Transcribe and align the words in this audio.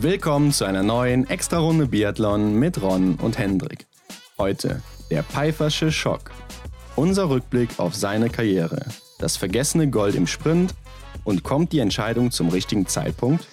Willkommen 0.00 0.52
zu 0.52 0.64
einer 0.64 0.84
neuen 0.84 1.28
Extra-Runde 1.28 1.88
Biathlon 1.88 2.54
mit 2.54 2.80
Ron 2.80 3.16
und 3.16 3.36
Hendrik. 3.36 3.88
Heute 4.38 4.80
der 5.10 5.24
Pfeiffersche 5.24 5.90
Schock. 5.90 6.30
Unser 6.94 7.28
Rückblick 7.30 7.80
auf 7.80 7.96
seine 7.96 8.30
Karriere. 8.30 8.86
Das 9.18 9.36
vergessene 9.36 9.90
Gold 9.90 10.14
im 10.14 10.28
Sprint 10.28 10.72
und 11.24 11.42
kommt 11.42 11.72
die 11.72 11.80
Entscheidung 11.80 12.30
zum 12.30 12.48
richtigen 12.48 12.86
Zeitpunkt? 12.86 13.48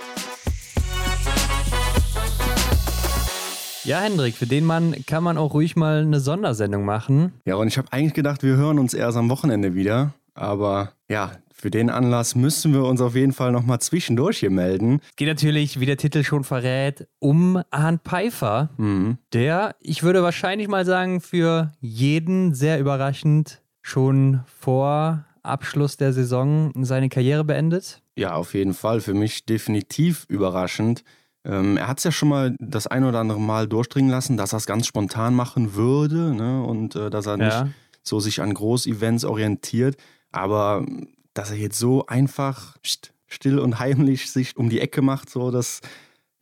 Ja, 3.84 4.02
Hendrik, 4.02 4.36
für 4.36 4.46
den 4.46 4.66
Mann 4.66 4.96
kann 5.07 5.23
man 5.23 5.39
auch 5.39 5.55
ruhig 5.55 5.75
mal 5.75 6.02
eine 6.02 6.20
Sondersendung 6.20 6.86
machen. 6.86 7.34
Ja, 7.46 7.55
und 7.55 7.70
ich 7.70 7.80
habe 7.80 7.91
eigentlich 7.91 8.14
gedacht, 8.14 8.43
wir 8.43 8.55
hören 8.55 8.77
uns 8.77 8.93
erst 8.93 9.18
am 9.18 9.32
Wochenende 9.32 9.73
wieder. 9.73 10.14
Aber 10.36 10.92
ja, 11.10 11.32
für 11.54 11.72
den 11.72 11.90
Anlass 11.90 12.36
müssen 12.36 12.74
wir 12.74 12.84
uns 12.84 13.02
auf 13.02 13.16
jeden 13.16 13.32
Fall 13.34 13.52
nochmal 13.52 13.80
zwischendurch 13.80 14.40
hier 14.40 14.52
melden. 14.52 15.00
Geht 15.16 15.30
natürlich, 15.30 15.80
wie 15.80 15.86
der 15.86 15.98
Titel 15.98 16.24
schon 16.24 16.43
verrät, 16.43 17.07
um 17.20 17.62
Arndt 17.71 18.02
Pfeiffer, 18.04 18.70
Mhm. 18.78 19.18
der, 19.34 19.76
ich 19.79 20.04
würde 20.04 20.21
wahrscheinlich 20.21 20.68
mal 20.68 20.86
sagen, 20.86 21.21
für 21.21 21.71
jeden 21.79 22.54
sehr 22.54 22.79
überraschend 22.79 23.62
schon 23.82 24.42
vor 24.60 25.26
Abschluss 25.43 25.96
der 25.98 26.12
Saison 26.12 26.71
seine 26.84 27.07
Karriere 27.10 27.43
beendet. 27.43 28.02
Ja, 28.18 28.34
auf 28.36 28.54
jeden 28.54 28.74
Fall. 28.74 29.00
Für 29.00 29.14
mich 29.14 29.46
definitiv 29.46 30.26
überraschend. 30.28 31.04
Ähm, 31.46 31.78
er 31.78 31.88
hat 31.88 32.00
es 32.00 32.04
ja 32.04 32.12
schon 32.12 32.30
mal 32.30 32.56
das 32.59 32.88
ein 32.88 33.04
oder 33.04 33.20
andere 33.20 33.40
Mal 33.40 33.67
durchdringen 33.67 34.09
lassen, 34.09 34.36
dass 34.38 34.54
er 34.54 34.58
es 34.58 34.66
ganz 34.66 34.88
spontan 34.88 35.36
machen 35.36 35.76
würde 35.76 36.34
ne? 36.36 36.64
und 36.64 36.95
äh, 36.95 37.09
dass 37.12 37.28
er 37.28 37.38
Ja. 37.40 37.64
nicht 37.66 37.76
so 38.02 38.20
sich 38.20 38.42
an 38.42 38.54
Großevents 38.54 39.23
orientiert. 39.26 39.98
Aber 40.36 40.86
dass 41.34 41.52
er 41.52 41.58
jetzt 41.58 41.80
so 41.80 42.06
einfach 42.08 42.78
st- 42.84 43.12
still 43.28 43.59
und 43.59 43.80
heimlich 43.80 44.30
sich 44.31 44.56
um 44.58 44.70
die 44.70 44.80
Ecke 44.81 45.02
macht, 45.02 45.30
so 45.30 45.50
das 45.52 45.81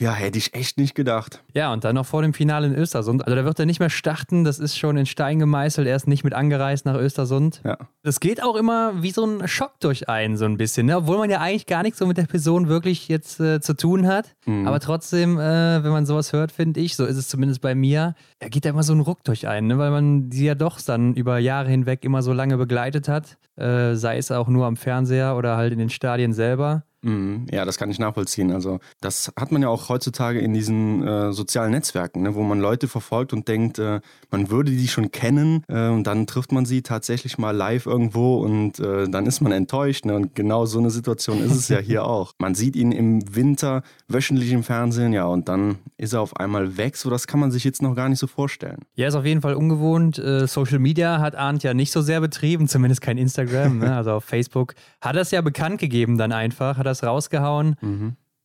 ja, 0.01 0.13
hätte 0.13 0.37
ich 0.37 0.53
echt 0.53 0.77
nicht 0.77 0.95
gedacht. 0.95 1.43
Ja, 1.53 1.71
und 1.71 1.83
dann 1.83 1.95
noch 1.95 2.05
vor 2.05 2.23
dem 2.23 2.33
Finale 2.33 2.67
in 2.67 2.75
Östersund. 2.75 3.23
Also 3.25 3.35
da 3.35 3.45
wird 3.45 3.59
er 3.59 3.65
nicht 3.65 3.79
mehr 3.79 3.89
starten, 3.89 4.43
das 4.43 4.59
ist 4.59 4.77
schon 4.77 4.97
in 4.97 5.05
Stein 5.05 5.39
gemeißelt. 5.39 5.87
Er 5.87 5.95
ist 5.95 6.07
nicht 6.07 6.23
mit 6.23 6.33
angereist 6.33 6.85
nach 6.85 6.95
Östersund. 6.95 7.61
Ja. 7.63 7.77
Das 8.01 8.19
geht 8.19 8.43
auch 8.43 8.55
immer 8.55 9.01
wie 9.01 9.11
so 9.11 9.25
ein 9.25 9.47
Schock 9.47 9.79
durch 9.79 10.09
einen, 10.09 10.35
so 10.35 10.45
ein 10.45 10.57
bisschen, 10.57 10.87
ne? 10.87 10.97
obwohl 10.97 11.17
man 11.19 11.29
ja 11.29 11.39
eigentlich 11.39 11.67
gar 11.67 11.83
nichts 11.83 11.99
so 11.99 12.05
mit 12.05 12.17
der 12.17 12.25
Person 12.25 12.67
wirklich 12.67 13.07
jetzt 13.07 13.39
äh, 13.39 13.61
zu 13.61 13.75
tun 13.75 14.07
hat. 14.07 14.35
Mhm. 14.45 14.67
Aber 14.67 14.79
trotzdem, 14.79 15.39
äh, 15.39 15.83
wenn 15.83 15.91
man 15.91 16.05
sowas 16.05 16.33
hört, 16.33 16.51
finde 16.51 16.81
ich, 16.81 16.95
so 16.95 17.05
ist 17.05 17.17
es 17.17 17.29
zumindest 17.29 17.61
bei 17.61 17.75
mir, 17.75 18.15
da 18.39 18.49
geht 18.49 18.65
da 18.65 18.69
immer 18.71 18.83
so 18.83 18.93
ein 18.93 18.99
Ruck 18.99 19.23
durch 19.23 19.47
einen, 19.47 19.67
ne? 19.67 19.77
weil 19.77 19.91
man 19.91 20.31
sie 20.31 20.45
ja 20.45 20.55
doch 20.55 20.81
dann 20.81 21.13
über 21.13 21.37
Jahre 21.37 21.69
hinweg 21.69 22.03
immer 22.03 22.21
so 22.23 22.33
lange 22.33 22.57
begleitet 22.57 23.07
hat, 23.07 23.37
äh, 23.55 23.93
sei 23.93 24.17
es 24.17 24.31
auch 24.31 24.49
nur 24.49 24.65
am 24.65 24.75
Fernseher 24.75 25.37
oder 25.37 25.55
halt 25.55 25.71
in 25.71 25.79
den 25.79 25.89
Stadien 25.89 26.33
selber. 26.33 26.83
Mhm. 27.03 27.47
Ja, 27.51 27.65
das 27.65 27.77
kann 27.77 27.91
ich 27.91 27.99
nachvollziehen. 27.99 28.51
Also, 28.51 28.79
das 29.01 29.31
hat 29.37 29.51
man 29.51 29.61
ja 29.61 29.69
auch 29.69 29.89
heutzutage 29.89 30.39
in 30.39 30.53
diesen 30.53 31.05
äh, 31.05 31.33
sozialen 31.33 31.71
Netzwerken, 31.71 32.23
ne, 32.23 32.35
wo 32.35 32.43
man 32.43 32.59
Leute 32.59 32.87
verfolgt 32.87 33.33
und 33.33 33.47
denkt, 33.47 33.79
äh, 33.79 33.99
man 34.31 34.49
würde 34.49 34.71
die 34.71 34.87
schon 34.87 35.11
kennen 35.11 35.63
äh, 35.67 35.89
und 35.89 36.05
dann 36.05 36.27
trifft 36.27 36.51
man 36.51 36.65
sie 36.65 36.81
tatsächlich 36.81 37.37
mal 37.37 37.51
live 37.51 37.85
irgendwo 37.85 38.37
und 38.37 38.79
äh, 38.79 39.09
dann 39.09 39.25
ist 39.25 39.41
man 39.41 39.51
enttäuscht. 39.51 40.05
Ne? 40.05 40.15
Und 40.15 40.35
genau 40.35 40.65
so 40.65 40.79
eine 40.79 40.89
Situation 40.89 41.43
ist 41.43 41.55
es 41.55 41.67
ja 41.67 41.79
hier 41.79 42.05
auch. 42.07 42.33
Man 42.39 42.55
sieht 42.55 42.75
ihn 42.75 42.91
im 42.91 43.35
Winter 43.35 43.83
wöchentlich 44.07 44.51
im 44.51 44.63
Fernsehen, 44.63 45.13
ja, 45.13 45.25
und 45.25 45.49
dann 45.49 45.77
ist 45.97 46.13
er 46.13 46.21
auf 46.21 46.37
einmal 46.37 46.77
weg. 46.77 46.95
So, 46.97 47.09
das 47.09 47.27
kann 47.27 47.39
man 47.39 47.51
sich 47.51 47.63
jetzt 47.63 47.81
noch 47.81 47.95
gar 47.95 48.09
nicht 48.09 48.19
so 48.19 48.27
vorstellen. 48.27 48.79
Ja, 48.95 49.07
ist 49.07 49.15
auf 49.15 49.25
jeden 49.25 49.41
Fall 49.41 49.55
ungewohnt. 49.55 50.17
Äh, 50.19 50.47
Social 50.47 50.79
Media 50.79 51.19
hat 51.19 51.35
Arndt 51.35 51.63
ja 51.63 51.73
nicht 51.73 51.91
so 51.91 52.01
sehr 52.01 52.21
betrieben, 52.21 52.67
zumindest 52.67 53.01
kein 53.01 53.17
Instagram. 53.17 53.79
ne? 53.79 53.93
Also 54.03 54.13
auf 54.13 54.25
Facebook 54.25 54.73
hat 55.01 55.15
er 55.15 55.21
es 55.21 55.31
ja 55.31 55.41
bekannt 55.41 55.79
gegeben 55.79 56.17
dann 56.17 56.31
einfach, 56.31 56.77
hat 56.77 56.85
er 56.85 56.92
es 56.93 57.03
rausgehauen. 57.03 57.75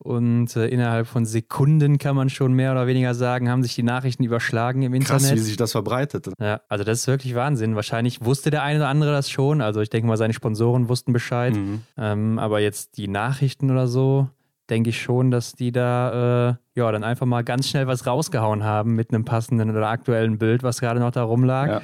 Und 0.00 0.54
äh, 0.54 0.68
innerhalb 0.68 1.08
von 1.08 1.26
Sekunden 1.26 1.98
kann 1.98 2.14
man 2.14 2.30
schon 2.30 2.52
mehr 2.52 2.70
oder 2.70 2.86
weniger 2.86 3.14
sagen, 3.14 3.50
haben 3.50 3.64
sich 3.64 3.74
die 3.74 3.82
Nachrichten 3.82 4.22
überschlagen 4.22 4.82
im 4.82 4.92
Krass, 5.00 5.22
Internet. 5.22 5.40
wie 5.40 5.44
sich 5.44 5.56
das 5.56 5.72
verbreitet. 5.72 6.28
Ja, 6.40 6.60
also 6.68 6.84
das 6.84 7.00
ist 7.00 7.08
wirklich 7.08 7.34
Wahnsinn. 7.34 7.74
Wahrscheinlich 7.74 8.24
wusste 8.24 8.50
der 8.50 8.62
eine 8.62 8.78
oder 8.78 8.88
andere 8.88 9.10
das 9.10 9.28
schon. 9.28 9.60
Also 9.60 9.80
ich 9.80 9.90
denke 9.90 10.06
mal, 10.06 10.16
seine 10.16 10.34
Sponsoren 10.34 10.88
wussten 10.88 11.12
Bescheid. 11.12 11.56
Mhm. 11.56 11.80
Ähm, 11.96 12.38
aber 12.38 12.60
jetzt 12.60 12.96
die 12.96 13.08
Nachrichten 13.08 13.72
oder 13.72 13.88
so, 13.88 14.28
denke 14.70 14.90
ich 14.90 15.02
schon, 15.02 15.32
dass 15.32 15.54
die 15.54 15.72
da 15.72 16.50
äh, 16.50 16.54
ja 16.78 16.92
dann 16.92 17.02
einfach 17.02 17.26
mal 17.26 17.42
ganz 17.42 17.68
schnell 17.68 17.88
was 17.88 18.06
rausgehauen 18.06 18.62
haben 18.62 18.94
mit 18.94 19.12
einem 19.12 19.24
passenden 19.24 19.68
oder 19.70 19.88
aktuellen 19.88 20.38
Bild, 20.38 20.62
was 20.62 20.80
gerade 20.80 21.00
noch 21.00 21.10
da 21.10 21.24
rumlag. 21.24 21.68
Ja. 21.68 21.80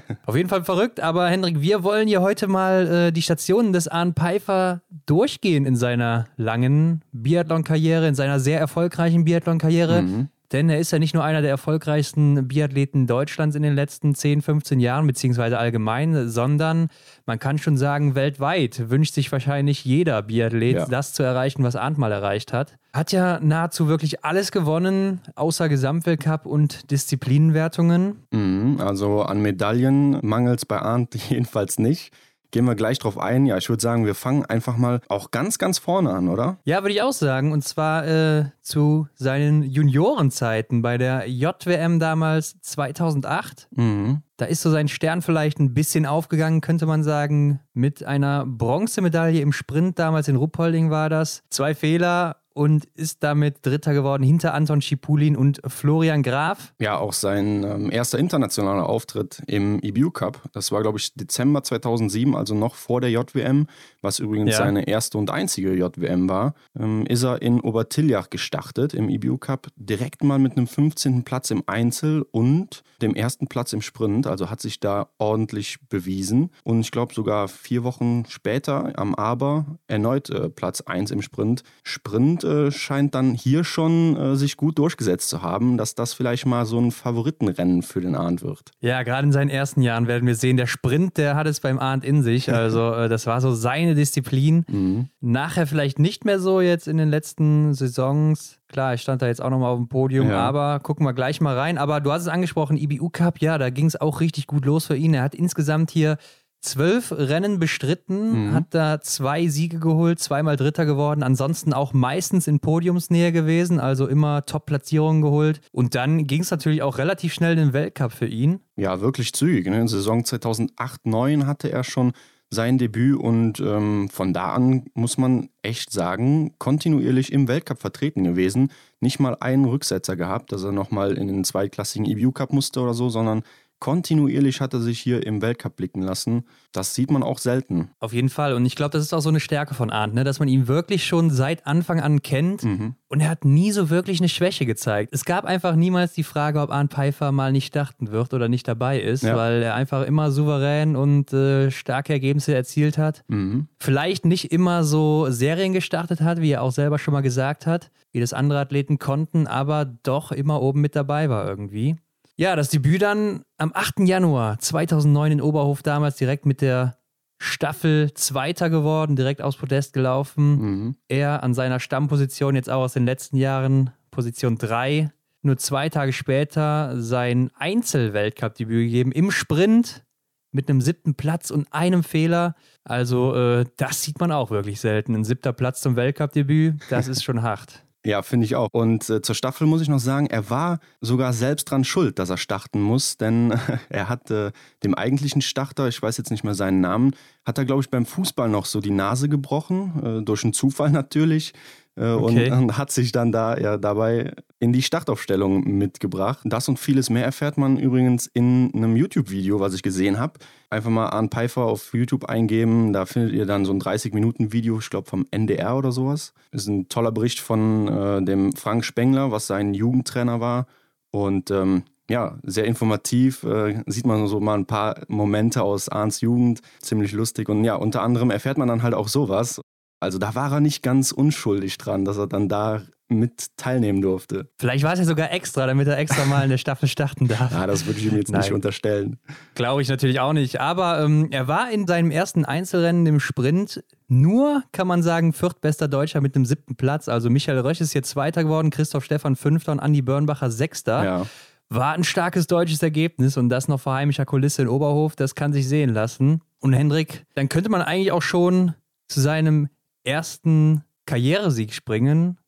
Auf 0.26 0.36
jeden 0.36 0.48
Fall 0.48 0.64
verrückt, 0.64 1.00
aber 1.00 1.28
Hendrik, 1.28 1.60
wir 1.60 1.82
wollen 1.82 2.08
hier 2.08 2.20
heute 2.20 2.46
mal 2.46 2.86
äh, 2.86 3.12
die 3.12 3.22
Stationen 3.22 3.72
des 3.72 3.88
Arne 3.88 4.12
Pfeiffer 4.12 4.82
durchgehen 5.06 5.66
in 5.66 5.76
seiner 5.76 6.26
langen 6.36 7.02
Biathlon-Karriere, 7.12 8.06
in 8.08 8.14
seiner 8.14 8.40
sehr 8.40 8.58
erfolgreichen 8.58 9.24
Biathlon-Karriere. 9.24 10.02
Mhm. 10.02 10.28
Denn 10.52 10.68
er 10.68 10.78
ist 10.78 10.90
ja 10.92 10.98
nicht 10.98 11.14
nur 11.14 11.24
einer 11.24 11.40
der 11.40 11.50
erfolgreichsten 11.50 12.46
Biathleten 12.46 13.06
Deutschlands 13.06 13.56
in 13.56 13.62
den 13.62 13.74
letzten 13.74 14.14
10, 14.14 14.42
15 14.42 14.80
Jahren, 14.80 15.06
beziehungsweise 15.06 15.58
allgemein, 15.58 16.28
sondern 16.28 16.88
man 17.26 17.38
kann 17.38 17.56
schon 17.58 17.76
sagen, 17.78 18.14
weltweit 18.14 18.90
wünscht 18.90 19.14
sich 19.14 19.32
wahrscheinlich 19.32 19.84
jeder 19.84 20.20
Biathlet, 20.22 20.76
Ja. 20.76 20.86
das 20.86 21.12
zu 21.14 21.22
erreichen, 21.22 21.62
was 21.64 21.74
Arndt 21.76 21.96
mal 21.98 22.12
erreicht 22.12 22.52
hat. 22.52 22.76
Hat 22.92 23.10
ja 23.12 23.40
nahezu 23.40 23.88
wirklich 23.88 24.24
alles 24.24 24.52
gewonnen, 24.52 25.20
außer 25.34 25.70
Gesamtweltcup 25.70 26.44
und 26.44 26.90
Disziplinenwertungen. 26.90 28.16
Mhm, 28.30 28.76
Also 28.80 29.22
an 29.22 29.40
Medaillen 29.40 30.18
mangelt 30.22 30.58
es 30.58 30.66
bei 30.66 30.78
Arndt 30.78 31.14
jedenfalls 31.30 31.78
nicht. 31.78 32.12
Gehen 32.52 32.66
wir 32.66 32.74
gleich 32.74 32.98
drauf 32.98 33.16
ein. 33.16 33.46
Ja, 33.46 33.56
ich 33.56 33.70
würde 33.70 33.80
sagen, 33.80 34.04
wir 34.04 34.14
fangen 34.14 34.44
einfach 34.44 34.76
mal 34.76 35.00
auch 35.08 35.30
ganz, 35.30 35.56
ganz 35.56 35.78
vorne 35.78 36.10
an, 36.10 36.28
oder? 36.28 36.58
Ja, 36.64 36.82
würde 36.82 36.92
ich 36.92 37.00
auch 37.00 37.14
sagen. 37.14 37.50
Und 37.50 37.64
zwar 37.64 38.06
äh, 38.06 38.44
zu 38.60 39.08
seinen 39.14 39.62
Juniorenzeiten 39.62 40.82
bei 40.82 40.98
der 40.98 41.26
JWM 41.26 41.98
damals 41.98 42.60
2008. 42.60 43.68
Mhm. 43.70 44.22
Da 44.36 44.44
ist 44.44 44.60
so 44.60 44.70
sein 44.70 44.88
Stern 44.88 45.22
vielleicht 45.22 45.60
ein 45.60 45.72
bisschen 45.72 46.04
aufgegangen, 46.04 46.60
könnte 46.60 46.84
man 46.84 47.02
sagen, 47.02 47.60
mit 47.72 48.04
einer 48.04 48.44
Bronzemedaille 48.44 49.40
im 49.40 49.52
Sprint 49.52 49.98
damals 49.98 50.28
in 50.28 50.36
Ruppolding 50.36 50.90
war 50.90 51.08
das. 51.08 51.44
Zwei 51.48 51.74
Fehler 51.74 52.41
und 52.54 52.86
ist 52.94 53.22
damit 53.22 53.58
Dritter 53.62 53.94
geworden 53.94 54.22
hinter 54.22 54.54
Anton 54.54 54.80
Schipulin 54.80 55.36
und 55.36 55.60
Florian 55.66 56.22
Graf. 56.22 56.72
Ja, 56.78 56.98
auch 56.98 57.12
sein 57.12 57.64
ähm, 57.64 57.90
erster 57.90 58.18
internationaler 58.18 58.88
Auftritt 58.88 59.42
im 59.46 59.80
EBU 59.80 60.10
Cup. 60.10 60.40
Das 60.52 60.72
war, 60.72 60.82
glaube 60.82 60.98
ich, 60.98 61.14
Dezember 61.14 61.62
2007, 61.62 62.34
also 62.34 62.54
noch 62.54 62.74
vor 62.74 63.00
der 63.00 63.10
JWM, 63.10 63.66
was 64.02 64.18
übrigens 64.18 64.50
Ja. 64.52 64.58
seine 64.58 64.86
erste 64.86 65.16
und 65.18 65.30
einzige 65.30 65.74
JWM 65.74 66.28
war. 66.28 66.54
Ähm, 66.78 67.06
ist 67.06 67.22
er 67.22 67.40
in 67.40 67.60
Obertiljach 67.60 68.28
gestartet 68.30 68.92
im 68.94 69.08
EBU 69.08 69.38
Cup, 69.38 69.68
direkt 69.76 70.22
mal 70.24 70.38
mit 70.38 70.56
einem 70.56 70.66
15. 70.66 71.22
Platz 71.24 71.50
im 71.50 71.62
Einzel 71.66 72.24
und 72.30 72.82
dem 73.00 73.14
ersten 73.14 73.46
Platz 73.48 73.72
im 73.72 73.80
Sprint. 73.82 74.26
Also 74.26 74.50
hat 74.50 74.60
sich 74.60 74.80
da 74.80 75.08
ordentlich 75.18 75.78
bewiesen. 75.88 76.50
Und 76.64 76.80
ich 76.80 76.90
glaube 76.90 77.14
sogar 77.14 77.48
vier 77.48 77.82
Wochen 77.84 78.24
später 78.28 78.92
am 78.98 79.14
Aber 79.14 79.78
erneut 79.86 80.30
äh, 80.30 80.48
Platz 80.48 80.80
1 80.82 81.10
im 81.10 81.22
Sprint. 81.22 81.62
Sprint 81.82 82.44
äh, 82.44 82.70
scheint 82.70 83.14
dann 83.14 83.34
hier 83.34 83.64
schon 83.64 84.16
äh, 84.16 84.36
sich 84.36 84.56
gut 84.56 84.78
durchgesetzt 84.78 85.28
zu 85.28 85.42
haben, 85.42 85.76
dass 85.78 85.94
das 85.94 86.12
vielleicht 86.14 86.46
mal 86.46 86.64
so 86.66 86.78
ein 86.78 86.90
Favoritenrennen 86.90 87.82
für 87.82 88.00
den 88.00 88.14
Arndt 88.14 88.42
wird. 88.42 88.70
Ja, 88.80 89.02
gerade 89.02 89.26
in 89.26 89.32
seinen 89.32 89.50
ersten 89.50 89.82
Jahren 89.82 90.06
werden 90.06 90.26
wir 90.26 90.34
sehen, 90.34 90.56
der 90.56 90.66
Sprint, 90.66 91.16
der 91.18 91.36
hat 91.36 91.46
es 91.46 91.60
beim 91.60 91.78
Arndt 91.78 92.04
in 92.04 92.22
sich. 92.22 92.50
Also 92.62 92.92
äh, 92.92 93.08
das 93.08 93.26
war 93.26 93.40
so 93.40 93.52
seine 93.52 93.91
Disziplin. 93.94 94.64
Mhm. 94.68 95.08
Nachher 95.20 95.66
vielleicht 95.66 95.98
nicht 95.98 96.24
mehr 96.24 96.38
so 96.38 96.60
jetzt 96.60 96.88
in 96.88 96.96
den 96.96 97.08
letzten 97.10 97.74
Saisons. 97.74 98.58
Klar, 98.68 98.94
ich 98.94 99.02
stand 99.02 99.22
da 99.22 99.26
jetzt 99.26 99.42
auch 99.42 99.50
nochmal 99.50 99.70
auf 99.72 99.78
dem 99.78 99.88
Podium, 99.88 100.28
Ja. 100.28 100.40
aber 100.40 100.80
gucken 100.80 101.04
wir 101.06 101.12
gleich 101.12 101.40
mal 101.40 101.56
rein. 101.58 101.78
Aber 101.78 102.00
du 102.00 102.10
hast 102.12 102.22
es 102.22 102.28
angesprochen, 102.28 102.76
IBU 102.76 103.10
Cup, 103.10 103.40
ja, 103.40 103.58
da 103.58 103.70
ging 103.70 103.86
es 103.86 104.00
auch 104.00 104.20
richtig 104.20 104.46
gut 104.46 104.64
los 104.64 104.86
für 104.86 104.96
ihn. 104.96 105.14
Er 105.14 105.22
hat 105.22 105.34
insgesamt 105.34 105.90
hier 105.90 106.16
zwölf 106.64 107.10
Rennen 107.10 107.58
bestritten, 107.58 108.50
Mhm. 108.50 108.54
hat 108.54 108.66
da 108.70 109.00
zwei 109.00 109.48
Siege 109.48 109.80
geholt, 109.80 110.20
zweimal 110.20 110.54
Dritter 110.54 110.86
geworden, 110.86 111.24
ansonsten 111.24 111.72
auch 111.72 111.92
meistens 111.92 112.46
in 112.46 112.60
Podiumsnähe 112.60 113.32
gewesen, 113.32 113.80
also 113.80 114.06
immer 114.06 114.46
Top-Platzierungen 114.46 115.22
geholt. 115.22 115.60
Und 115.72 115.96
dann 115.96 116.24
ging 116.28 116.42
es 116.42 116.52
natürlich 116.52 116.82
auch 116.82 116.98
relativ 116.98 117.34
schnell 117.34 117.54
in 117.54 117.58
den 117.58 117.72
Weltcup 117.72 118.12
für 118.12 118.26
ihn. 118.26 118.60
Ja, 118.76 119.00
wirklich 119.00 119.32
zügig. 119.32 119.66
Ne? 119.66 119.80
In 119.80 119.88
Saison 119.88 120.22
2008-9 120.24 121.46
hatte 121.46 121.70
er 121.72 121.82
schon 121.82 122.12
sein 122.52 122.76
Debüt 122.76 123.18
und 123.18 123.60
ähm, 123.60 124.10
von 124.10 124.34
da 124.34 124.52
an 124.52 124.84
muss 124.92 125.16
man 125.16 125.48
echt 125.62 125.90
sagen, 125.90 126.54
kontinuierlich 126.58 127.32
im 127.32 127.48
Weltcup 127.48 127.80
vertreten 127.80 128.24
gewesen. 128.24 128.70
Nicht 129.00 129.18
mal 129.20 129.38
einen 129.40 129.64
Rücksetzer 129.64 130.16
gehabt, 130.16 130.52
dass 130.52 130.62
er 130.62 130.70
nochmal 130.70 131.16
in 131.16 131.28
den 131.28 131.44
zweitklassigen 131.44 132.06
EBU 132.06 132.30
Cup 132.30 132.52
musste 132.52 132.80
oder 132.80 132.92
so, 132.92 133.08
sondern 133.08 133.42
kontinuierlich 133.82 134.60
hat 134.60 134.74
er 134.74 134.80
sich 134.80 135.00
hier 135.00 135.26
im 135.26 135.42
Weltcup 135.42 135.74
blicken 135.74 136.02
lassen. 136.02 136.44
Das 136.70 136.94
sieht 136.94 137.10
man 137.10 137.24
auch 137.24 137.38
selten. 137.38 137.90
Auf 137.98 138.12
jeden 138.12 138.28
Fall. 138.28 138.54
Und 138.54 138.64
ich 138.64 138.76
glaube, 138.76 138.92
das 138.92 139.02
ist 139.02 139.12
auch 139.12 139.22
so 139.22 139.28
eine 139.28 139.40
Stärke 139.40 139.74
von 139.74 139.90
Arndt, 139.90 140.14
ne? 140.14 140.22
dass 140.22 140.38
man 140.38 140.46
ihn 140.46 140.68
wirklich 140.68 141.04
schon 141.04 141.30
seit 141.30 141.66
Anfang 141.66 142.00
an 142.00 142.22
kennt. 142.22 142.62
Mhm. 142.62 142.94
Und 143.08 143.20
er 143.20 143.28
hat 143.28 143.44
nie 143.44 143.72
so 143.72 143.90
wirklich 143.90 144.20
eine 144.20 144.28
Schwäche 144.28 144.66
gezeigt. 144.66 145.12
Es 145.12 145.24
gab 145.24 145.44
einfach 145.44 145.74
niemals 145.74 146.12
die 146.12 146.22
Frage, 146.22 146.60
ob 146.60 146.70
Arndt 146.70 146.92
Pfeiffer 146.92 147.32
mal 147.32 147.50
nicht 147.50 147.66
starten 147.66 148.12
wird 148.12 148.32
oder 148.34 148.48
nicht 148.48 148.68
dabei 148.68 149.00
ist, 149.00 149.24
ja. 149.24 149.36
weil 149.36 149.60
er 149.64 149.74
einfach 149.74 150.06
immer 150.06 150.30
souverän 150.30 150.94
und 150.94 151.32
äh, 151.32 151.72
starke 151.72 152.12
Ergebnisse 152.12 152.54
erzielt 152.54 152.98
hat. 152.98 153.24
Mhm. 153.26 153.66
Vielleicht 153.80 154.24
nicht 154.24 154.52
immer 154.52 154.84
so 154.84 155.26
Serien 155.28 155.72
gestartet 155.72 156.20
hat, 156.20 156.40
wie 156.40 156.52
er 156.52 156.62
auch 156.62 156.70
selber 156.70 157.00
schon 157.00 157.14
mal 157.14 157.20
gesagt 157.20 157.66
hat, 157.66 157.90
wie 158.12 158.20
das 158.20 158.32
andere 158.32 158.60
Athleten 158.60 159.00
konnten, 159.00 159.48
aber 159.48 159.86
doch 159.86 160.30
immer 160.30 160.62
oben 160.62 160.80
mit 160.80 160.94
dabei 160.94 161.28
war 161.28 161.48
irgendwie. 161.48 161.96
Ja, 162.36 162.56
das 162.56 162.70
Debüt 162.70 163.02
dann 163.02 163.42
am 163.58 163.72
8. 163.74 164.00
Januar 164.00 164.58
2009 164.58 165.32
in 165.32 165.40
Oberhof 165.40 165.82
damals 165.82 166.16
direkt 166.16 166.46
mit 166.46 166.60
der 166.60 166.96
Staffel 167.38 168.14
Zweiter 168.14 168.70
geworden, 168.70 169.16
direkt 169.16 169.42
aufs 169.42 169.56
Podest 169.56 169.92
gelaufen. 169.92 170.60
Mhm. 170.60 170.96
Er 171.08 171.42
an 171.42 171.54
seiner 171.54 171.80
Stammposition 171.80 172.54
jetzt 172.54 172.70
auch 172.70 172.82
aus 172.82 172.92
den 172.92 173.04
letzten 173.04 173.36
Jahren 173.36 173.90
Position 174.10 174.56
3. 174.56 175.10
Nur 175.42 175.56
zwei 175.56 175.88
Tage 175.88 176.12
später 176.12 177.00
sein 177.00 177.50
Einzel-Weltcup-Debüt 177.58 178.84
gegeben 178.84 179.10
im 179.10 179.32
Sprint 179.32 180.04
mit 180.52 180.70
einem 180.70 180.80
siebten 180.80 181.14
Platz 181.16 181.50
und 181.50 181.66
einem 181.72 182.04
Fehler. 182.04 182.54
Also 182.84 183.34
äh, 183.34 183.64
das 183.76 184.02
sieht 184.02 184.20
man 184.20 184.30
auch 184.30 184.50
wirklich 184.50 184.80
selten. 184.80 185.14
Ein 185.16 185.24
siebter 185.24 185.52
Platz 185.52 185.80
zum 185.80 185.96
Weltcup-Debüt, 185.96 186.74
das 186.90 187.08
ist 187.08 187.24
schon 187.24 187.42
hart. 187.42 187.84
Ja, 188.04 188.22
finde 188.22 188.46
ich 188.46 188.56
auch. 188.56 188.68
Und 188.72 189.08
äh, 189.08 189.22
zur 189.22 189.34
Staffel 189.34 189.66
muss 189.66 189.80
ich 189.80 189.88
noch 189.88 190.00
sagen, 190.00 190.26
er 190.26 190.50
war 190.50 190.80
sogar 191.00 191.32
selbst 191.32 191.70
dran 191.70 191.84
schuld, 191.84 192.18
dass 192.18 192.30
er 192.30 192.36
starten 192.36 192.80
muss, 192.80 193.16
denn 193.16 193.54
er 193.88 194.08
hat 194.08 194.30
äh, 194.30 194.50
dem 194.82 194.94
eigentlichen 194.94 195.40
Starter, 195.40 195.86
ich 195.86 196.02
weiß 196.02 196.16
jetzt 196.16 196.30
nicht 196.30 196.42
mehr 196.42 196.54
seinen 196.54 196.80
Namen, 196.80 197.14
hat 197.44 197.58
er, 197.58 197.64
glaube 197.64 197.82
ich, 197.82 197.90
beim 197.90 198.04
Fußball 198.04 198.48
noch 198.48 198.66
so 198.66 198.80
die 198.80 198.90
Nase 198.90 199.28
gebrochen, 199.28 200.20
äh, 200.20 200.24
durch 200.24 200.42
einen 200.42 200.52
Zufall 200.52 200.90
natürlich. 200.90 201.52
Äh, 201.94 202.06
okay. 202.06 202.50
und, 202.50 202.58
und, 202.58 202.78
hat 202.78 202.90
sich 202.90 203.12
dann 203.12 203.32
da 203.32 203.56
ja 203.58 203.76
dabei 203.76 204.32
in 204.62 204.72
die 204.72 204.82
Startaufstellung 204.82 205.64
mitgebracht. 205.76 206.38
Das 206.44 206.68
und 206.68 206.78
vieles 206.78 207.10
mehr 207.10 207.24
erfährt 207.24 207.58
man 207.58 207.78
übrigens 207.78 208.28
in 208.32 208.70
einem 208.72 208.94
YouTube-Video, 208.94 209.58
was 209.58 209.74
ich 209.74 209.82
gesehen 209.82 210.20
habe. 210.20 210.34
Einfach 210.70 210.88
mal 210.88 211.08
Arne 211.08 211.26
Pfeiffer 211.26 211.62
auf 211.62 211.92
YouTube 211.92 212.26
eingeben, 212.26 212.92
da 212.92 213.04
findet 213.04 213.32
ihr 213.32 213.44
dann 213.44 213.64
so 213.64 213.72
ein 213.72 213.80
30-Minuten-Video, 213.80 214.78
ich 214.78 214.88
glaube 214.88 215.10
vom 215.10 215.26
NDR 215.32 215.76
oder 215.76 215.90
sowas. 215.90 216.32
Das 216.52 216.62
ist 216.62 216.68
ein 216.68 216.88
toller 216.88 217.10
Bericht 217.10 217.40
von 217.40 217.88
äh, 217.88 218.22
dem 218.22 218.52
Frank 218.52 218.84
Spengler, 218.84 219.32
was 219.32 219.48
sein 219.48 219.74
Jugendtrainer 219.74 220.38
war. 220.38 220.66
Und 221.10 221.50
ähm, 221.50 221.82
ja, 222.08 222.38
sehr 222.44 222.64
informativ. 222.64 223.42
Äh, 223.42 223.82
sieht 223.86 224.06
man 224.06 224.28
so 224.28 224.38
mal 224.38 224.54
ein 224.54 224.66
paar 224.66 225.02
Momente 225.08 225.64
aus 225.64 225.88
Arns 225.88 226.20
Jugend. 226.20 226.60
Ziemlich 226.80 227.10
lustig. 227.10 227.48
Und 227.48 227.64
ja, 227.64 227.74
unter 227.74 228.02
anderem 228.02 228.30
erfährt 228.30 228.58
man 228.58 228.68
dann 228.68 228.84
halt 228.84 228.94
auch 228.94 229.08
sowas. 229.08 229.60
Also 229.98 230.18
da 230.18 230.36
war 230.36 230.52
er 230.52 230.60
nicht 230.60 230.84
ganz 230.84 231.10
unschuldig 231.10 231.78
dran, 231.78 232.04
dass 232.04 232.16
er 232.16 232.28
dann 232.28 232.48
da 232.48 232.82
mit 233.18 233.56
teilnehmen 233.56 234.02
durfte. 234.02 234.48
Vielleicht 234.58 234.84
war 234.84 234.92
es 234.92 234.98
ja 234.98 235.04
sogar 235.04 235.32
extra, 235.32 235.66
damit 235.66 235.88
er 235.88 235.98
extra 235.98 236.24
mal 236.24 236.44
in 236.44 236.50
der 236.50 236.58
Staffel 236.58 236.88
starten 236.88 237.28
darf. 237.28 237.52
Ja, 237.52 237.66
das 237.66 237.86
würde 237.86 238.00
ich 238.00 238.06
ihm 238.06 238.16
jetzt 238.16 238.30
Nein. 238.30 238.40
nicht 238.40 238.52
unterstellen. 238.52 239.18
Glaube 239.54 239.82
ich 239.82 239.88
natürlich 239.88 240.20
auch 240.20 240.32
nicht. 240.32 240.60
Aber 240.60 241.00
ähm, 241.00 241.28
er 241.30 241.48
war 241.48 241.70
in 241.70 241.86
seinem 241.86 242.10
ersten 242.10 242.44
Einzelrennen 242.44 243.06
im 243.06 243.20
Sprint 243.20 243.84
nur, 244.08 244.62
kann 244.72 244.86
man 244.86 245.02
sagen, 245.02 245.32
viertbester 245.32 245.88
Deutscher 245.88 246.20
mit 246.20 246.36
einem 246.36 246.44
siebten 246.44 246.76
Platz. 246.76 247.08
Also 247.08 247.30
Michael 247.30 247.60
Rösch 247.60 247.80
ist 247.80 247.94
jetzt 247.94 248.10
Zweiter 248.10 248.44
geworden, 248.44 248.70
Christoph 248.70 249.04
Stefan 249.04 249.36
Fünfter 249.36 249.72
und 249.72 249.80
Andi 249.80 250.02
Börnbacher 250.02 250.50
Sechster. 250.50 251.04
Ja. 251.04 251.26
War 251.68 251.94
ein 251.94 252.04
starkes 252.04 252.46
deutsches 252.46 252.82
Ergebnis 252.82 253.38
und 253.38 253.48
das 253.48 253.68
noch 253.68 253.80
vor 253.80 253.94
heimischer 253.94 254.26
Kulisse 254.26 254.62
in 254.62 254.68
Oberhof, 254.68 255.16
das 255.16 255.34
kann 255.34 255.54
sich 255.54 255.66
sehen 255.66 255.88
lassen. 255.94 256.42
Und 256.60 256.74
Hendrik, 256.74 257.24
dann 257.34 257.48
könnte 257.48 257.70
man 257.70 257.80
eigentlich 257.80 258.12
auch 258.12 258.20
schon 258.20 258.74
zu 259.08 259.20
seinem 259.20 259.68
ersten 260.04 260.84
Karrieresieg 261.06 261.72
springen. 261.72 262.38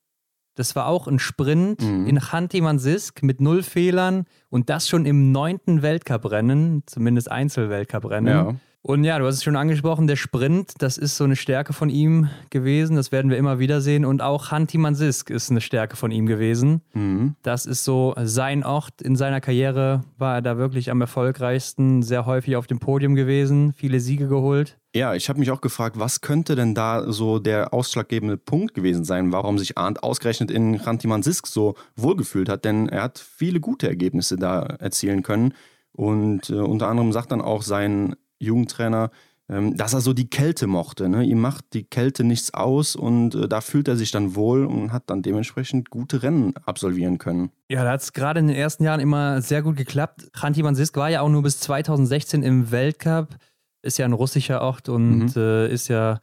Das 0.54 0.76
war 0.76 0.86
auch 0.86 1.08
ein 1.08 1.18
Sprint 1.18 1.82
mhm. 1.82 2.06
in 2.06 2.20
Chanty-Mansisk 2.20 3.22
mit 3.22 3.40
null 3.40 3.62
Fehlern 3.62 4.26
und 4.50 4.70
das 4.70 4.88
schon 4.88 5.06
im 5.06 5.32
neunten 5.32 5.82
Weltcuprennen, 5.82 6.82
zumindest 6.86 7.30
Einzelweltcuprennen. 7.30 8.32
Ja. 8.32 8.54
Und 8.86 9.02
ja, 9.02 9.18
du 9.18 9.24
hast 9.24 9.36
es 9.36 9.42
schon 9.42 9.56
angesprochen, 9.56 10.06
der 10.06 10.16
Sprint, 10.16 10.74
das 10.76 10.98
ist 10.98 11.16
so 11.16 11.24
eine 11.24 11.36
Stärke 11.36 11.72
von 11.72 11.88
ihm 11.88 12.28
gewesen. 12.50 12.96
Das 12.96 13.12
werden 13.12 13.30
wir 13.30 13.38
immer 13.38 13.58
wieder 13.58 13.80
sehen. 13.80 14.04
Und 14.04 14.20
auch 14.20 14.50
Hanti 14.50 14.76
Mansisk 14.76 15.30
ist 15.30 15.50
eine 15.50 15.62
Stärke 15.62 15.96
von 15.96 16.10
ihm 16.10 16.26
gewesen. 16.26 16.82
Mhm. 16.92 17.34
Das 17.40 17.64
ist 17.64 17.84
so 17.84 18.14
sein 18.24 18.62
Ort. 18.62 19.00
In 19.00 19.16
seiner 19.16 19.40
Karriere 19.40 20.04
war 20.18 20.34
er 20.34 20.42
da 20.42 20.58
wirklich 20.58 20.90
am 20.90 21.00
erfolgreichsten, 21.00 22.02
sehr 22.02 22.26
häufig 22.26 22.56
auf 22.56 22.66
dem 22.66 22.78
Podium 22.78 23.14
gewesen, 23.14 23.72
viele 23.72 24.00
Siege 24.00 24.28
geholt. 24.28 24.76
Ja, 24.94 25.14
ich 25.14 25.30
habe 25.30 25.38
mich 25.38 25.50
auch 25.50 25.62
gefragt, 25.62 25.98
was 25.98 26.20
könnte 26.20 26.54
denn 26.54 26.74
da 26.74 27.10
so 27.10 27.38
der 27.38 27.72
ausschlaggebende 27.72 28.36
Punkt 28.36 28.74
gewesen 28.74 29.06
sein, 29.06 29.32
warum 29.32 29.56
sich 29.56 29.78
Arndt 29.78 30.02
ausgerechnet 30.02 30.50
in 30.50 30.78
Chanty 30.78 31.06
Mansisk 31.06 31.46
so 31.46 31.74
wohlgefühlt 31.96 32.50
hat. 32.50 32.66
Denn 32.66 32.90
er 32.90 33.04
hat 33.04 33.18
viele 33.18 33.60
gute 33.60 33.88
Ergebnisse 33.88 34.36
da 34.36 34.60
erzielen 34.60 35.22
können. 35.22 35.54
Und 35.92 36.50
äh, 36.50 36.56
unter 36.56 36.88
anderem 36.88 37.12
sagt 37.12 37.32
dann 37.32 37.40
auch 37.40 37.62
sein 37.62 38.14
Jugendtrainer, 38.38 39.10
ähm, 39.48 39.76
dass 39.76 39.92
er 39.92 40.00
so 40.00 40.14
die 40.14 40.30
Kälte 40.30 40.66
mochte. 40.66 41.08
Ne? 41.08 41.22
Ihm 41.24 41.40
macht 41.40 41.74
die 41.74 41.84
Kälte 41.84 42.24
nichts 42.24 42.54
aus 42.54 42.96
und 42.96 43.34
äh, 43.34 43.48
da 43.48 43.60
fühlt 43.60 43.88
er 43.88 43.96
sich 43.96 44.10
dann 44.10 44.34
wohl 44.34 44.64
und 44.64 44.92
hat 44.92 45.04
dann 45.10 45.22
dementsprechend 45.22 45.90
gute 45.90 46.22
Rennen 46.22 46.54
absolvieren 46.64 47.18
können. 47.18 47.50
Ja, 47.68 47.84
da 47.84 47.92
hat 47.92 48.00
es 48.00 48.12
gerade 48.12 48.40
in 48.40 48.46
den 48.46 48.56
ersten 48.56 48.84
Jahren 48.84 49.00
immer 49.00 49.42
sehr 49.42 49.62
gut 49.62 49.76
geklappt. 49.76 50.30
Khanti 50.32 50.62
Mansisk 50.62 50.96
war 50.96 51.10
ja 51.10 51.20
auch 51.20 51.28
nur 51.28 51.42
bis 51.42 51.60
2016 51.60 52.42
im 52.42 52.70
Weltcup, 52.70 53.36
ist 53.82 53.98
ja 53.98 54.06
ein 54.06 54.14
russischer 54.14 54.62
Ort 54.62 54.88
und 54.88 55.36
mhm. 55.36 55.42
äh, 55.42 55.68
ist 55.68 55.88
ja 55.88 56.20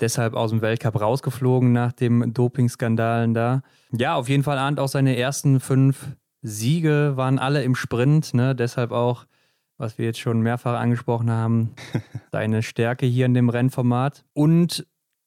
deshalb 0.00 0.34
aus 0.34 0.50
dem 0.50 0.62
Weltcup 0.62 1.00
rausgeflogen 1.00 1.72
nach 1.72 1.92
dem 1.92 2.32
Dopingskandalen 2.32 3.34
da. 3.34 3.62
Ja, 3.92 4.14
auf 4.14 4.28
jeden 4.28 4.42
Fall 4.42 4.58
ahnt 4.58 4.80
auch 4.80 4.88
seine 4.88 5.16
ersten 5.16 5.60
fünf 5.60 6.16
Siege 6.40 7.12
waren 7.16 7.38
alle 7.38 7.62
im 7.62 7.74
Sprint, 7.74 8.34
ne? 8.34 8.54
deshalb 8.54 8.90
auch 8.90 9.26
was 9.78 9.98
wir 9.98 10.06
jetzt 10.06 10.20
schon 10.20 10.40
mehrfach 10.40 10.78
angesprochen 10.78 11.30
haben, 11.30 11.70
deine 12.30 12.62
Stärke 12.62 13.06
hier 13.06 13.26
in 13.26 13.34
dem 13.34 13.48
Rennformat. 13.48 14.24
Und 14.32 14.86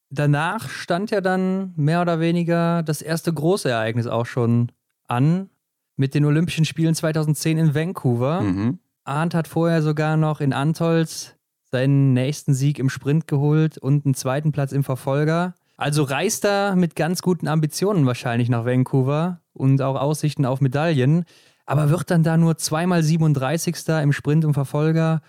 danach 0.10 0.70
stand 0.70 1.12
ja 1.12 1.22
dann 1.22 1.74
mehr 1.76 2.02
oder 2.02 2.20
weniger 2.20 2.84
das 2.84 3.02
erste 3.02 3.34
große 3.34 3.70
Ereignis 3.70 4.08
auch 4.08 4.26
schon 4.26 4.72
an 5.08 5.50
mit 5.96 6.14
den 6.14 6.26
Olympischen 6.26 6.66
Spielen 6.66 6.96
2010 6.96 7.58
in 7.58 7.76
Vancouver. 7.76 8.42
Mhm. 8.42 8.80
Arndt 9.04 9.34
hat 9.34 9.48
vorher 9.48 9.82
sogar 9.82 10.18
noch 10.18 10.42
in 10.42 10.54
Antolz 10.54 11.36
seinen 11.72 12.14
nächsten 12.14 12.54
Sieg 12.54 12.80
im 12.80 12.90
Sprint 12.90 13.28
geholt 13.28 13.78
und 13.78 14.06
einen 14.06 14.16
zweiten 14.16 14.52
Platz 14.52 14.72
im 14.72 14.84
Verfolger. 14.84 15.56
Also 15.76 16.04
reist 16.04 16.46
er 16.46 16.76
mit 16.76 16.96
ganz 16.96 17.22
guten 17.22 17.48
Ambitionen 17.48 18.06
wahrscheinlich 18.06 18.50
nach 18.50 18.66
Vancouver 18.66 19.42
und 19.54 19.82
auch 19.82 19.96
Aussichten 19.96 20.46
auf 20.46 20.62
Medaillen 20.62 21.26
aber 21.68 21.90
wird 21.90 22.10
dann 22.10 22.24
da 22.24 22.38
nur 22.38 22.58
zweimal 22.58 23.04
37. 23.04 23.76
im 24.02 24.14
Sprint 24.14 24.46
und 24.46 24.56
Verfolger 24.56 25.22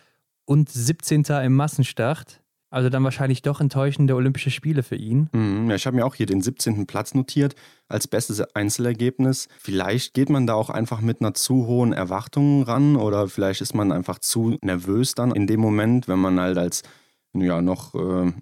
und 0.46 0.70
17. 0.70 1.24
im 1.24 1.54
Massenstart. 1.54 2.40
Also 2.70 2.90
dann 2.90 3.02
wahrscheinlich 3.02 3.40
doch 3.40 3.60
enttäuschende 3.60 4.14
Olympische 4.14 4.50
Spiele 4.50 4.82
für 4.82 4.94
ihn. 4.94 5.30
Mhm, 5.32 5.70
ja, 5.70 5.76
ich 5.76 5.86
habe 5.86 5.96
mir 5.96 6.04
auch 6.04 6.14
hier 6.14 6.26
den 6.26 6.42
17. 6.42 6.86
Platz 6.86 7.14
notiert 7.14 7.54
als 7.88 8.06
bestes 8.06 8.40
Einzelergebnis. 8.54 9.48
Vielleicht 9.58 10.12
geht 10.12 10.28
man 10.28 10.46
da 10.46 10.52
auch 10.54 10.68
einfach 10.68 11.00
mit 11.00 11.20
einer 11.20 11.32
zu 11.32 11.66
hohen 11.66 11.94
Erwartung 11.94 12.62
ran 12.62 12.96
oder 12.96 13.28
vielleicht 13.28 13.62
ist 13.62 13.74
man 13.74 13.90
einfach 13.90 14.18
zu 14.18 14.58
nervös 14.62 15.14
dann 15.14 15.32
in 15.32 15.46
dem 15.46 15.60
Moment, 15.60 16.08
wenn 16.08 16.18
man 16.18 16.38
halt 16.38 16.58
als 16.58 16.82
ja 17.32 17.62
noch 17.62 17.94
äh, 17.94 18.32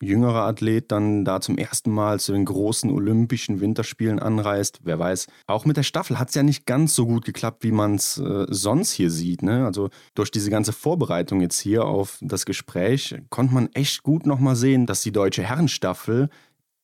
jüngerer 0.00 0.44
Athlet 0.46 0.90
dann 0.92 1.24
da 1.24 1.40
zum 1.40 1.58
ersten 1.58 1.90
Mal 1.90 2.20
zu 2.20 2.32
den 2.32 2.44
großen 2.44 2.90
Olympischen 2.90 3.60
Winterspielen 3.60 4.18
anreist. 4.18 4.80
Wer 4.82 4.98
weiß. 4.98 5.26
Auch 5.46 5.64
mit 5.64 5.76
der 5.76 5.82
Staffel 5.82 6.18
hat 6.18 6.28
es 6.28 6.34
ja 6.34 6.42
nicht 6.42 6.66
ganz 6.66 6.94
so 6.94 7.06
gut 7.06 7.24
geklappt, 7.24 7.64
wie 7.64 7.72
man 7.72 7.96
es 7.96 8.18
äh, 8.18 8.46
sonst 8.48 8.92
hier 8.92 9.10
sieht. 9.10 9.42
Ne? 9.42 9.64
Also 9.64 9.90
durch 10.14 10.30
diese 10.30 10.50
ganze 10.50 10.72
Vorbereitung 10.72 11.40
jetzt 11.40 11.58
hier 11.60 11.84
auf 11.84 12.18
das 12.20 12.46
Gespräch 12.46 13.16
konnte 13.30 13.54
man 13.54 13.68
echt 13.74 14.02
gut 14.02 14.26
nochmal 14.26 14.56
sehen, 14.56 14.86
dass 14.86 15.02
die 15.02 15.12
deutsche 15.12 15.42
Herrenstaffel 15.42 16.28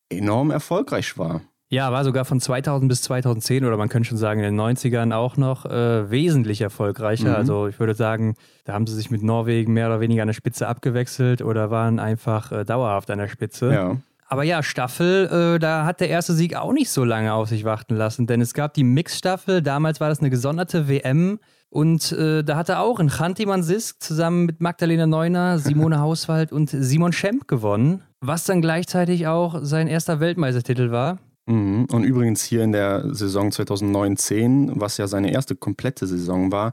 enorm 0.08 0.50
erfolgreich 0.50 1.18
war. 1.18 1.42
Ja, 1.74 1.90
war 1.90 2.04
sogar 2.04 2.24
von 2.24 2.40
2000 2.40 2.88
bis 2.88 3.02
2010 3.02 3.64
oder 3.64 3.76
man 3.76 3.88
könnte 3.88 4.08
schon 4.08 4.16
sagen 4.16 4.38
in 4.38 4.56
den 4.56 4.60
90ern 4.60 5.12
auch 5.12 5.36
noch 5.36 5.66
äh, 5.66 6.08
wesentlich 6.08 6.60
erfolgreicher. 6.60 7.30
Mhm. 7.30 7.34
Also 7.34 7.66
ich 7.66 7.80
würde 7.80 7.96
sagen, 7.96 8.36
da 8.64 8.74
haben 8.74 8.86
sie 8.86 8.94
sich 8.94 9.10
mit 9.10 9.24
Norwegen 9.24 9.72
mehr 9.72 9.88
oder 9.88 9.98
weniger 9.98 10.22
an 10.22 10.28
der 10.28 10.34
Spitze 10.34 10.68
abgewechselt 10.68 11.42
oder 11.42 11.72
waren 11.72 11.98
einfach 11.98 12.52
äh, 12.52 12.64
dauerhaft 12.64 13.10
an 13.10 13.18
der 13.18 13.26
Spitze. 13.26 13.74
Ja. 13.74 13.96
Aber 14.28 14.44
ja, 14.44 14.62
Staffel, 14.62 15.56
äh, 15.56 15.58
da 15.58 15.84
hat 15.84 15.98
der 15.98 16.10
erste 16.10 16.32
Sieg 16.32 16.54
auch 16.54 16.72
nicht 16.72 16.90
so 16.90 17.02
lange 17.02 17.34
auf 17.34 17.48
sich 17.48 17.64
warten 17.64 17.96
lassen, 17.96 18.28
denn 18.28 18.40
es 18.40 18.54
gab 18.54 18.74
die 18.74 18.84
Mix-Staffel, 18.84 19.60
damals 19.60 20.00
war 20.00 20.08
das 20.08 20.20
eine 20.20 20.30
gesonderte 20.30 20.88
WM 20.88 21.40
und 21.70 22.12
äh, 22.12 22.44
da 22.44 22.54
hatte 22.54 22.78
auch 22.78 23.00
ein 23.00 23.10
Chantiman 23.10 23.64
Sisk 23.64 24.00
zusammen 24.00 24.46
mit 24.46 24.60
Magdalena 24.60 25.08
Neuner, 25.08 25.58
Simone 25.58 25.98
Hauswald 26.00 26.52
und 26.52 26.70
Simon 26.70 27.12
Schemp 27.12 27.48
gewonnen, 27.48 28.04
was 28.20 28.44
dann 28.44 28.62
gleichzeitig 28.62 29.26
auch 29.26 29.58
sein 29.62 29.88
erster 29.88 30.20
Weltmeistertitel 30.20 30.92
war. 30.92 31.18
Mhm. 31.46 31.86
Und 31.90 32.04
übrigens 32.04 32.42
hier 32.42 32.62
in 32.62 32.72
der 32.72 33.14
Saison 33.14 33.50
2009-10, 33.50 34.72
was 34.74 34.96
ja 34.96 35.06
seine 35.06 35.32
erste 35.32 35.56
komplette 35.56 36.06
Saison 36.06 36.52
war, 36.52 36.72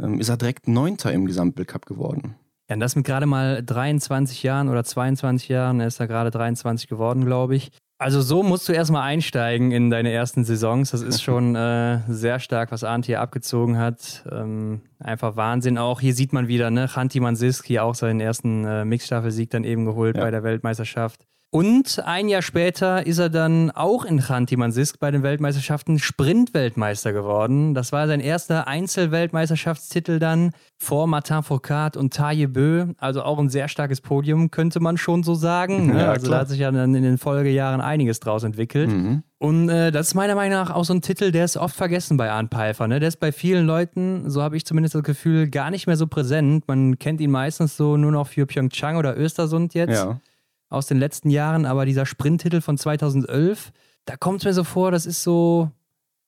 ähm, 0.00 0.20
ist 0.20 0.28
er 0.28 0.36
direkt 0.36 0.68
Neunter 0.68 1.12
im 1.12 1.26
Gesamtweltcup 1.26 1.86
geworden. 1.86 2.36
Ja, 2.68 2.74
und 2.74 2.80
das 2.80 2.96
mit 2.96 3.04
gerade 3.04 3.26
mal 3.26 3.62
23 3.62 4.42
Jahren 4.42 4.68
oder 4.68 4.84
22 4.84 5.48
Jahren, 5.48 5.80
er 5.80 5.86
ist 5.86 6.00
da 6.00 6.06
gerade 6.06 6.30
23 6.30 6.88
geworden, 6.88 7.24
glaube 7.24 7.54
ich. 7.54 7.70
Also 7.98 8.20
so 8.20 8.42
musst 8.42 8.68
du 8.68 8.72
erstmal 8.74 9.02
einsteigen 9.02 9.72
in 9.72 9.88
deine 9.88 10.12
ersten 10.12 10.44
Saisons. 10.44 10.90
Das 10.90 11.00
ist 11.00 11.22
schon 11.22 11.54
äh, 11.56 12.00
sehr 12.08 12.40
stark, 12.40 12.70
was 12.70 12.84
Arndt 12.84 13.06
hier 13.06 13.20
abgezogen 13.20 13.78
hat. 13.78 14.24
Ähm, 14.30 14.82
einfach 14.98 15.36
Wahnsinn. 15.36 15.78
Auch 15.78 16.00
hier 16.00 16.12
sieht 16.12 16.32
man 16.34 16.46
wieder, 16.46 16.70
ne, 16.70 16.88
Chanti 16.88 17.20
Mansiski 17.20 17.78
auch 17.78 17.94
seinen 17.94 18.20
ersten 18.20 18.64
äh, 18.64 18.84
Mixstaffelsieg 18.84 19.48
dann 19.50 19.64
eben 19.64 19.86
geholt 19.86 20.16
ja. 20.16 20.24
bei 20.24 20.30
der 20.30 20.42
Weltmeisterschaft. 20.42 21.26
Und 21.50 22.02
ein 22.04 22.28
Jahr 22.28 22.42
später 22.42 23.06
ist 23.06 23.18
er 23.18 23.30
dann 23.30 23.70
auch 23.70 24.04
in 24.04 24.20
Chanty-Mansisk 24.20 24.98
bei 24.98 25.10
den 25.10 25.22
Weltmeisterschaften 25.22 25.98
Sprint-Weltmeister 25.98 27.12
geworden. 27.12 27.72
Das 27.72 27.92
war 27.92 28.08
sein 28.08 28.20
erster 28.20 28.66
Einzel-Weltmeisterschaftstitel 28.66 30.18
dann 30.18 30.50
vor 30.76 31.06
Martin 31.06 31.42
Foucault 31.44 31.96
und 31.96 32.12
Taye 32.12 32.48
Bö. 32.48 32.92
Also 32.98 33.22
auch 33.22 33.38
ein 33.38 33.48
sehr 33.48 33.68
starkes 33.68 34.00
Podium, 34.00 34.50
könnte 34.50 34.80
man 34.80 34.98
schon 34.98 35.22
so 35.22 35.34
sagen. 35.34 35.86
Ne? 35.86 35.96
Ja, 36.06 36.12
also 36.12 36.30
da 36.30 36.40
hat 36.40 36.48
sich 36.48 36.58
ja 36.58 36.70
dann 36.70 36.94
in 36.94 37.02
den 37.02 37.16
Folgejahren 37.16 37.80
einiges 37.80 38.20
draus 38.20 38.44
entwickelt. 38.44 38.90
Mhm. 38.90 39.22
Und 39.38 39.68
äh, 39.68 39.90
das 39.90 40.08
ist 40.08 40.14
meiner 40.14 40.34
Meinung 40.34 40.58
nach 40.58 40.70
auch 40.70 40.84
so 40.84 40.92
ein 40.92 41.00
Titel, 41.00 41.32
der 41.32 41.44
ist 41.44 41.56
oft 41.56 41.74
vergessen 41.74 42.16
bei 42.16 42.30
Arndt 42.30 42.52
Pfeiffer. 42.52 42.86
Ne? 42.86 43.00
Der 43.00 43.08
ist 43.08 43.18
bei 43.18 43.32
vielen 43.32 43.66
Leuten, 43.66 44.28
so 44.28 44.42
habe 44.42 44.56
ich 44.56 44.66
zumindest 44.66 44.94
das 44.94 45.02
Gefühl, 45.02 45.48
gar 45.48 45.70
nicht 45.70 45.86
mehr 45.86 45.96
so 45.96 46.06
präsent. 46.06 46.68
Man 46.68 46.98
kennt 46.98 47.20
ihn 47.20 47.30
meistens 47.30 47.76
so 47.76 47.96
nur 47.96 48.12
noch 48.12 48.26
für 48.28 48.46
Pyeongchang 48.46 48.96
oder 48.96 49.16
Östersund 49.16 49.74
jetzt. 49.74 49.94
Ja 49.94 50.20
aus 50.68 50.86
den 50.86 50.98
letzten 50.98 51.30
Jahren, 51.30 51.66
aber 51.66 51.86
dieser 51.86 52.06
Sprinttitel 52.06 52.60
von 52.60 52.78
2011, 52.78 53.72
da 54.04 54.16
kommt 54.16 54.40
es 54.40 54.44
mir 54.44 54.52
so 54.52 54.64
vor, 54.64 54.90
das 54.90 55.06
ist 55.06 55.22
so, 55.22 55.70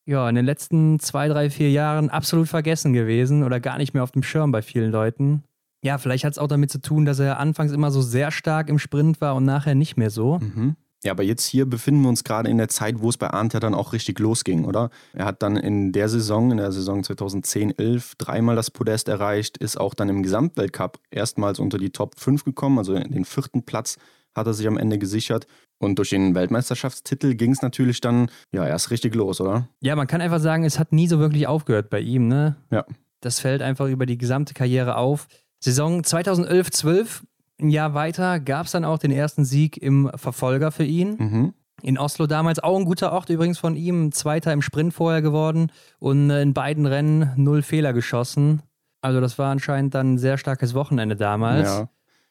ja, 0.05 0.29
in 0.29 0.35
den 0.35 0.45
letzten 0.45 1.01
zwei, 1.01 1.29
drei, 1.29 1.51
vier 1.51 1.71
Jahren 1.71 2.11
absolut 2.11 2.49
vergessen 2.49 2.93
gewesen 2.93 3.45
oder 3.45 3.61
gar 3.61 3.79
nicht 3.79 3.95
mehr 3.95 4.03
auf 4.03 4.13
dem 4.13 4.23
Schirm 4.23 4.53
bei 4.53 4.63
vielen 4.63 4.91
Leuten. 4.91 5.45
Ja, 5.83 5.99
vielleicht 5.99 6.25
hat 6.25 6.33
es 6.33 6.39
auch 6.39 6.49
damit 6.49 6.71
zu 6.71 6.81
tun, 6.81 7.05
dass 7.05 7.19
er 7.19 7.39
anfangs 7.39 7.73
immer 7.73 7.91
so 7.91 8.03
sehr 8.03 8.31
stark 8.31 8.69
im 8.69 8.79
Sprint 8.79 9.21
war 9.21 9.37
und 9.37 9.45
nachher 9.45 9.75
nicht 9.75 9.97
mehr 9.97 10.11
so. 10.11 10.39
Mhm. 10.39 10.77
Ja, 11.05 11.13
aber 11.13 11.23
jetzt 11.23 11.47
hier 11.47 11.65
befinden 11.65 12.03
wir 12.03 12.09
uns 12.09 12.25
gerade 12.25 12.51
in 12.51 12.59
der 12.59 12.69
Zeit, 12.69 13.01
wo 13.01 13.09
es 13.09 13.17
bei 13.17 13.31
Arndt 13.31 13.55
ja 13.55 13.61
dann 13.61 13.75
auch 13.75 13.93
richtig 13.93 14.19
losging, 14.19 14.65
oder? 14.65 14.91
Er 15.13 15.27
hat 15.27 15.45
dann 15.45 15.57
in 15.57 15.93
der 15.93 16.09
Saison, 16.09 16.51
in 16.51 16.57
der 16.57 16.73
Saison 16.73 17.03
2010-11, 17.03 18.15
dreimal 18.19 18.57
das 18.57 18.73
Podest 18.73 19.09
erreicht, 19.09 19.59
ist 19.59 19.79
auch 19.79 19.95
dann 19.95 20.09
im 20.09 20.25
Gesamtweltcup 20.25 20.99
erstmals 21.11 21.61
unter 21.61 21.79
die 21.79 21.91
Top 21.91 22.19
5 22.19 22.45
gekommen, 22.45 22.79
also 22.79 22.99
den 22.99 23.25
vierten 23.25 23.63
Platz 23.63 23.97
hat 24.37 24.47
er 24.47 24.55
sich 24.55 24.67
am 24.67 24.79
Ende 24.79 24.99
gesichert. 24.99 25.47
Und 25.79 25.99
durch 25.99 26.11
den 26.11 26.35
Weltmeisterschaftstitel 26.35 27.35
ging 27.35 27.53
es 27.53 27.63
natürlich 27.63 28.01
dann 28.01 28.31
ja 28.53 28.67
erst 28.67 28.91
richtig 28.91 29.15
los, 29.15 29.41
oder? 29.41 29.69
Ja, 29.81 29.95
man 29.95 30.07
kann 30.07 30.21
einfach 30.21 30.41
sagen, 30.41 30.65
es 30.65 30.79
hat 30.79 30.93
nie 30.93 31.07
so 31.07 31.19
wirklich 31.19 31.47
aufgehört 31.47 31.91
bei 31.91 32.01
ihm, 32.01 32.27
ne? 32.29 32.57
Ja. 32.71 32.85
Das 33.21 33.41
fällt 33.41 33.63
einfach 33.63 33.87
über 33.89 34.07
die 34.07 34.19
gesamte 34.19 34.55
Karriere 34.55 34.97
auf. 34.97 35.29
Saison 35.61 36.03
2011-12, 36.03 37.23
ein 37.61 37.71
Jahr 37.71 37.95
weiter, 37.95 38.41
gab 38.41 38.67
es 38.67 38.73
dann 38.73 38.85
auch 38.85 38.99
den 38.99 39.11
ersten 39.11 39.45
Sieg 39.45 39.77
im 39.77 40.11
Verfolger 40.15 40.71
für 40.71 40.85
ihn. 40.85 41.17
Mhm. 41.19 41.55
In 41.83 41.99
Oslo 41.99 42.27
damals 42.27 42.59
auch 42.59 42.77
ein 42.77 42.85
guter 42.85 43.13
Ort 43.13 43.31
übrigens 43.31 43.59
von 43.59 43.77
ihm, 43.77 44.11
Zweiter 44.11 44.53
im 44.53 44.63
Sprint 44.63 44.95
vorher 44.95 45.23
geworden 45.23 45.71
und 46.01 46.31
in 46.31 46.55
beiden 46.55 46.87
Rennen 46.87 47.31
null 47.37 47.63
Fehler 47.63 47.93
geschossen. 47.93 48.63
Also 49.01 49.21
das 49.21 49.39
war 49.39 49.53
anscheinend 49.53 49.95
dann 49.95 50.15
ein 50.15 50.19
sehr 50.19 50.39
starkes 50.39 50.75
Wochenende 50.75 51.15
damals. 51.15 51.69
Ja. 51.69 51.89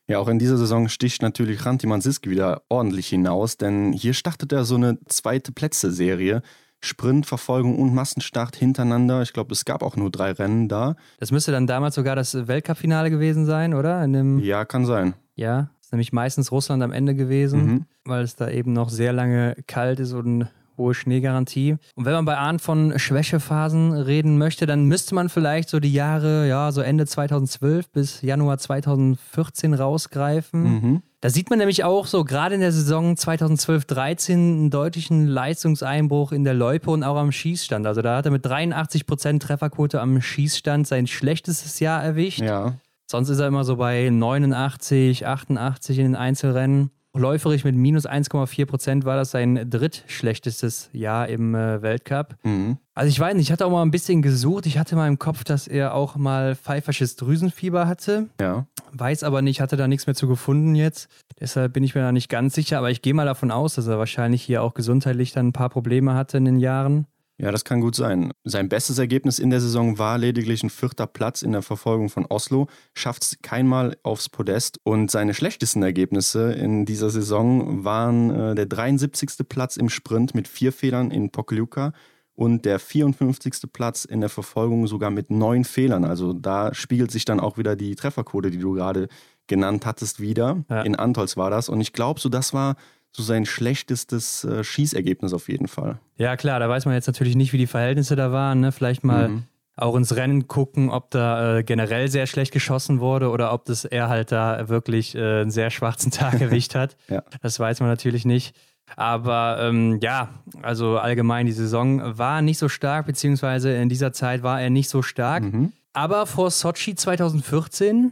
Ja, 0.07 0.19
auch 0.19 0.29
in 0.29 0.39
dieser 0.39 0.57
Saison 0.57 0.87
sticht 0.87 1.21
natürlich 1.21 1.65
Ranti 1.65 1.85
Mansiski 1.85 2.29
wieder 2.29 2.61
ordentlich 2.69 3.07
hinaus, 3.07 3.57
denn 3.57 3.91
hier 3.91 4.13
startet 4.13 4.53
er 4.53 4.63
so 4.63 4.75
eine 4.75 4.97
zweite 5.07 5.51
Plätze-Serie. 5.51 6.41
Sprint, 6.79 7.25
Verfolgung 7.25 7.79
und 7.79 7.93
Massenstart 7.93 8.55
hintereinander. 8.55 9.21
Ich 9.21 9.33
glaube, 9.33 9.51
es 9.51 9.65
gab 9.65 9.81
auch 9.81 9.95
nur 9.95 10.11
drei 10.11 10.31
Rennen 10.31 10.69
da. 10.69 10.95
Das 11.19 11.31
müsste 11.31 11.51
dann 11.51 11.67
damals 11.67 11.95
sogar 11.95 12.15
das 12.15 12.47
Weltcup-Finale 12.47 13.09
gewesen 13.09 13.45
sein, 13.45 13.73
oder? 13.73 14.05
ja, 14.39 14.63
kann 14.63 14.85
sein. 14.85 15.15
Ja, 15.35 15.71
ist 15.81 15.91
nämlich 15.91 16.13
meistens 16.13 16.51
Russland 16.51 16.83
am 16.83 16.91
Ende 16.91 17.15
gewesen, 17.15 17.65
mhm. 17.65 17.85
weil 18.05 18.23
es 18.23 18.35
da 18.35 18.49
eben 18.49 18.73
noch 18.73 18.89
sehr 18.89 19.11
lange 19.11 19.55
kalt 19.67 19.99
ist 19.99 20.13
und 20.13 20.47
hohe 20.77 20.93
Schneegarantie. 20.93 21.77
Und 21.95 22.05
wenn 22.05 22.13
man 22.13 22.25
bei 22.25 22.37
Arndt 22.37 22.61
von 22.61 22.97
Schwächephasen 22.97 23.91
reden 23.93 24.37
möchte, 24.37 24.65
dann 24.65 24.85
müsste 24.85 25.15
man 25.15 25.29
vielleicht 25.29 25.69
so 25.69 25.79
die 25.79 25.93
Jahre, 25.93 26.47
ja, 26.47 26.71
so 26.71 26.81
Ende 26.81 27.05
2012 27.05 27.89
bis 27.89 28.21
Januar 28.21 28.57
2014 28.57 29.73
rausgreifen. 29.73 30.61
Mhm. 30.61 31.01
Da 31.19 31.31
sieht 31.31 31.49
man 31.49 31.57
nämlich 31.57 31.83
auch 31.83 32.05
so 32.05 32.23
gerade 32.23 32.55
in 32.55 32.61
der 32.61 32.71
Saison 32.71 33.15
2012-13 33.15 34.33
einen 34.33 34.69
deutlichen 34.69 35.25
Leistungseinbruch 35.25 36.31
in 36.31 36.43
der 36.43 36.53
Loipe 36.53 36.91
und 36.91 37.03
auch 37.03 37.17
am 37.17 37.31
Schießstand. 37.31 37.87
Also 37.87 38.03
da 38.03 38.17
hat 38.17 38.25
er 38.25 38.31
mit 38.31 38.45
83% 38.45 39.39
Trefferquote 39.39 39.99
am 39.99 40.21
Schießstand 40.21 40.85
sein 40.85 41.07
schlechtestes 41.07 41.79
Jahr 41.79 42.03
erwischt. 42.03 42.41
Ja. 42.41 42.75
Sonst 43.09 43.29
ist 43.29 43.39
er 43.39 43.47
immer 43.47 43.63
so 43.63 43.77
bei 43.77 44.09
89, 44.09 45.25
88 45.25 45.97
in 45.97 46.03
den 46.03 46.15
Einzelrennen. 46.15 46.91
Läuferig 47.13 47.63
mit 47.63 47.75
minus 47.75 48.07
1,4 48.07 48.65
Prozent 48.65 49.05
war 49.05 49.17
das 49.17 49.31
sein 49.31 49.69
drittschlechtestes 49.69 50.89
Jahr 50.93 51.27
im 51.27 51.55
äh, 51.55 51.81
Weltcup. 51.81 52.35
Mhm. 52.43 52.77
Also 52.93 53.09
ich 53.09 53.19
weiß 53.19 53.35
nicht, 53.35 53.47
ich 53.47 53.51
hatte 53.51 53.65
auch 53.65 53.71
mal 53.71 53.81
ein 53.81 53.91
bisschen 53.91 54.21
gesucht. 54.21 54.65
Ich 54.65 54.77
hatte 54.77 54.95
mal 54.95 55.07
im 55.07 55.19
Kopf, 55.19 55.43
dass 55.43 55.67
er 55.67 55.93
auch 55.93 56.15
mal 56.15 56.55
pfeifersches 56.55 57.15
Drüsenfieber 57.15 57.87
hatte. 57.87 58.27
Ja. 58.39 58.65
Weiß 58.91 59.23
aber 59.23 59.41
nicht, 59.41 59.61
hatte 59.61 59.77
da 59.77 59.87
nichts 59.87 60.07
mehr 60.07 60.15
zu 60.15 60.27
gefunden 60.27 60.75
jetzt. 60.75 61.09
Deshalb 61.39 61.73
bin 61.73 61.83
ich 61.83 61.95
mir 61.95 62.01
da 62.01 62.11
nicht 62.11 62.29
ganz 62.29 62.55
sicher. 62.55 62.77
Aber 62.77 62.91
ich 62.91 63.01
gehe 63.01 63.13
mal 63.13 63.25
davon 63.25 63.51
aus, 63.51 63.75
dass 63.75 63.87
er 63.87 63.99
wahrscheinlich 63.99 64.43
hier 64.43 64.63
auch 64.63 64.73
gesundheitlich 64.73 65.31
dann 65.31 65.47
ein 65.47 65.53
paar 65.53 65.69
Probleme 65.69 66.13
hatte 66.13 66.37
in 66.37 66.45
den 66.45 66.59
Jahren. 66.59 67.07
Ja, 67.39 67.51
das 67.51 67.63
kann 67.63 67.81
gut 67.81 67.95
sein. 67.95 68.31
Sein 68.43 68.67
bestes 68.67 68.97
Ergebnis 68.97 69.37
in 69.37 69.51
der 69.51 69.61
Saison 69.61 69.99
war 69.99 70.17
lediglich 70.17 70.63
ein 70.63 70.71
vierter 70.71 71.05
Platz 71.05 71.43
in 71.43 71.51
der 71.51 71.61
Verfolgung 71.61 72.09
von 72.09 72.25
Oslo, 72.25 72.67
schafft 72.95 73.23
es 73.23 73.37
keinmal 73.43 73.95
aufs 74.01 74.27
Podest 74.27 74.79
und 74.83 75.11
seine 75.11 75.35
schlechtesten 75.35 75.83
Ergebnisse 75.83 76.53
in 76.53 76.85
dieser 76.85 77.11
Saison 77.11 77.83
waren 77.83 78.31
äh, 78.31 78.55
der 78.55 78.65
73. 78.65 79.47
Platz 79.47 79.77
im 79.77 79.89
Sprint 79.89 80.33
mit 80.33 80.47
vier 80.47 80.71
Fehlern 80.71 81.11
in 81.11 81.29
Pokljuka 81.29 81.93
und 82.33 82.65
der 82.65 82.79
54. 82.79 83.71
Platz 83.71 84.05
in 84.05 84.21
der 84.21 84.29
Verfolgung 84.29 84.87
sogar 84.87 85.11
mit 85.11 85.29
neun 85.29 85.63
Fehlern. 85.63 86.05
Also 86.05 86.33
da 86.33 86.73
spiegelt 86.73 87.11
sich 87.11 87.25
dann 87.25 87.39
auch 87.39 87.59
wieder 87.59 87.75
die 87.75 87.95
Trefferquote, 87.95 88.49
die 88.49 88.59
du 88.59 88.73
gerade 88.73 89.09
genannt 89.45 89.85
hattest, 89.85 90.19
wieder. 90.19 90.63
Ja. 90.69 90.81
In 90.81 90.95
Antols 90.95 91.37
war 91.37 91.49
das 91.51 91.69
und 91.69 91.81
ich 91.81 91.93
glaube, 91.93 92.19
so 92.19 92.29
das 92.29 92.53
war 92.53 92.75
so 93.17 93.23
sein 93.23 93.45
schlechtestes 93.45 94.43
äh, 94.43 94.63
Schießergebnis 94.63 95.33
auf 95.33 95.49
jeden 95.49 95.67
Fall. 95.67 95.99
Ja, 96.17 96.37
klar, 96.37 96.59
da 96.59 96.69
weiß 96.69 96.85
man 96.85 96.93
jetzt 96.93 97.07
natürlich 97.07 97.35
nicht, 97.35 97.51
wie 97.51 97.57
die 97.57 97.67
Verhältnisse 97.67 98.15
da 98.15 98.31
waren. 98.31 98.59
Ne? 98.59 98.71
Vielleicht 98.71 99.03
mal 99.03 99.29
mhm. 99.29 99.43
auch 99.75 99.95
ins 99.95 100.15
Rennen 100.15 100.47
gucken, 100.47 100.91
ob 100.91 101.09
da 101.09 101.57
äh, 101.57 101.63
generell 101.63 102.09
sehr 102.09 102.27
schlecht 102.27 102.53
geschossen 102.53 102.99
wurde 102.99 103.31
oder 103.31 103.53
ob 103.53 103.65
das 103.65 103.85
er 103.85 104.07
halt 104.07 104.31
da 104.31 104.69
wirklich 104.69 105.15
äh, 105.15 105.41
einen 105.41 105.51
sehr 105.51 105.71
schwarzen 105.71 106.11
Tag 106.11 106.39
erwischt 106.39 106.75
hat. 106.75 106.95
ja. 107.09 107.23
Das 107.41 107.59
weiß 107.59 107.79
man 107.79 107.89
natürlich 107.89 108.23
nicht. 108.23 108.55
Aber 108.95 109.57
ähm, 109.59 109.97
ja, 109.99 110.29
also 110.61 110.99
allgemein, 110.99 111.47
die 111.47 111.51
Saison 111.51 112.17
war 112.17 112.43
nicht 112.43 112.59
so 112.59 112.69
stark, 112.69 113.07
beziehungsweise 113.07 113.73
in 113.73 113.89
dieser 113.89 114.13
Zeit 114.13 114.43
war 114.43 114.61
er 114.61 114.69
nicht 114.69 114.89
so 114.89 115.01
stark. 115.01 115.43
Mhm. 115.43 115.73
Aber 115.91 116.27
vor 116.27 116.51
Sochi 116.51 116.93
2014, 116.93 118.11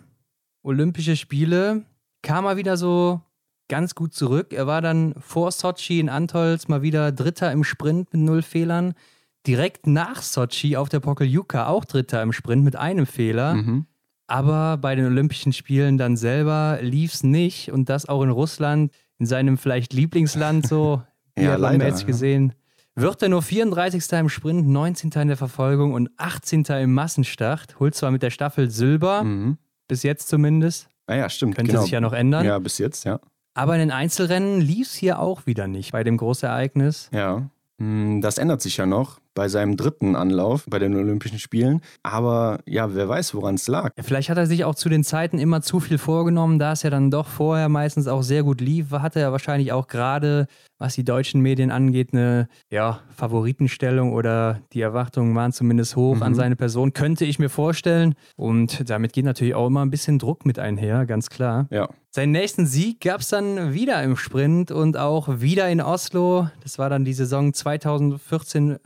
Olympische 0.63 1.15
Spiele, 1.15 1.83
kam 2.24 2.45
er 2.45 2.57
wieder 2.57 2.75
so 2.75 3.21
ganz 3.67 3.95
gut 3.95 4.13
zurück. 4.13 4.53
Er 4.53 4.67
war 4.67 4.81
dann 4.81 5.15
vor 5.19 5.51
Sochi 5.51 6.00
in 6.00 6.10
Antolz 6.10 6.67
mal 6.67 6.81
wieder 6.81 7.12
Dritter 7.12 7.51
im 7.51 7.63
Sprint 7.63 8.13
mit 8.13 8.22
null 8.22 8.41
Fehlern. 8.41 8.93
Direkt 9.48 9.88
nach 9.88 10.22
Sochi 10.22 10.75
auf 10.75 10.89
der 10.89 11.00
Pokeljuka 11.00 11.67
auch 11.67 11.86
Dritter 11.86 12.22
im 12.22 12.34
Sprint 12.34 12.63
mit 12.63 12.75
einem 12.75 13.05
Fehler. 13.05 13.55
Mhm. 13.55 13.86
Aber 14.27 14.77
bei 14.77 14.95
den 14.95 15.05
Olympischen 15.05 15.53
Spielen 15.53 15.98
dann 15.98 16.17
selber 16.17 16.79
lief 16.81 17.13
es 17.13 17.24
nicht 17.24 17.72
und 17.72 17.89
das 17.89 18.07
auch 18.10 18.24
in 18.24 18.31
Russland, 18.31 18.91
in 19.19 19.27
seinem 19.27 19.57
vielleicht 19.57 19.93
Lieblingsland 19.93 20.67
so, 20.67 21.03
ja, 21.38 21.55
leider, 21.55 21.86
jetzt 21.86 22.07
gesehen. 22.07 22.53
Wird 22.95 23.22
er 23.22 23.29
nur 23.29 23.41
34. 23.41 24.12
im 24.13 24.29
Sprint, 24.29 24.67
19. 24.67 25.12
in 25.12 25.27
der 25.27 25.38
Verfolgung 25.38 25.93
und 25.93 26.10
18. 26.17 26.63
im 26.63 26.93
Massenstart. 26.93 27.79
Holt 27.79 27.93
zwar 27.93 28.10
mit 28.10 28.24
der 28.24 28.29
Staffel 28.29 28.72
Silber, 28.72 29.24
mhm. 29.24 29.57
bis 29.88 30.01
jetzt 30.03 30.29
zumindest. 30.29 30.88
Ah 31.05 31.15
ja, 31.15 31.29
stimmt. 31.29 31.55
Könnte 31.55 31.72
genau. 31.72 31.84
sich 31.84 31.91
ja 31.91 32.01
noch 32.01 32.13
ändern. 32.13 32.45
Ja, 32.45 32.57
bis 32.57 32.77
jetzt, 32.77 33.03
ja. 33.03 33.19
Aber 33.55 33.74
in 33.74 33.79
den 33.79 33.91
Einzelrennen 33.91 34.62
lief 34.62 34.89
es 34.89 34.93
hier 34.93 35.19
auch 35.19 35.45
wieder 35.45 35.67
nicht 35.67 35.93
bei 35.93 36.03
dem 36.03 36.17
Großereignis. 36.17 37.09
Ja. 37.12 37.50
Hm, 37.79 38.21
das 38.21 38.38
ändert 38.38 38.62
sich 38.62 38.77
ja 38.77 38.85
noch 38.85 39.19
bei 39.36 39.50
seinem 39.50 39.77
dritten 39.77 40.15
Anlauf 40.15 40.65
bei 40.68 40.80
den 40.80 40.96
Olympischen 40.96 41.38
Spielen. 41.38 41.82
Aber 42.01 42.60
ja, 42.65 42.96
wer 42.96 43.08
weiß, 43.08 43.36
woran 43.36 43.56
es 43.56 43.68
lag. 43.68 43.92
Vielleicht 44.01 44.30
hat 44.30 44.38
er 44.38 44.48
sich 44.48 44.65
auch 44.65 44.74
zu 44.74 44.89
den 44.89 45.04
Zeiten 45.04 45.38
immer 45.38 45.62
zu 45.62 45.80
viel 45.80 46.00
vorgenommen, 46.00 46.58
da 46.58 46.72
es 46.72 46.82
ja 46.82 46.89
dann 46.89 47.12
doch 47.12 47.27
vorher 47.27 47.70
meistens 47.70 48.08
auch 48.08 48.24
sehr 48.24 48.42
gut 48.44 48.62
lief, 48.62 48.92
hatte 48.92 49.20
er 49.20 49.32
wahrscheinlich 49.32 49.72
auch 49.72 49.88
gerade, 49.88 50.48
was 50.80 50.96
die 50.96 51.04
deutschen 51.04 51.42
Medien 51.42 51.70
angeht, 51.70 52.10
eine 52.13 52.48
ja, 52.72 53.01
Favoritenstellung 53.15 54.13
oder 54.13 54.62
die 54.74 54.82
Erwartungen 54.82 55.36
waren 55.36 55.51
zumindest 55.51 55.96
hoch 55.96 56.15
mhm. 56.15 56.24
an 56.24 56.36
seine 56.36 56.56
Person, 56.56 56.94
könnte 56.94 57.25
ich 57.25 57.38
mir 57.38 57.50
vorstellen. 57.50 58.15
Und 58.36 58.89
damit 58.89 59.13
geht 59.13 59.25
natürlich 59.25 59.56
auch 59.56 59.68
immer 59.68 59.86
ein 59.86 59.92
bisschen 59.92 60.18
Druck 60.18 60.46
mit 60.46 60.58
einher, 60.58 61.06
ganz 61.06 61.30
klar. 61.30 61.68
Ja. 61.70 61.89
Seinen 62.15 62.32
nächsten 62.32 62.65
Sieg 62.65 63.01
gab 63.01 63.20
es 63.20 63.27
dann 63.27 63.74
wieder 63.74 64.01
im 64.01 64.15
Sprint 64.15 64.72
und 64.72 64.96
auch 64.96 65.42
wieder 65.42 65.68
in 65.70 65.82
Oslo. 65.82 66.48
Das 66.63 66.80
war 66.80 66.89
dann 66.89 67.04
die 67.04 67.12
Saison 67.12 67.51
2014-15. 67.51 68.80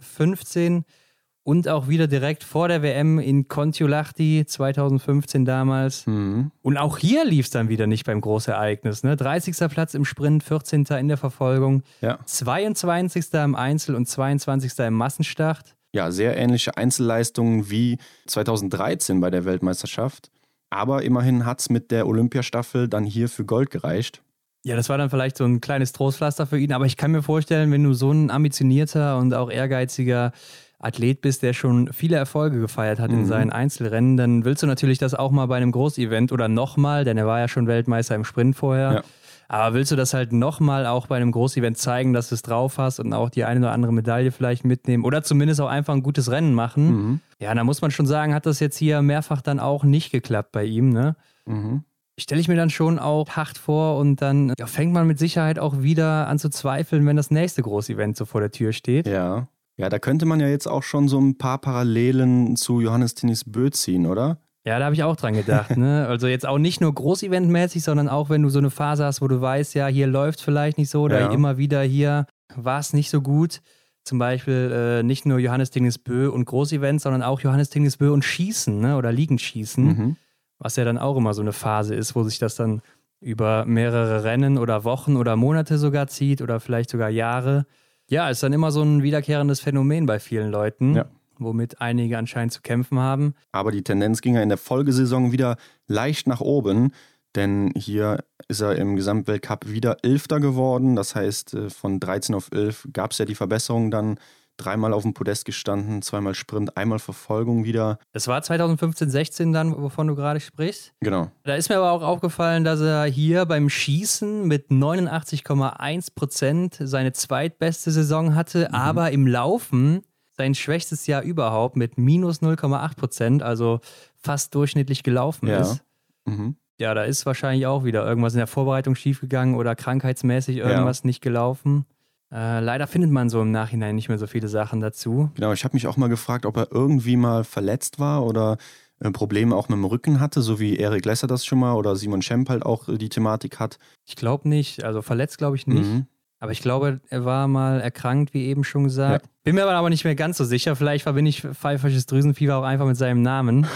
Und 1.44 1.68
auch 1.68 1.88
wieder 1.88 2.08
direkt 2.08 2.44
vor 2.44 2.68
der 2.68 2.84
WM 2.84 3.18
in 3.18 3.48
Kontiolahti 3.48 4.46
2015 4.46 5.46
damals. 5.46 6.06
Mhm. 6.06 6.52
Und 6.62 6.78
auch 6.78 7.00
hier 7.00 7.26
lief 7.26 7.46
es 7.46 7.52
dann 7.52 7.70
wieder 7.70 7.88
nicht 7.88 8.06
beim 8.06 8.22
Großereignis. 8.22 9.04
Ne? 9.04 9.16
30. 9.16 9.56
Platz 9.70 9.96
im 9.96 10.06
Sprint, 10.06 10.44
14. 10.44 10.86
in 11.00 11.08
der 11.08 11.18
Verfolgung, 11.18 11.82
ja. 12.02 12.20
22. 12.24 13.34
im 13.34 13.56
Einzel 13.56 13.96
und 13.96 14.08
22. 14.08 14.78
im 14.80 14.94
Massenstart. 14.94 15.76
Ja, 15.92 16.12
sehr 16.12 16.38
ähnliche 16.38 16.78
Einzelleistungen 16.78 17.72
wie 17.72 17.98
2013 18.28 19.20
bei 19.20 19.32
der 19.32 19.46
Weltmeisterschaft. 19.46 20.30
Aber 20.70 21.02
immerhin 21.02 21.48
hat 21.48 21.62
es 21.62 21.70
mit 21.72 21.90
der 21.90 22.06
Olympiastaffel 22.06 22.88
dann 22.88 23.06
hier 23.06 23.28
für 23.28 23.44
Gold 23.44 23.72
gereicht. 23.72 24.22
Ja, 24.64 24.76
das 24.76 24.90
war 24.90 24.98
dann 24.98 25.10
vielleicht 25.10 25.38
so 25.38 25.46
ein 25.46 25.62
kleines 25.62 25.94
Trostpflaster 25.94 26.46
für 26.46 26.60
ihn, 26.60 26.74
aber 26.74 26.86
ich 26.86 26.98
kann 26.98 27.12
mir 27.12 27.24
vorstellen, 27.24 27.72
wenn 27.72 27.84
du 27.84 27.94
so 27.94 28.12
ein 28.12 28.30
ambitionierter 28.30 29.18
und 29.18 29.34
auch 29.34 29.50
ehrgeiziger 29.50 30.34
Athlet 30.80 31.22
bist, 31.22 31.44
der 31.44 31.54
schon 31.54 31.92
viele 31.94 32.18
Erfolge 32.18 32.60
gefeiert 32.60 33.00
hat 33.00 33.12
mhm. 33.12 33.20
in 33.20 33.26
seinen 33.26 33.52
Einzelrennen, 33.52 34.18
dann 34.18 34.46
willst 34.46 34.64
du 34.64 34.68
natürlich 34.68 34.98
das 34.98 35.14
auch 35.14 35.32
mal 35.32 35.46
bei 35.46 35.58
einem 35.58 35.72
Großevent 35.72 36.32
oder 36.32 36.48
nochmal, 36.48 37.04
denn 37.04 37.18
er 37.18 37.28
war 37.28 37.40
ja 37.40 37.48
schon 37.48 37.68
Weltmeister 37.68 38.16
im 38.16 38.24
Sprint 38.24 38.56
vorher. 38.56 38.94
Ja. 38.94 39.04
Aber 39.52 39.74
willst 39.74 39.92
du 39.92 39.96
das 39.96 40.14
halt 40.14 40.32
nochmal 40.32 40.86
auch 40.86 41.08
bei 41.08 41.18
einem 41.18 41.32
Großevent 41.32 41.76
zeigen, 41.78 42.14
dass 42.14 42.30
du 42.30 42.36
es 42.36 42.44
drauf 42.44 42.78
hast 42.78 43.00
und 43.00 43.14
auch 43.14 43.32
die 43.32 43.46
eine 43.46 43.62
oder 43.62 43.72
andere 43.72 43.92
Medaille 43.92 44.32
vielleicht 44.32 44.64
mitnehmen 44.64 45.04
oder 45.04 45.24
zumindest 45.24 45.60
auch 45.60 45.68
einfach 45.68 45.96
ein 45.96 46.04
gutes 46.04 46.30
Rennen 46.30 46.54
machen? 46.54 46.86
Mhm. 46.86 47.20
Ja, 47.40 47.54
da 47.56 47.64
muss 47.64 47.82
man 47.82 47.90
schon 47.90 48.06
sagen, 48.06 48.36
hat 48.36 48.46
das 48.46 48.60
jetzt 48.60 48.78
hier 48.78 49.02
mehrfach 49.02 49.42
dann 49.42 49.60
auch 49.60 49.84
nicht 49.84 50.12
geklappt 50.12 50.52
bei 50.52 50.66
ihm, 50.66 50.90
ne? 50.90 51.16
Mhm. 51.46 51.84
Stelle 52.20 52.42
ich 52.42 52.48
mir 52.48 52.56
dann 52.56 52.70
schon 52.70 53.00
auch 53.00 53.30
hart 53.30 53.58
vor 53.58 53.98
und 53.98 54.22
dann 54.22 54.54
ja, 54.58 54.68
fängt 54.68 54.94
man 54.94 55.08
mit 55.08 55.20
Sicherheit 55.20 55.60
auch 55.60 55.82
wieder 55.82 56.28
an 56.28 56.40
zu 56.40 56.50
zweifeln, 56.50 57.06
wenn 57.06 57.16
das 57.16 57.32
nächste 57.32 57.62
Großevent 57.62 58.18
so 58.18 58.26
vor 58.26 58.42
der 58.42 58.52
Tür 58.52 58.74
steht. 58.74 59.08
Ja. 59.08 59.48
Ja, 59.78 59.88
da 59.88 59.98
könnte 59.98 60.26
man 60.26 60.42
ja 60.42 60.48
jetzt 60.48 60.68
auch 60.68 60.84
schon 60.84 61.08
so 61.08 61.20
ein 61.22 61.38
paar 61.38 61.58
Parallelen 61.58 62.58
zu 62.58 62.82
Johannes 62.82 63.14
Tinnis 63.16 63.46
Bö 63.46 63.70
ziehen, 63.70 64.08
oder? 64.08 64.40
Ja, 64.66 64.78
da 64.78 64.86
habe 64.86 64.94
ich 64.94 65.04
auch 65.04 65.16
dran 65.16 65.34
gedacht. 65.34 65.78
Ne? 65.78 66.06
Also 66.10 66.28
jetzt 66.28 66.46
auch 66.46 66.58
nicht 66.58 66.82
nur 66.82 66.94
Großeventmäßig, 66.94 67.82
sondern 67.82 68.10
auch 68.10 68.30
wenn 68.30 68.44
du 68.44 68.50
so 68.50 68.60
eine 68.60 68.72
Phase 68.72 69.06
hast, 69.06 69.22
wo 69.22 69.28
du 69.30 69.40
weißt, 69.40 69.74
ja, 69.76 69.88
hier 69.88 70.08
läuft 70.08 70.42
vielleicht 70.42 70.78
nicht 70.78 70.90
so 70.90 71.04
oder 71.04 71.20
ja. 71.22 71.32
immer 71.32 71.58
wieder 71.58 71.82
hier 71.82 72.26
war 72.56 72.80
es 72.80 72.94
nicht 72.94 73.10
so 73.10 73.22
gut. 73.22 73.62
Zum 74.04 74.20
Beispiel 74.20 75.00
äh, 75.00 75.04
nicht 75.04 75.26
nur 75.26 75.40
Johannes 75.40 75.70
Tinnis 75.70 75.98
Bö 75.98 76.30
und 76.30 76.46
Großevents, 76.46 77.04
sondern 77.04 77.22
auch 77.22 77.40
Johannes 77.42 77.70
Tinnis 77.70 77.98
Bö 77.98 78.12
und 78.12 78.24
Schießen 78.24 78.80
ne? 78.80 78.98
oder 78.98 79.12
Liegenschießen, 79.12 79.84
mhm. 79.86 80.16
Was 80.60 80.76
ja 80.76 80.84
dann 80.84 80.98
auch 80.98 81.18
immer 81.18 81.34
so 81.34 81.42
eine 81.42 81.54
Phase 81.54 81.96
ist, 81.96 82.16
wo 82.16 82.24
sich 82.24 82.38
das 82.38 82.56
dann 82.56 82.82
über 83.22 83.66
mehrere 83.66 84.24
Rennen 84.24 84.58
oder 84.58 84.84
Wochen 84.84 85.18
oder 85.18 85.36
Monate 85.36 85.78
sogar 85.78 86.08
zieht 86.08 86.42
oder 86.42 86.60
vielleicht 86.60 86.90
sogar 86.90 87.10
Jahre. 87.10 87.66
Ja, 88.08 88.30
ist 88.30 88.44
dann 88.44 88.54
immer 88.54 88.72
so 88.72 88.82
ein 88.82 89.04
wiederkehrendes 89.04 89.60
Phänomen 89.60 90.06
bei 90.06 90.20
vielen 90.20 90.52
Leuten. 90.52 90.96
Ja. 90.96 91.06
Womit 91.38 91.80
einige 91.80 92.18
anscheinend 92.18 92.52
zu 92.52 92.62
kämpfen 92.62 93.00
haben. 93.00 93.34
Aber 93.54 93.72
die 93.72 93.84
Tendenz 93.84 94.20
ging 94.20 94.36
ja 94.36 94.42
in 94.42 94.50
der 94.50 94.58
Folgesaison 94.58 95.32
wieder 95.32 95.56
leicht 95.88 96.28
nach 96.28 96.42
oben, 96.42 96.92
denn 97.36 97.72
hier 97.78 98.26
ist 98.50 98.60
er 98.60 98.76
im 98.76 98.98
Gesamtweltcup 98.98 99.70
wieder 99.70 99.98
Elfter 100.02 100.42
geworden. 100.42 100.98
Das 100.98 101.16
heißt, 101.16 101.54
äh, 101.54 101.70
von 101.70 102.02
13 102.02 102.36
auf 102.36 102.50
11 102.52 102.90
gab 102.92 103.12
es 103.12 103.20
ja 103.20 103.26
die 103.26 103.36
Verbesserung 103.36 103.90
dann 103.90 104.20
dreimal 104.60 104.94
auf 104.94 105.04
dem 105.04 105.14
Podest 105.14 105.46
gestanden, 105.46 106.02
zweimal 106.02 106.36
Sprint, 106.36 106.78
einmal 106.78 107.00
Verfolgung 107.00 107.64
wieder. 107.64 107.98
Das 108.12 108.28
war 108.28 108.42
2015, 108.42 109.10
16 109.10 109.54
dann, 109.54 109.76
wovon 109.76 110.08
du 110.08 110.16
gerade 110.16 110.40
sprichst. 110.40 110.94
Genau. 111.00 111.32
Da 111.44 111.56
ist 111.56 111.70
mir 111.70 111.78
aber 111.78 111.92
auch 111.92 112.02
aufgefallen, 112.02 112.64
dass 112.64 112.82
er 112.82 113.06
hier 113.06 113.46
beim 113.46 113.70
Schießen 113.70 114.48
mit 114.48 114.70
89,1 114.70 116.14
Prozent 116.14 116.78
seine 116.80 117.14
zweitbeste 117.14 117.92
Saison 117.92 118.36
hatte, 118.36 118.68
mhm. 118.70 118.76
aber 118.76 119.12
im 119.12 119.26
Laufen 119.26 120.04
sein 120.38 120.56
schwächstes 120.56 121.06
Jahr 121.08 121.22
überhaupt 121.22 121.76
mit 121.76 121.98
minus 121.98 122.42
0,8 122.42 122.96
Prozent, 122.96 123.44
also 123.44 123.82
fast 124.16 124.56
durchschnittlich 124.56 125.04
gelaufen 125.04 125.48
ja. 125.48 125.60
ist. 125.60 125.82
Mhm. 126.26 126.56
Ja, 126.80 126.94
da 126.94 127.04
ist 127.04 127.26
wahrscheinlich 127.26 127.68
auch 127.68 127.84
wieder 127.84 128.06
irgendwas 128.06 128.34
in 128.34 128.38
der 128.38 128.48
Vorbereitung 128.48 128.96
schiefgegangen 128.96 129.56
oder 129.56 129.76
krankheitsmäßig 129.76 130.58
irgendwas 130.58 131.00
ja. 131.00 131.08
nicht 131.08 131.22
gelaufen. 131.22 131.86
Äh, 132.32 132.60
leider 132.60 132.86
findet 132.88 133.12
man 133.12 133.30
so 133.30 133.42
im 133.42 133.52
Nachhinein 133.52 133.96
nicht 133.96 134.10
mehr 134.10 134.20
so 134.20 134.28
viele 134.28 134.48
Sachen 134.48 134.82
dazu. 134.82 135.32
Genau, 135.36 135.52
ich 135.52 135.64
habe 135.64 135.76
mich 135.76 135.88
auch 135.88 135.98
mal 135.98 136.10
gefragt, 136.10 136.46
ob 136.46 136.58
er 136.58 136.72
irgendwie 136.72 137.18
mal 137.18 137.44
verletzt 137.44 138.00
war 138.00 138.24
oder 138.24 138.58
äh, 139.00 139.10
Probleme 139.12 139.56
auch 139.56 139.70
mit 139.70 139.78
dem 139.78 139.86
Rücken 139.86 140.20
hatte, 140.20 140.42
so 140.42 140.60
wie 140.60 140.78
Erik 140.78 141.06
Lesser 141.06 141.28
das 141.28 141.46
schon 141.46 141.60
mal 141.60 141.74
oder 141.74 141.96
Simon 141.96 142.22
Schemp 142.22 142.50
halt 142.50 142.64
auch 142.64 142.88
äh, 142.88 142.98
die 142.98 143.10
Thematik 143.10 143.60
hat. 143.60 143.80
Ich 144.06 144.16
glaube 144.16 144.48
nicht, 144.48 144.84
also 144.84 145.02
verletzt 145.02 145.40
glaube 145.40 145.56
ich 145.56 145.66
nicht. 145.66 145.88
Mhm. 145.88 146.06
Aber 146.42 146.54
ich 146.54 146.62
glaube, 146.62 147.02
er 147.10 147.26
war 147.26 147.48
mal 147.50 147.82
erkrankt, 147.82 148.34
wie 148.34 148.46
eben 148.46 148.64
schon 148.64 148.86
gesagt. 148.86 149.26
Ja. 149.26 149.32
Bin 149.44 149.56
mir 149.56 149.66
aber 149.66 149.90
nicht 149.90 150.06
mehr 150.06 150.16
ganz 150.16 150.38
so 150.38 150.46
sicher. 150.46 150.76
Vielleicht 150.78 151.04
verbinde 151.04 151.30
ich 151.30 151.42
pfeifersches 151.42 152.06
Drüsenfieber 152.06 152.56
auch 152.56 152.64
einfach 152.64 152.86
mit 152.86 152.96
seinem 152.96 153.22
Namen. 153.22 153.68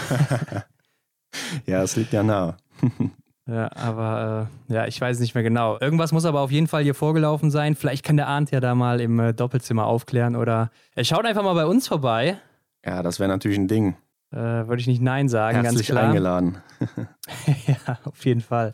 ja, 1.66 1.82
es 1.82 1.96
liegt 1.96 2.14
ja 2.14 2.22
nah. 2.22 2.56
Ja, 3.46 3.70
aber 3.74 4.48
äh, 4.70 4.74
ja, 4.74 4.86
ich 4.86 4.98
weiß 4.98 5.20
nicht 5.20 5.34
mehr 5.34 5.42
genau. 5.42 5.78
Irgendwas 5.78 6.12
muss 6.12 6.24
aber 6.24 6.40
auf 6.40 6.50
jeden 6.50 6.66
Fall 6.66 6.82
hier 6.82 6.94
vorgelaufen 6.94 7.50
sein. 7.50 7.74
Vielleicht 7.74 8.04
kann 8.04 8.16
der 8.16 8.26
Arndt 8.26 8.50
ja 8.50 8.60
da 8.60 8.74
mal 8.74 9.00
im 9.00 9.18
äh, 9.20 9.34
Doppelzimmer 9.34 9.84
aufklären 9.84 10.34
oder 10.34 10.70
er 10.94 11.04
schaut 11.04 11.26
einfach 11.26 11.42
mal 11.42 11.52
bei 11.54 11.66
uns 11.66 11.86
vorbei. 11.86 12.38
Ja, 12.84 13.02
das 13.02 13.20
wäre 13.20 13.28
natürlich 13.28 13.58
ein 13.58 13.68
Ding. 13.68 13.96
Äh, 14.32 14.36
Würde 14.36 14.78
ich 14.78 14.86
nicht 14.86 15.02
Nein 15.02 15.28
sagen, 15.28 15.60
Herzlich 15.60 15.88
ganz 15.88 15.98
klar. 15.98 16.08
eingeladen. 16.08 16.58
ja, 17.66 17.98
auf 18.04 18.24
jeden 18.24 18.40
Fall. 18.40 18.72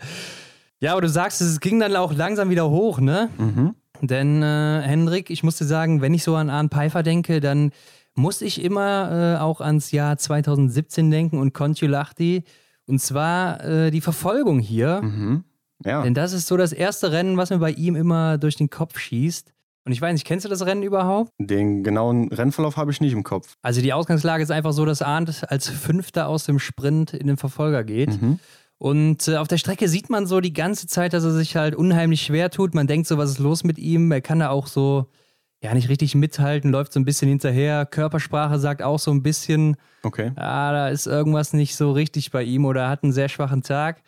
Ja, 0.78 0.92
aber 0.92 1.02
du 1.02 1.08
sagst, 1.08 1.40
es 1.40 1.60
ging 1.60 1.80
dann 1.80 1.94
auch 1.96 2.12
langsam 2.12 2.48
wieder 2.48 2.70
hoch, 2.70 3.00
ne? 3.00 3.28
Mhm. 3.38 3.74
Denn 4.00 4.42
äh, 4.42 4.80
Hendrik, 4.82 5.30
ich 5.30 5.42
muss 5.42 5.58
dir 5.58 5.66
sagen, 5.66 6.00
wenn 6.00 6.14
ich 6.14 6.22
so 6.22 6.36
an 6.36 6.48
Arndt 6.48 6.72
Pfeiffer 6.72 7.02
denke, 7.02 7.40
dann 7.40 7.72
muss 8.14 8.40
ich 8.40 8.64
immer 8.64 9.36
äh, 9.36 9.40
auch 9.40 9.60
ans 9.60 9.90
Jahr 9.90 10.16
2017 10.16 11.10
denken 11.10 11.38
und 11.38 11.52
Kontiolahti. 11.52 12.44
Und 12.90 12.98
zwar 12.98 13.64
äh, 13.64 13.90
die 13.90 14.00
Verfolgung 14.00 14.58
hier. 14.58 15.00
Mhm. 15.02 15.44
Ja. 15.84 16.02
Denn 16.02 16.12
das 16.12 16.32
ist 16.32 16.46
so 16.46 16.56
das 16.56 16.72
erste 16.72 17.12
Rennen, 17.12 17.36
was 17.36 17.50
mir 17.50 17.58
bei 17.58 17.70
ihm 17.70 17.96
immer 17.96 18.36
durch 18.36 18.56
den 18.56 18.68
Kopf 18.68 18.98
schießt. 18.98 19.52
Und 19.86 19.92
ich 19.92 20.02
weiß 20.02 20.12
nicht, 20.12 20.26
kennst 20.26 20.44
du 20.44 20.48
das 20.50 20.66
Rennen 20.66 20.82
überhaupt? 20.82 21.30
Den 21.38 21.82
genauen 21.82 22.28
Rennverlauf 22.28 22.76
habe 22.76 22.90
ich 22.90 23.00
nicht 23.00 23.12
im 23.14 23.22
Kopf. 23.22 23.54
Also 23.62 23.80
die 23.80 23.92
Ausgangslage 23.92 24.42
ist 24.42 24.50
einfach 24.50 24.72
so, 24.72 24.84
dass 24.84 25.00
Arndt 25.00 25.50
als 25.50 25.68
Fünfter 25.68 26.28
aus 26.28 26.44
dem 26.44 26.58
Sprint 26.58 27.14
in 27.14 27.28
den 27.28 27.38
Verfolger 27.38 27.82
geht. 27.82 28.20
Mhm. 28.20 28.38
Und 28.76 29.28
äh, 29.28 29.36
auf 29.36 29.48
der 29.48 29.58
Strecke 29.58 29.88
sieht 29.88 30.10
man 30.10 30.26
so 30.26 30.40
die 30.40 30.52
ganze 30.52 30.86
Zeit, 30.86 31.12
dass 31.12 31.24
er 31.24 31.32
sich 31.32 31.56
halt 31.56 31.74
unheimlich 31.74 32.22
schwer 32.22 32.50
tut. 32.50 32.74
Man 32.74 32.86
denkt 32.86 33.06
so, 33.06 33.16
was 33.18 33.30
ist 33.30 33.38
los 33.38 33.64
mit 33.64 33.78
ihm? 33.78 34.10
Er 34.10 34.20
kann 34.20 34.40
da 34.40 34.50
auch 34.50 34.66
so 34.66 35.06
ja 35.62 35.74
nicht 35.74 35.88
richtig 35.88 36.14
mithalten, 36.14 36.70
läuft 36.70 36.92
so 36.92 37.00
ein 37.00 37.04
bisschen 37.04 37.28
hinterher. 37.28 37.84
Körpersprache 37.86 38.58
sagt 38.58 38.82
auch 38.82 38.98
so 38.98 39.10
ein 39.10 39.22
bisschen, 39.22 39.76
okay. 40.02 40.32
ah, 40.36 40.72
da 40.72 40.88
ist 40.88 41.06
irgendwas 41.06 41.52
nicht 41.52 41.76
so 41.76 41.92
richtig 41.92 42.30
bei 42.30 42.42
ihm 42.42 42.64
oder 42.64 42.88
hat 42.88 43.02
einen 43.02 43.12
sehr 43.12 43.28
schwachen 43.28 43.62
Tag. 43.62 44.02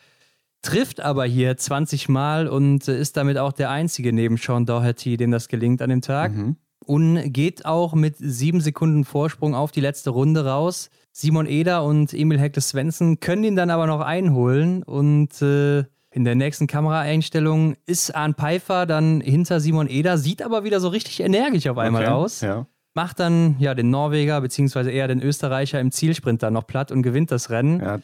Trifft 0.63 1.01
aber 1.01 1.25
hier 1.25 1.55
20 1.55 2.09
Mal 2.09 2.47
und 2.47 2.87
ist 2.87 3.17
damit 3.17 3.37
auch 3.37 3.51
der 3.51 3.69
einzige 3.69 4.13
neben 4.13 4.37
Sean 4.37 4.65
Doherty, 4.65 5.17
dem 5.17 5.29
das 5.29 5.47
gelingt 5.47 5.81
an 5.81 5.89
dem 5.89 6.01
Tag. 6.01 6.33
Mhm. 6.33 6.55
Und 6.85 7.31
geht 7.31 7.65
auch 7.65 7.93
mit 7.93 8.15
sieben 8.17 8.59
Sekunden 8.59 9.05
Vorsprung 9.05 9.55
auf 9.55 9.71
die 9.71 9.81
letzte 9.81 10.09
Runde 10.09 10.45
raus. 10.45 10.89
Simon 11.11 11.45
Eder 11.45 11.83
und 11.83 12.13
Emil 12.13 12.39
Hector 12.39 12.61
Svensson 12.61 13.19
können 13.19 13.43
ihn 13.43 13.55
dann 13.55 13.69
aber 13.69 13.87
noch 13.87 14.01
einholen 14.01 14.83
und 14.83 15.41
äh, 15.41 15.83
in 16.13 16.25
der 16.25 16.35
nächsten 16.35 16.67
Kameraeinstellung 16.67 17.75
ist 17.87 18.13
Arne 18.15 18.35
Pfeiffer 18.35 18.85
dann 18.85 19.19
hinter 19.19 19.59
Simon 19.59 19.89
Eder, 19.89 20.17
sieht 20.17 20.43
aber 20.43 20.63
wieder 20.63 20.79
so 20.79 20.89
richtig 20.89 21.19
energisch 21.19 21.67
auf 21.67 21.77
einmal 21.79 22.03
okay, 22.03 22.11
aus. 22.11 22.41
Ja. 22.41 22.67
Macht 22.93 23.19
dann 23.19 23.55
ja 23.57 23.73
den 23.73 23.89
Norweger 23.89 24.39
beziehungsweise 24.39 24.91
eher 24.91 25.07
den 25.07 25.21
Österreicher 25.21 25.79
im 25.79 25.91
Zielsprint 25.91 26.43
dann 26.43 26.53
noch 26.53 26.67
platt 26.67 26.91
und 26.91 27.01
gewinnt 27.01 27.31
das 27.31 27.49
Rennen 27.49 27.79
ja. 27.79 27.99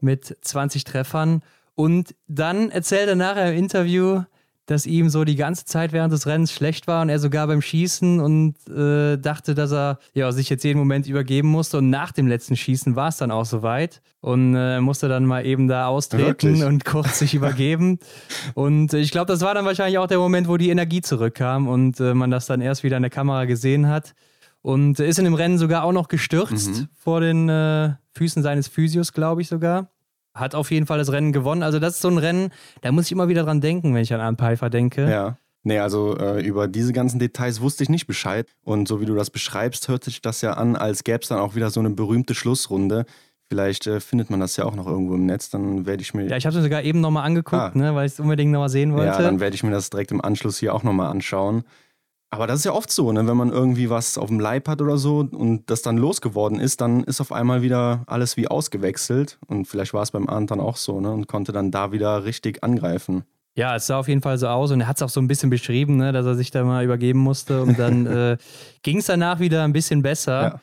mit 0.00 0.36
20 0.40 0.82
Treffern. 0.82 1.42
Und 1.74 2.16
dann 2.26 2.70
erzählt 2.70 3.08
er 3.08 3.14
nachher 3.14 3.52
im 3.52 3.58
Interview, 3.58 4.22
dass 4.66 4.86
ihm 4.86 5.08
so 5.08 5.24
die 5.24 5.34
ganze 5.34 5.64
Zeit 5.64 5.92
während 5.92 6.12
des 6.12 6.26
Rennens 6.26 6.52
schlecht 6.52 6.86
war 6.86 7.02
und 7.02 7.08
er 7.08 7.18
sogar 7.18 7.46
beim 7.48 7.60
Schießen 7.60 8.20
und 8.20 8.54
äh, 8.68 9.16
dachte, 9.18 9.54
dass 9.54 9.72
er 9.72 9.98
ja, 10.14 10.30
sich 10.30 10.48
jetzt 10.48 10.62
jeden 10.62 10.78
Moment 10.78 11.08
übergeben 11.08 11.48
musste. 11.48 11.78
Und 11.78 11.90
nach 11.90 12.12
dem 12.12 12.28
letzten 12.28 12.56
Schießen 12.56 12.94
war 12.94 13.08
es 13.08 13.16
dann 13.16 13.32
auch 13.32 13.44
soweit 13.44 14.02
und 14.20 14.54
äh, 14.54 14.80
musste 14.80 15.08
dann 15.08 15.26
mal 15.26 15.44
eben 15.44 15.66
da 15.66 15.86
austreten 15.86 16.26
Wirklich? 16.26 16.64
und 16.64 16.84
kurz 16.84 17.18
sich 17.18 17.34
übergeben. 17.34 17.98
Und 18.54 18.92
ich 18.94 19.10
glaube, 19.10 19.26
das 19.26 19.40
war 19.40 19.54
dann 19.54 19.64
wahrscheinlich 19.64 19.98
auch 19.98 20.06
der 20.06 20.18
Moment, 20.18 20.48
wo 20.48 20.56
die 20.56 20.70
Energie 20.70 21.00
zurückkam 21.00 21.68
und 21.68 22.00
äh, 22.00 22.14
man 22.14 22.30
das 22.30 22.46
dann 22.46 22.60
erst 22.60 22.82
wieder 22.82 22.96
in 22.96 23.02
der 23.02 23.10
Kamera 23.10 23.44
gesehen 23.44 23.88
hat. 23.88 24.14
Und 24.60 25.00
ist 25.00 25.18
in 25.18 25.24
dem 25.24 25.34
Rennen 25.34 25.58
sogar 25.58 25.82
auch 25.84 25.92
noch 25.92 26.08
gestürzt 26.08 26.70
mhm. 26.70 26.88
vor 26.94 27.20
den 27.20 27.48
äh, 27.48 27.94
Füßen 28.12 28.42
seines 28.42 28.68
Physios, 28.68 29.12
glaube 29.12 29.42
ich 29.42 29.48
sogar 29.48 29.88
hat 30.34 30.54
auf 30.54 30.70
jeden 30.70 30.86
Fall 30.86 30.98
das 30.98 31.12
Rennen 31.12 31.32
gewonnen. 31.32 31.62
Also 31.62 31.78
das 31.78 31.94
ist 31.94 32.02
so 32.02 32.08
ein 32.08 32.18
Rennen, 32.18 32.50
da 32.80 32.92
muss 32.92 33.06
ich 33.06 33.12
immer 33.12 33.28
wieder 33.28 33.44
dran 33.44 33.60
denken, 33.60 33.94
wenn 33.94 34.02
ich 34.02 34.12
an 34.12 34.20
Arne 34.20 34.36
Pfeiffer 34.36 34.70
denke. 34.70 35.08
Ja. 35.10 35.38
Nee, 35.64 35.78
also 35.78 36.16
äh, 36.18 36.44
über 36.44 36.66
diese 36.66 36.92
ganzen 36.92 37.20
Details 37.20 37.60
wusste 37.60 37.84
ich 37.84 37.88
nicht 37.88 38.06
Bescheid. 38.06 38.48
Und 38.64 38.88
so 38.88 39.00
wie 39.00 39.06
du 39.06 39.14
das 39.14 39.30
beschreibst, 39.30 39.88
hört 39.88 40.02
sich 40.02 40.20
das 40.20 40.40
ja 40.40 40.54
an, 40.54 40.74
als 40.74 41.04
gäbe 41.04 41.20
es 41.22 41.28
dann 41.28 41.38
auch 41.38 41.54
wieder 41.54 41.70
so 41.70 41.78
eine 41.78 41.90
berühmte 41.90 42.34
Schlussrunde. 42.34 43.04
Vielleicht 43.48 43.86
äh, 43.86 44.00
findet 44.00 44.30
man 44.30 44.40
das 44.40 44.56
ja 44.56 44.64
auch 44.64 44.74
noch 44.74 44.86
irgendwo 44.86 45.14
im 45.14 45.26
Netz, 45.26 45.50
dann 45.50 45.86
werde 45.86 46.02
ich 46.02 46.14
mir. 46.14 46.26
Ja, 46.26 46.36
ich 46.36 46.46
habe 46.46 46.56
es 46.56 46.62
sogar 46.62 46.82
eben 46.82 47.00
nochmal 47.00 47.24
angeguckt, 47.24 47.62
ah. 47.62 47.70
ne, 47.74 47.94
weil 47.94 48.06
ich 48.06 48.14
es 48.14 48.20
unbedingt 48.20 48.50
nochmal 48.50 48.70
sehen 48.70 48.92
wollte. 48.92 49.06
Ja, 49.06 49.20
dann 49.20 49.40
werde 49.40 49.54
ich 49.54 49.62
mir 49.62 49.70
das 49.70 49.90
direkt 49.90 50.10
im 50.10 50.20
Anschluss 50.20 50.58
hier 50.58 50.74
auch 50.74 50.82
nochmal 50.82 51.10
anschauen. 51.10 51.62
Aber 52.32 52.46
das 52.46 52.60
ist 52.60 52.64
ja 52.64 52.72
oft 52.72 52.90
so, 52.90 53.12
ne? 53.12 53.26
wenn 53.26 53.36
man 53.36 53.50
irgendwie 53.50 53.90
was 53.90 54.16
auf 54.16 54.28
dem 54.28 54.40
Leib 54.40 54.66
hat 54.66 54.80
oder 54.80 54.96
so 54.96 55.18
und 55.18 55.68
das 55.68 55.82
dann 55.82 55.98
losgeworden 55.98 56.60
ist, 56.60 56.80
dann 56.80 57.04
ist 57.04 57.20
auf 57.20 57.30
einmal 57.30 57.60
wieder 57.60 58.04
alles 58.06 58.38
wie 58.38 58.48
ausgewechselt. 58.48 59.38
Und 59.48 59.66
vielleicht 59.66 59.92
war 59.92 60.02
es 60.02 60.12
beim 60.12 60.26
Arndt 60.30 60.50
dann 60.50 60.58
auch 60.58 60.78
so 60.78 60.98
ne? 60.98 61.12
und 61.12 61.28
konnte 61.28 61.52
dann 61.52 61.70
da 61.70 61.92
wieder 61.92 62.24
richtig 62.24 62.64
angreifen. 62.64 63.24
Ja, 63.54 63.76
es 63.76 63.86
sah 63.86 63.98
auf 63.98 64.08
jeden 64.08 64.22
Fall 64.22 64.38
so 64.38 64.48
aus 64.48 64.70
und 64.70 64.80
er 64.80 64.88
hat 64.88 64.96
es 64.96 65.02
auch 65.02 65.10
so 65.10 65.20
ein 65.20 65.28
bisschen 65.28 65.50
beschrieben, 65.50 65.98
ne, 65.98 66.12
dass 66.12 66.24
er 66.24 66.34
sich 66.34 66.50
da 66.50 66.64
mal 66.64 66.82
übergeben 66.82 67.18
musste 67.18 67.60
und 67.60 67.78
dann 67.78 68.06
äh, 68.06 68.38
ging 68.80 68.96
es 68.96 69.06
danach 69.06 69.38
wieder 69.38 69.62
ein 69.64 69.74
bisschen 69.74 70.00
besser. 70.02 70.42
Ja. 70.42 70.60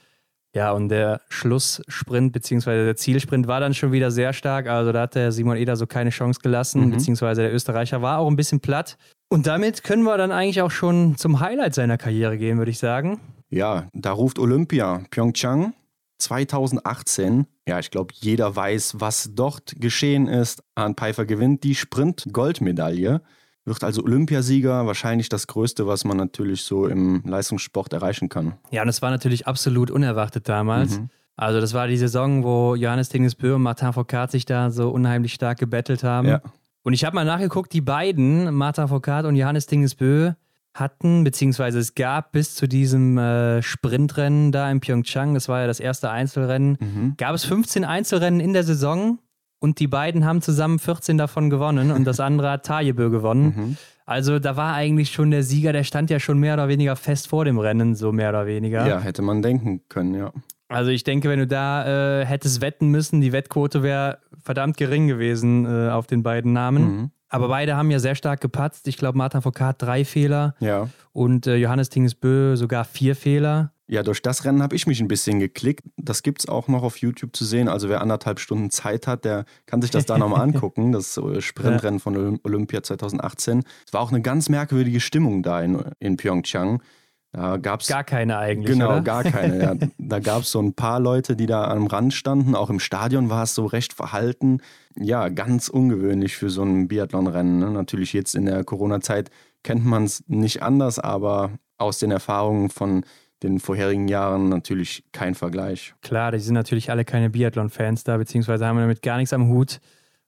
Ja, 0.56 0.72
und 0.72 0.90
der 0.90 1.22
Schlusssprint 1.30 2.34
bzw. 2.34 2.86
der 2.86 2.96
Zielsprint 2.96 3.46
war 3.46 3.60
dann 3.60 3.76
schon 3.76 3.92
wieder 3.92 4.10
sehr 4.10 4.34
stark. 4.34 4.66
Also 4.68 4.92
da 4.92 5.02
hat 5.02 5.14
der 5.14 5.32
Simon 5.32 5.58
Eder 5.58 5.76
so 5.76 5.86
keine 5.86 6.10
Chance 6.10 6.40
gelassen, 6.42 6.88
mhm. 6.88 6.92
beziehungsweise 6.94 7.44
der 7.44 7.54
Österreicher 7.54 8.02
war 8.02 8.18
auch 8.18 8.28
ein 8.28 8.36
bisschen 8.36 8.60
platt. 8.60 8.98
Und 9.30 9.48
damit 9.48 9.84
können 9.84 10.04
wir 10.04 10.18
dann 10.18 10.32
eigentlich 10.32 10.62
auch 10.62 10.72
schon 10.72 11.16
zum 11.18 11.40
Highlight 11.40 11.76
seiner 11.76 11.98
Karriere 11.98 12.38
gehen, 12.38 12.58
würde 12.58 12.72
ich 12.72 12.80
sagen. 12.80 13.20
Ja, 13.50 13.88
da 13.94 14.12
ruft 14.12 14.40
Olympia 14.40 15.04
Pyeongchang 15.12 15.74
2018. 16.18 17.46
Ja, 17.68 17.80
ich 17.80 17.92
glaube, 17.92 18.14
jeder 18.16 18.56
weiß, 18.56 18.96
was 19.00 19.30
dort 19.34 19.76
geschehen 19.80 20.28
ist. 20.28 20.64
Arndt 20.76 21.00
Pfeiffer 21.00 21.26
gewinnt 21.26 21.64
die 21.64 21.76
Sprint-Goldmedaille 21.76 23.22
wird 23.70 23.84
also 23.84 24.04
Olympiasieger, 24.04 24.86
wahrscheinlich 24.86 25.30
das 25.30 25.48
Größte, 25.48 25.88
was 25.88 26.04
man 26.04 26.18
natürlich 26.18 26.64
so 26.64 26.88
im 26.88 27.24
Leistungssport 27.26 27.94
erreichen 27.94 28.28
kann. 28.28 28.56
Ja, 28.72 28.82
und 28.82 28.90
es 28.90 29.02
war 29.02 29.12
natürlich 29.12 29.48
absolut 29.48 29.92
unerwartet 29.92 30.50
damals. 30.50 31.00
Mhm. 31.00 31.10
Also 31.36 31.62
das 31.62 31.74
war 31.74 31.88
die 31.88 31.96
Saison, 31.96 32.44
wo 32.44 32.76
Johannes 32.76 33.08
Dingesbö 33.10 33.56
und 33.56 33.62
Martin 33.62 33.94
Foucault 33.94 34.32
sich 34.32 34.46
da 34.46 34.72
so 34.72 34.90
unheimlich 34.90 35.34
stark 35.34 35.58
gebettelt 35.60 36.04
haben. 36.04 36.28
Ja. 36.28 36.42
Und 36.84 36.94
ich 36.94 37.04
habe 37.04 37.16
mal 37.16 37.26
nachgeguckt, 37.26 37.74
die 37.74 37.82
beiden, 37.82 38.54
Martin 38.54 38.88
Foucault 38.88 39.26
und 39.26 39.36
Johannes 39.36 39.68
Dingesbö, 39.68 40.34
hatten, 40.74 41.24
beziehungsweise 41.24 41.80
es 41.80 41.96
gab 41.96 42.32
bis 42.32 42.56
zu 42.56 42.68
diesem 42.68 43.18
äh, 43.18 43.62
Sprintrennen 43.62 44.52
da 44.52 44.70
in 44.72 44.80
Pyeongchang, 44.80 45.34
das 45.34 45.50
war 45.50 45.62
ja 45.62 45.68
das 45.68 45.80
erste 45.80 46.10
Einzelrennen, 46.10 46.78
mhm. 46.80 47.14
gab 47.18 47.36
es 47.36 47.44
15 47.46 47.84
Einzelrennen 47.84 48.40
in 48.40 48.54
der 48.54 48.64
Saison 48.64 49.20
und 49.60 49.80
die 49.80 49.88
beiden 49.88 50.26
haben 50.26 50.42
zusammen 50.42 50.80
14 50.80 51.18
davon 51.18 51.50
gewonnen 51.50 51.92
und 51.92 52.06
das 52.06 52.20
andere 52.20 52.52
hat 52.52 52.66
Tajebö 52.66 53.10
gewonnen. 53.10 53.54
Mhm. 53.56 53.78
Also 54.06 54.40
da 54.40 54.56
war 54.56 54.74
eigentlich 54.74 55.12
schon 55.12 55.32
der 55.32 55.44
Sieger, 55.44 55.74
der 55.74 55.84
stand 55.84 56.10
ja 56.10 56.20
schon 56.20 56.40
mehr 56.40 56.56
oder 56.56 56.68
weniger 56.68 56.96
fest 56.96 57.28
vor 57.28 57.46
dem 57.46 57.60
Rennen, 57.60 57.96
so 57.96 58.12
mehr 58.12 58.30
oder 58.30 58.48
weniger. 58.48 58.88
Ja, 58.88 59.00
hätte 59.00 59.22
man 59.22 59.42
denken 59.42 59.82
können, 59.90 60.16
ja. 60.16 60.32
Also 60.70 60.92
ich 60.92 61.04
denke, 61.04 61.30
wenn 61.30 61.40
du 61.40 61.48
da 61.48 62.22
äh, 62.22 62.26
hättest 62.26 62.62
wetten 62.62 62.88
müssen, 62.88 63.22
die 63.22 63.32
Wettquote 63.32 63.84
wäre 63.84 64.20
verdammt 64.42 64.78
gering 64.78 65.08
gewesen 65.08 65.66
äh, 65.66 65.90
auf 65.90 66.08
den 66.08 66.24
beiden 66.24 66.54
Namen. 66.54 66.84
Mhm. 66.84 67.12
Aber 67.28 67.48
beide 67.48 67.76
haben 67.76 67.92
ja 67.92 68.00
sehr 68.00 68.16
stark 68.16 68.42
gepatzt. 68.42 68.88
Ich 68.88 68.98
glaube, 68.98 69.18
Martin 69.18 69.42
Foucault 69.42 69.76
drei 69.80 70.06
Fehler 70.06 70.56
ja. 70.60 70.90
und 71.12 71.46
äh, 71.46 71.56
Johannes 71.58 71.90
Tingesbö 71.90 72.56
sogar 72.56 72.86
vier 72.86 73.16
Fehler. 73.16 73.72
Ja, 73.88 74.04
durch 74.04 74.22
das 74.22 74.46
Rennen 74.46 74.62
habe 74.62 74.76
ich 74.76 74.86
mich 74.86 75.00
ein 75.00 75.08
bisschen 75.08 75.40
geklickt. 75.40 75.84
Das 75.98 76.22
gibt 76.22 76.42
es 76.42 76.48
auch 76.48 76.68
noch 76.68 76.84
auf 76.84 76.98
YouTube 76.98 77.36
zu 77.36 77.46
sehen. 77.46 77.68
Also 77.68 77.90
wer 77.90 78.02
anderthalb 78.02 78.40
Stunden 78.40 78.70
Zeit 78.70 79.08
hat, 79.08 79.26
der 79.26 79.46
kann 79.66 79.82
sich 79.82 79.90
das 79.90 80.06
da 80.06 80.18
nochmal 80.18 80.42
angucken. 80.48 80.92
Das 80.92 81.18
äh, 81.18 81.42
Sprintrennen 81.42 82.00
von 82.00 82.40
Olympia 82.44 82.84
2018. 82.84 83.64
Es 83.88 83.94
war 83.94 84.02
auch 84.02 84.12
eine 84.12 84.22
ganz 84.22 84.50
merkwürdige 84.50 85.00
Stimmung 85.00 85.42
da 85.42 85.62
in, 85.62 85.84
in 86.00 86.18
Pyeongchang. 86.18 86.82
Da 87.32 87.58
gab's 87.58 87.88
gar 87.88 88.04
keine 88.04 88.40
eigentlich. 88.40 88.74
Genau, 88.74 88.88
oder? 88.88 89.02
gar 89.02 89.24
keine. 89.24 89.64
Ja. 89.64 89.76
Da 89.98 90.20
gab 90.20 90.42
es 90.42 90.52
so 90.52 90.60
ein 90.60 90.74
paar 90.74 91.00
Leute, 91.00 91.36
die 91.36 91.46
da 91.46 91.66
am 91.66 91.86
Rand 91.88 92.14
standen. 92.14 92.56
Auch 92.56 92.70
im 92.70 92.80
Stadion 92.80 93.30
war 93.30 93.44
es 93.44 93.54
so 93.54 93.66
recht 93.66 93.94
verhalten. 93.94 94.62
Ja, 94.96 95.30
ganz 95.30 95.70
ungewöhnlich 95.70 96.38
für 96.38 96.50
so 96.50 96.64
ein 96.64 96.88
Biathlonrennen. 96.88 97.60
Ne? 97.60 97.70
Natürlich 97.72 98.14
jetzt 98.14 98.34
in 98.34 98.46
der 98.46 98.64
Corona-Zeit 98.64 99.30
kennt 99.64 99.86
man 99.86 100.06
es 100.06 100.24
nicht 100.28 100.64
anders, 100.64 100.98
aber 100.98 101.52
aus 101.78 102.00
den 102.00 102.12
Erfahrungen 102.12 102.70
von 102.70 103.04
den 103.44 103.60
vorherigen 103.60 104.08
Jahren 104.08 104.50
natürlich 104.50 105.04
kein 105.12 105.36
Vergleich. 105.36 105.94
Klar, 106.02 106.32
die 106.32 106.40
sind 106.40 106.56
natürlich 106.56 106.92
alle 106.92 107.06
keine 107.06 107.30
Biathlon-Fans 107.30 108.04
da, 108.04 108.18
beziehungsweise 108.18 108.66
haben 108.66 108.78
damit 108.78 109.02
gar 109.02 109.18
nichts 109.18 109.34
am 109.34 109.48
Hut 109.48 109.80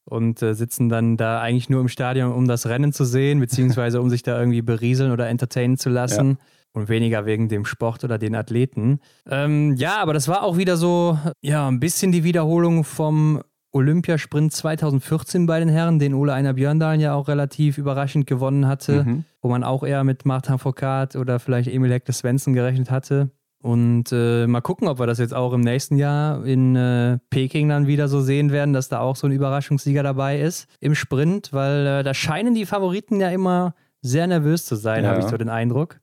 und 0.06 0.42
äh, 0.42 0.54
sitzen 0.54 0.88
dann 0.88 1.18
da 1.18 1.42
eigentlich 1.42 1.70
nur 1.70 1.82
im 1.82 1.90
Stadion, 1.90 2.32
um 2.32 2.48
das 2.48 2.68
Rennen 2.68 2.94
zu 2.94 3.06
sehen, 3.06 3.40
beziehungsweise 3.40 4.02
um 4.02 4.10
sich 4.10 4.24
da 4.24 4.40
irgendwie 4.40 4.62
berieseln 4.62 5.12
oder 5.12 5.28
entertainen 5.28 5.78
zu 5.78 5.90
lassen. 5.90 6.38
Ja. 6.40 6.46
Und 6.74 6.88
weniger 6.88 7.26
wegen 7.26 7.50
dem 7.50 7.66
Sport 7.66 8.04
oder 8.06 8.18
den 8.18 8.34
Athleten. 8.34 9.02
Ähm, 9.30 9.76
ja, 9.76 9.98
aber 10.02 10.14
das 10.14 10.30
war 10.30 10.44
auch 10.44 10.58
wieder 10.58 10.78
so, 10.78 11.20
ja, 11.42 11.68
ein 11.68 11.82
bisschen 11.82 12.14
die 12.14 12.24
Wiederholung 12.24 12.86
vom 12.86 13.42
Olympiasprint 13.74 14.54
2014 14.54 15.46
bei 15.46 15.60
den 15.60 15.70
Herren, 15.70 16.00
den 16.00 16.14
Ole 16.14 16.34
Einer 16.34 16.54
Björndalen 16.54 17.00
ja 17.00 17.14
auch 17.14 17.28
relativ 17.28 17.78
überraschend 17.78 18.28
gewonnen 18.28 18.68
hatte, 18.68 19.04
mhm. 19.04 19.26
wo 19.42 19.50
man 19.50 19.64
auch 19.64 19.84
eher 19.84 20.04
mit 20.04 20.26
Martin 20.26 20.60
Foucault 20.60 21.16
oder 21.16 21.40
vielleicht 21.40 21.70
Emil 21.70 21.92
Hector 21.92 22.14
Svensson 22.14 22.54
gerechnet 22.54 22.92
hatte. 22.92 23.32
Und 23.62 24.12
äh, 24.12 24.48
mal 24.48 24.62
gucken, 24.62 24.88
ob 24.88 25.00
wir 25.00 25.06
das 25.06 25.20
jetzt 25.20 25.36
auch 25.36 25.54
im 25.54 25.62
nächsten 25.62 25.96
Jahr 25.96 26.44
in 26.46 26.76
äh, 26.76 27.20
Peking 27.30 27.70
dann 27.70 27.86
wieder 27.86 28.08
so 28.08 28.20
sehen 28.20 28.52
werden, 28.52 28.74
dass 28.74 28.90
da 28.90 29.00
auch 29.00 29.16
so 29.16 29.28
ein 29.28 29.34
Überraschungssieger 29.34 30.02
dabei 30.02 30.40
ist 30.40 30.68
im 30.80 30.96
Sprint, 30.96 31.54
weil 31.54 31.86
äh, 31.86 32.04
da 32.04 32.14
scheinen 32.14 32.56
die 32.56 32.66
Favoriten 32.66 33.20
ja 33.20 33.30
immer 33.30 33.76
sehr 34.02 34.26
nervös 34.26 34.66
zu 34.66 34.76
sein, 34.76 35.04
ja. 35.04 35.12
habe 35.12 35.20
ich 35.20 35.28
so 35.28 35.38
den 35.38 35.50
Eindruck. 35.50 36.00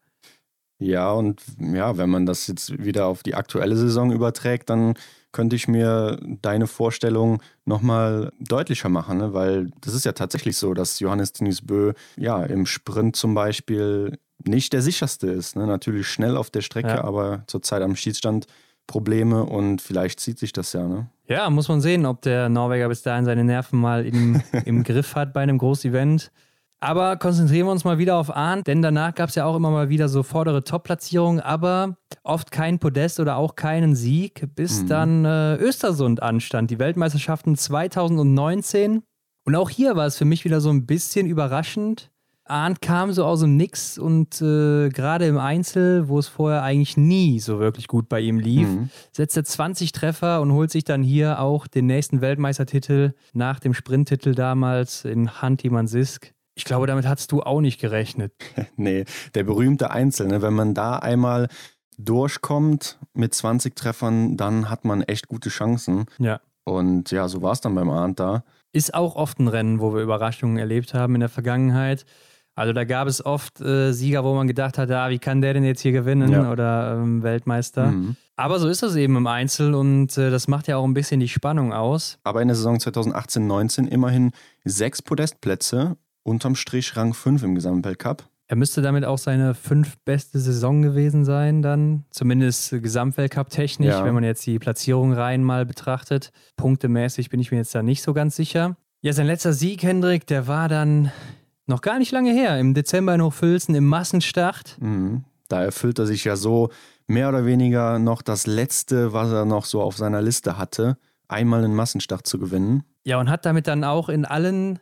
Ja, 0.78 1.10
und 1.12 1.42
ja, 1.60 1.96
wenn 1.96 2.08
man 2.08 2.24
das 2.24 2.46
jetzt 2.46 2.82
wieder 2.82 3.06
auf 3.06 3.22
die 3.22 3.34
aktuelle 3.34 3.76
Saison 3.76 4.12
überträgt, 4.12 4.70
dann 4.70 4.94
könnte 5.32 5.56
ich 5.56 5.68
mir 5.68 6.18
deine 6.40 6.66
Vorstellung 6.66 7.42
nochmal 7.64 8.32
deutlicher 8.40 8.88
machen, 8.88 9.18
ne? 9.18 9.34
weil 9.34 9.70
das 9.80 9.94
ist 9.94 10.04
ja 10.04 10.12
tatsächlich 10.12 10.56
so, 10.56 10.74
dass 10.74 11.00
Johannes 11.00 11.32
Denis 11.32 11.66
Bö 11.66 11.92
ja 12.16 12.42
im 12.44 12.64
Sprint 12.64 13.16
zum 13.16 13.34
Beispiel 13.34 14.18
nicht 14.44 14.72
der 14.72 14.82
sicherste 14.82 15.26
ist. 15.26 15.56
Ne? 15.56 15.66
Natürlich 15.66 16.06
schnell 16.06 16.36
auf 16.36 16.50
der 16.50 16.62
Strecke, 16.62 16.88
ja. 16.88 17.04
aber 17.04 17.42
zurzeit 17.46 17.82
am 17.82 17.96
Schießstand 17.96 18.46
Probleme 18.86 19.44
und 19.44 19.82
vielleicht 19.82 20.18
zieht 20.18 20.38
sich 20.38 20.52
das 20.52 20.72
ja. 20.72 20.86
Ne? 20.86 21.08
Ja, 21.26 21.50
muss 21.50 21.68
man 21.68 21.80
sehen, 21.80 22.06
ob 22.06 22.22
der 22.22 22.48
Norweger 22.48 22.88
bis 22.88 23.02
dahin 23.02 23.26
seine 23.26 23.44
Nerven 23.44 23.78
mal 23.78 24.06
im, 24.06 24.40
im 24.64 24.82
Griff 24.82 25.14
hat 25.14 25.32
bei 25.32 25.42
einem 25.42 25.58
Großevent. 25.58 26.30
Aber 26.80 27.16
konzentrieren 27.16 27.66
wir 27.66 27.72
uns 27.72 27.84
mal 27.84 27.98
wieder 27.98 28.16
auf 28.16 28.34
Arndt, 28.34 28.68
denn 28.68 28.82
danach 28.82 29.14
gab 29.14 29.30
es 29.30 29.34
ja 29.34 29.44
auch 29.44 29.56
immer 29.56 29.70
mal 29.70 29.88
wieder 29.88 30.08
so 30.08 30.22
vordere 30.22 30.62
Top-Platzierungen, 30.62 31.40
aber 31.40 31.96
oft 32.22 32.52
kein 32.52 32.78
Podest 32.78 33.18
oder 33.18 33.36
auch 33.36 33.56
keinen 33.56 33.96
Sieg, 33.96 34.46
bis 34.54 34.82
mhm. 34.82 34.86
dann 34.86 35.24
äh, 35.24 35.56
Östersund 35.56 36.22
anstand, 36.22 36.70
die 36.70 36.78
Weltmeisterschaften 36.78 37.56
2019. 37.56 39.02
Und 39.44 39.54
auch 39.56 39.70
hier 39.70 39.96
war 39.96 40.06
es 40.06 40.16
für 40.16 40.24
mich 40.24 40.44
wieder 40.44 40.60
so 40.60 40.70
ein 40.70 40.86
bisschen 40.86 41.26
überraschend. 41.26 42.10
Arndt 42.44 42.80
kam 42.80 43.12
so 43.12 43.24
aus 43.24 43.40
dem 43.40 43.56
Nix 43.56 43.98
und 43.98 44.40
äh, 44.40 44.88
gerade 44.88 45.26
im 45.26 45.36
Einzel, 45.36 46.08
wo 46.08 46.18
es 46.18 46.28
vorher 46.28 46.62
eigentlich 46.62 46.96
nie 46.96 47.40
so 47.40 47.58
wirklich 47.58 47.88
gut 47.88 48.08
bei 48.08 48.20
ihm 48.20 48.38
lief, 48.38 48.68
mhm. 48.68 48.90
setzt 49.12 49.36
er 49.36 49.44
20 49.44 49.92
Treffer 49.92 50.40
und 50.40 50.52
holt 50.52 50.70
sich 50.70 50.84
dann 50.84 51.02
hier 51.02 51.40
auch 51.40 51.66
den 51.66 51.86
nächsten 51.86 52.20
Weltmeistertitel 52.20 53.14
nach 53.34 53.60
dem 53.60 53.74
Sprinttitel 53.74 54.34
damals 54.34 55.04
in 55.04 55.42
Hanti-Mansisk. 55.42 56.32
Ich 56.58 56.64
glaube, 56.64 56.88
damit 56.88 57.06
hast 57.06 57.30
du 57.30 57.40
auch 57.40 57.60
nicht 57.60 57.80
gerechnet. 57.80 58.32
nee, 58.76 59.04
der 59.36 59.44
berühmte 59.44 59.92
Einzelne. 59.92 60.42
Wenn 60.42 60.54
man 60.54 60.74
da 60.74 60.96
einmal 60.96 61.46
durchkommt 61.98 62.98
mit 63.14 63.32
20 63.32 63.76
Treffern, 63.76 64.36
dann 64.36 64.68
hat 64.68 64.84
man 64.84 65.02
echt 65.02 65.28
gute 65.28 65.50
Chancen. 65.50 66.06
Ja. 66.18 66.40
Und 66.64 67.12
ja, 67.12 67.28
so 67.28 67.42
war 67.42 67.52
es 67.52 67.60
dann 67.60 67.76
beim 67.76 67.90
Arndt 67.90 68.18
da. 68.18 68.42
Ist 68.72 68.92
auch 68.92 69.14
oft 69.14 69.38
ein 69.38 69.46
Rennen, 69.46 69.78
wo 69.78 69.94
wir 69.94 70.02
Überraschungen 70.02 70.58
erlebt 70.58 70.94
haben 70.94 71.14
in 71.14 71.20
der 71.20 71.28
Vergangenheit. 71.28 72.04
Also 72.56 72.72
da 72.72 72.82
gab 72.82 73.06
es 73.06 73.24
oft 73.24 73.60
äh, 73.60 73.92
Sieger, 73.92 74.24
wo 74.24 74.34
man 74.34 74.48
gedacht 74.48 74.78
hat, 74.78 74.90
ah, 74.90 75.10
wie 75.10 75.20
kann 75.20 75.40
der 75.40 75.54
denn 75.54 75.62
jetzt 75.62 75.80
hier 75.80 75.92
gewinnen 75.92 76.32
ja. 76.32 76.50
oder 76.50 76.94
ähm, 76.94 77.22
Weltmeister. 77.22 77.86
Mhm. 77.86 78.16
Aber 78.34 78.58
so 78.58 78.68
ist 78.68 78.82
das 78.82 78.96
eben 78.96 79.16
im 79.16 79.28
Einzel 79.28 79.74
und 79.74 80.18
äh, 80.18 80.30
das 80.30 80.48
macht 80.48 80.66
ja 80.66 80.76
auch 80.76 80.84
ein 80.84 80.92
bisschen 80.92 81.20
die 81.20 81.28
Spannung 81.28 81.72
aus. 81.72 82.18
Aber 82.24 82.42
in 82.42 82.48
der 82.48 82.56
Saison 82.56 82.78
2018-19 82.78 83.86
immerhin 83.86 84.32
sechs 84.64 85.02
Podestplätze 85.02 85.96
unterm 86.22 86.54
Strich 86.54 86.96
Rang 86.96 87.14
5 87.14 87.42
im 87.42 87.54
Gesamtweltcup. 87.54 88.28
Er 88.50 88.56
müsste 88.56 88.80
damit 88.80 89.04
auch 89.04 89.18
seine 89.18 89.54
fünf 89.54 89.98
beste 90.06 90.38
Saison 90.38 90.80
gewesen 90.80 91.26
sein, 91.26 91.60
dann 91.60 92.04
zumindest 92.10 92.70
Gesamtweltcup-technisch, 92.70 93.90
ja. 93.90 94.04
wenn 94.04 94.14
man 94.14 94.24
jetzt 94.24 94.46
die 94.46 94.58
Platzierung 94.58 95.12
rein 95.12 95.44
mal 95.44 95.66
betrachtet. 95.66 96.30
Punktemäßig 96.56 97.28
bin 97.28 97.40
ich 97.40 97.50
mir 97.50 97.58
jetzt 97.58 97.74
da 97.74 97.82
nicht 97.82 98.02
so 98.02 98.14
ganz 98.14 98.36
sicher. 98.36 98.76
Ja, 99.02 99.12
sein 99.12 99.26
letzter 99.26 99.52
Sieg, 99.52 99.82
Hendrik, 99.82 100.26
der 100.26 100.46
war 100.46 100.68
dann 100.68 101.12
noch 101.66 101.82
gar 101.82 101.98
nicht 101.98 102.10
lange 102.10 102.32
her, 102.32 102.58
im 102.58 102.72
Dezember 102.72 103.14
in 103.14 103.22
Hochfilzen 103.22 103.74
im 103.74 103.86
Massenstart. 103.86 104.78
Mhm. 104.80 105.24
Da 105.48 105.62
erfüllt 105.62 105.98
er 105.98 106.06
sich 106.06 106.24
ja 106.24 106.34
so 106.36 106.70
mehr 107.06 107.28
oder 107.28 107.44
weniger 107.44 107.98
noch 107.98 108.22
das 108.22 108.46
letzte, 108.46 109.12
was 109.12 109.30
er 109.30 109.44
noch 109.44 109.66
so 109.66 109.82
auf 109.82 109.96
seiner 109.98 110.22
Liste 110.22 110.56
hatte, 110.56 110.96
einmal 111.28 111.62
einen 111.62 111.74
Massenstart 111.74 112.26
zu 112.26 112.38
gewinnen. 112.38 112.84
Ja, 113.04 113.20
und 113.20 113.28
hat 113.30 113.46
damit 113.46 113.66
dann 113.66 113.84
auch 113.84 114.08
in 114.08 114.24
allen 114.24 114.78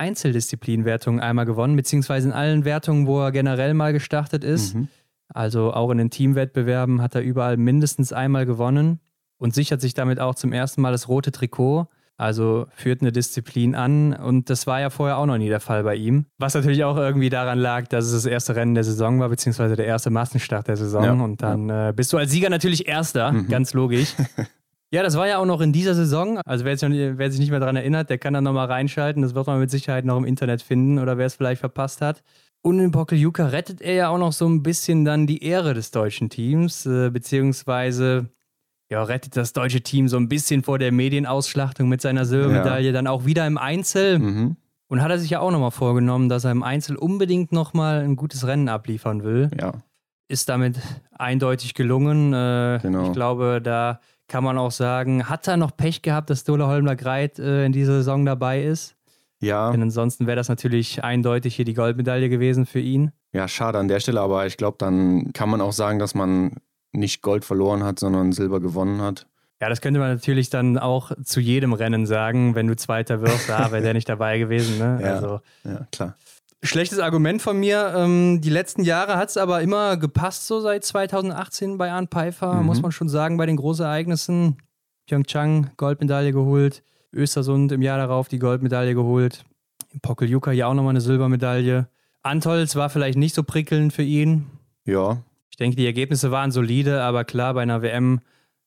Einzeldisziplinwertungen 0.00 1.20
einmal 1.20 1.46
gewonnen, 1.46 1.76
beziehungsweise 1.76 2.28
in 2.28 2.34
allen 2.34 2.64
Wertungen, 2.64 3.06
wo 3.06 3.20
er 3.20 3.32
generell 3.32 3.74
mal 3.74 3.92
gestartet 3.92 4.42
ist. 4.42 4.74
Mhm. 4.74 4.88
Also 5.28 5.72
auch 5.72 5.90
in 5.90 5.98
den 5.98 6.10
Teamwettbewerben 6.10 7.02
hat 7.02 7.14
er 7.14 7.22
überall 7.22 7.56
mindestens 7.56 8.12
einmal 8.12 8.46
gewonnen 8.46 9.00
und 9.38 9.54
sichert 9.54 9.80
sich 9.80 9.94
damit 9.94 10.18
auch 10.18 10.34
zum 10.34 10.52
ersten 10.52 10.80
Mal 10.80 10.92
das 10.92 11.08
rote 11.08 11.30
Trikot. 11.30 11.86
Also 12.16 12.66
führt 12.74 13.00
eine 13.00 13.12
Disziplin 13.12 13.74
an 13.74 14.12
und 14.12 14.50
das 14.50 14.66
war 14.66 14.78
ja 14.78 14.90
vorher 14.90 15.16
auch 15.16 15.24
noch 15.24 15.38
nie 15.38 15.48
der 15.48 15.60
Fall 15.60 15.84
bei 15.84 15.94
ihm. 15.94 16.26
Was 16.36 16.52
natürlich 16.52 16.84
auch 16.84 16.98
irgendwie 16.98 17.30
daran 17.30 17.58
lag, 17.58 17.88
dass 17.88 18.04
es 18.04 18.12
das 18.12 18.26
erste 18.26 18.56
Rennen 18.56 18.74
der 18.74 18.84
Saison 18.84 19.20
war, 19.20 19.30
beziehungsweise 19.30 19.74
der 19.74 19.86
erste 19.86 20.10
Massenstart 20.10 20.68
der 20.68 20.76
Saison. 20.76 21.04
Ja, 21.04 21.12
und 21.12 21.40
dann 21.40 21.70
ja. 21.70 21.88
äh, 21.88 21.92
bist 21.94 22.12
du 22.12 22.18
als 22.18 22.30
Sieger 22.30 22.50
natürlich 22.50 22.86
Erster, 22.86 23.32
mhm. 23.32 23.48
ganz 23.48 23.72
logisch. 23.72 24.14
ja, 24.92 25.02
das 25.02 25.16
war 25.16 25.28
ja 25.28 25.38
auch 25.38 25.46
noch 25.46 25.60
in 25.60 25.72
dieser 25.72 25.94
Saison. 25.94 26.38
Also 26.38 26.64
wer, 26.64 26.74
noch, 26.74 27.18
wer 27.18 27.30
sich 27.30 27.40
nicht 27.40 27.50
mehr 27.50 27.60
daran 27.60 27.76
erinnert, 27.76 28.10
der 28.10 28.18
kann 28.18 28.34
dann 28.34 28.44
nochmal 28.44 28.66
reinschalten. 28.66 29.22
Das 29.22 29.34
wird 29.34 29.46
man 29.46 29.60
mit 29.60 29.70
Sicherheit 29.70 30.04
noch 30.04 30.16
im 30.16 30.24
Internet 30.24 30.62
finden 30.62 30.98
oder 30.98 31.16
wer 31.16 31.26
es 31.26 31.36
vielleicht 31.36 31.60
verpasst 31.60 32.00
hat. 32.00 32.22
Und 32.62 32.78
in 32.78 32.90
Pokeljuka 32.90 33.46
rettet 33.46 33.80
er 33.80 33.94
ja 33.94 34.08
auch 34.08 34.18
noch 34.18 34.32
so 34.32 34.46
ein 34.46 34.62
bisschen 34.62 35.04
dann 35.04 35.26
die 35.26 35.42
Ehre 35.44 35.74
des 35.74 35.92
deutschen 35.92 36.28
Teams, 36.28 36.84
äh, 36.86 37.10
beziehungsweise 37.10 38.28
ja, 38.90 39.02
rettet 39.04 39.36
das 39.36 39.52
deutsche 39.52 39.80
Team 39.80 40.08
so 40.08 40.16
ein 40.16 40.28
bisschen 40.28 40.62
vor 40.62 40.78
der 40.78 40.90
Medienausschlachtung 40.90 41.88
mit 41.88 42.00
seiner 42.00 42.24
Silbermedaille, 42.24 42.88
ja. 42.88 42.92
dann 42.92 43.06
auch 43.06 43.24
wieder 43.24 43.46
im 43.46 43.56
Einzel. 43.56 44.18
Mhm. 44.18 44.56
Und 44.88 45.02
hat 45.02 45.10
er 45.12 45.20
sich 45.20 45.30
ja 45.30 45.38
auch 45.38 45.52
nochmal 45.52 45.70
vorgenommen, 45.70 46.28
dass 46.28 46.44
er 46.44 46.50
im 46.50 46.64
Einzel 46.64 46.96
unbedingt 46.96 47.52
nochmal 47.52 48.00
ein 48.00 48.16
gutes 48.16 48.44
Rennen 48.44 48.68
abliefern 48.68 49.22
will. 49.22 49.48
Ja. 49.58 49.74
Ist 50.26 50.48
damit 50.48 50.80
eindeutig 51.12 51.74
gelungen. 51.74 52.32
Äh, 52.34 52.80
genau. 52.82 53.06
Ich 53.06 53.12
glaube, 53.12 53.60
da 53.62 54.00
kann 54.30 54.44
man 54.44 54.56
auch 54.56 54.70
sagen, 54.70 55.28
hat 55.28 55.48
er 55.48 55.56
noch 55.56 55.76
Pech 55.76 56.02
gehabt, 56.02 56.30
dass 56.30 56.44
Dola 56.44 56.68
Holmler 56.68 56.96
Greit 56.96 57.38
äh, 57.38 57.66
in 57.66 57.72
dieser 57.72 57.94
Saison 57.94 58.24
dabei 58.24 58.62
ist? 58.62 58.96
Ja. 59.40 59.72
Denn 59.72 59.82
ansonsten 59.82 60.26
wäre 60.26 60.36
das 60.36 60.48
natürlich 60.48 61.02
eindeutig 61.02 61.56
hier 61.56 61.64
die 61.64 61.74
Goldmedaille 61.74 62.28
gewesen 62.28 62.64
für 62.64 62.78
ihn. 62.78 63.10
Ja, 63.32 63.48
schade 63.48 63.78
an 63.78 63.88
der 63.88 64.00
Stelle, 64.00 64.20
aber 64.20 64.46
ich 64.46 64.56
glaube, 64.56 64.76
dann 64.78 65.32
kann 65.32 65.50
man 65.50 65.60
auch 65.60 65.72
sagen, 65.72 65.98
dass 65.98 66.14
man 66.14 66.56
nicht 66.92 67.22
Gold 67.22 67.44
verloren 67.44 67.82
hat, 67.82 67.98
sondern 67.98 68.32
Silber 68.32 68.60
gewonnen 68.60 69.02
hat. 69.02 69.26
Ja, 69.60 69.68
das 69.68 69.80
könnte 69.80 70.00
man 70.00 70.14
natürlich 70.14 70.48
dann 70.48 70.78
auch 70.78 71.12
zu 71.22 71.40
jedem 71.40 71.72
Rennen 71.72 72.06
sagen, 72.06 72.54
wenn 72.54 72.66
du 72.66 72.76
Zweiter 72.76 73.20
wirst, 73.20 73.50
ah, 73.50 73.72
wäre 73.72 73.82
der 73.82 73.94
nicht 73.94 74.08
dabei 74.08 74.38
gewesen. 74.38 74.78
Ne? 74.78 75.00
Ja, 75.02 75.14
also, 75.14 75.40
ja, 75.64 75.86
klar. 75.92 76.16
Schlechtes 76.62 76.98
Argument 76.98 77.40
von 77.40 77.58
mir. 77.58 77.94
Ähm, 77.96 78.40
die 78.40 78.50
letzten 78.50 78.82
Jahre 78.82 79.16
hat 79.16 79.30
es 79.30 79.36
aber 79.36 79.62
immer 79.62 79.96
gepasst, 79.96 80.46
so 80.46 80.60
seit 80.60 80.84
2018 80.84 81.78
bei 81.78 81.90
Arndt 81.90 82.10
Pfeiffer, 82.10 82.54
mhm. 82.54 82.66
muss 82.66 82.82
man 82.82 82.92
schon 82.92 83.08
sagen, 83.08 83.36
bei 83.36 83.46
den 83.46 83.56
Großereignissen. 83.56 84.58
Pyeongchang 85.06 85.70
Goldmedaille 85.76 86.32
geholt, 86.32 86.82
Östersund 87.12 87.72
im 87.72 87.82
Jahr 87.82 87.98
darauf 87.98 88.28
die 88.28 88.38
Goldmedaille 88.38 88.94
geholt, 88.94 89.44
Pokeljuka 90.02 90.52
hier 90.52 90.68
auch 90.68 90.74
nochmal 90.74 90.90
eine 90.90 91.00
Silbermedaille. 91.00 91.88
Antolz 92.22 92.76
war 92.76 92.90
vielleicht 92.90 93.18
nicht 93.18 93.34
so 93.34 93.42
prickelnd 93.42 93.92
für 93.92 94.02
ihn. 94.02 94.46
Ja, 94.84 95.18
denke, 95.60 95.76
die 95.76 95.86
Ergebnisse 95.86 96.30
waren 96.30 96.50
solide, 96.50 97.02
aber 97.02 97.24
klar, 97.24 97.54
bei 97.54 97.62
einer 97.62 97.82
WM, 97.82 98.20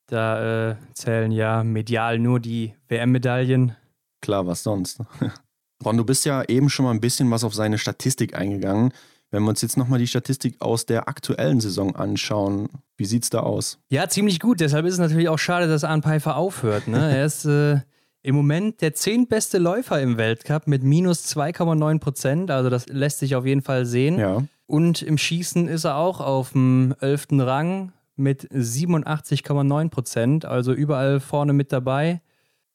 da 0.06 0.70
äh, 0.72 0.76
zählen 0.94 1.32
ja 1.32 1.64
medial 1.64 2.20
nur 2.20 2.40
die 2.40 2.74
WM-Medaillen. 2.88 3.76
Klar, 4.22 4.48
was 4.48 4.64
sonst. 4.64 5.02
Ron, 5.84 5.98
du 5.98 6.06
bist 6.06 6.26
ja 6.26 6.44
eben 6.44 6.70
schon 6.70 6.86
mal 6.86 6.92
ein 6.92 7.02
bisschen 7.02 7.30
was 7.32 7.44
auf 7.44 7.54
seine 7.54 7.78
Statistik 7.78 8.36
eingegangen. 8.36 8.94
Wenn 9.32 9.44
wir 9.44 9.50
uns 9.50 9.62
jetzt 9.62 9.78
nochmal 9.78 9.98
die 9.98 10.08
Statistik 10.08 10.62
aus 10.62 10.86
der 10.86 11.08
aktuellen 11.08 11.60
Saison 11.60 11.96
anschauen, 11.96 12.70
wie 12.98 13.06
sieht 13.06 13.24
es 13.24 13.30
da 13.32 13.40
aus? 13.40 13.80
Ja, 13.90 14.08
ziemlich 14.08 14.40
gut. 14.40 14.60
Deshalb 14.60 14.86
ist 14.86 14.94
es 14.94 15.00
natürlich 15.00 15.28
auch 15.28 15.40
schade, 15.40 15.68
dass 15.68 15.84
Arne 15.84 16.04
Pfeiffer 16.04 16.38
aufhört. 16.38 16.88
Ne? 16.88 17.18
er 17.18 17.26
ist 17.26 17.46
äh, 17.46 17.80
im 18.22 18.36
Moment 18.36 18.82
der 18.82 18.94
zehntbeste 18.94 19.58
Läufer 19.58 20.00
im 20.02 20.18
Weltcup 20.18 20.68
mit 20.68 20.84
minus 20.84 21.26
2,9 21.36 22.00
Prozent. 22.00 22.52
Also 22.52 22.70
das 22.70 22.88
lässt 22.88 23.20
sich 23.20 23.36
auf 23.36 23.46
jeden 23.46 23.64
Fall 23.64 23.86
sehen. 23.86 24.20
Ja. 24.20 24.44
Und 24.68 25.02
im 25.02 25.18
Schießen 25.18 25.68
ist 25.68 25.84
er 25.84 25.98
auch 25.98 26.22
auf 26.22 26.52
dem 26.52 26.94
11. 27.00 27.28
Rang 27.40 27.92
mit 28.16 28.50
87,9 28.52 29.90
Prozent, 29.90 30.46
also 30.46 30.74
überall 30.74 31.20
vorne 31.20 31.54
mit 31.54 31.72
dabei. 31.72 32.22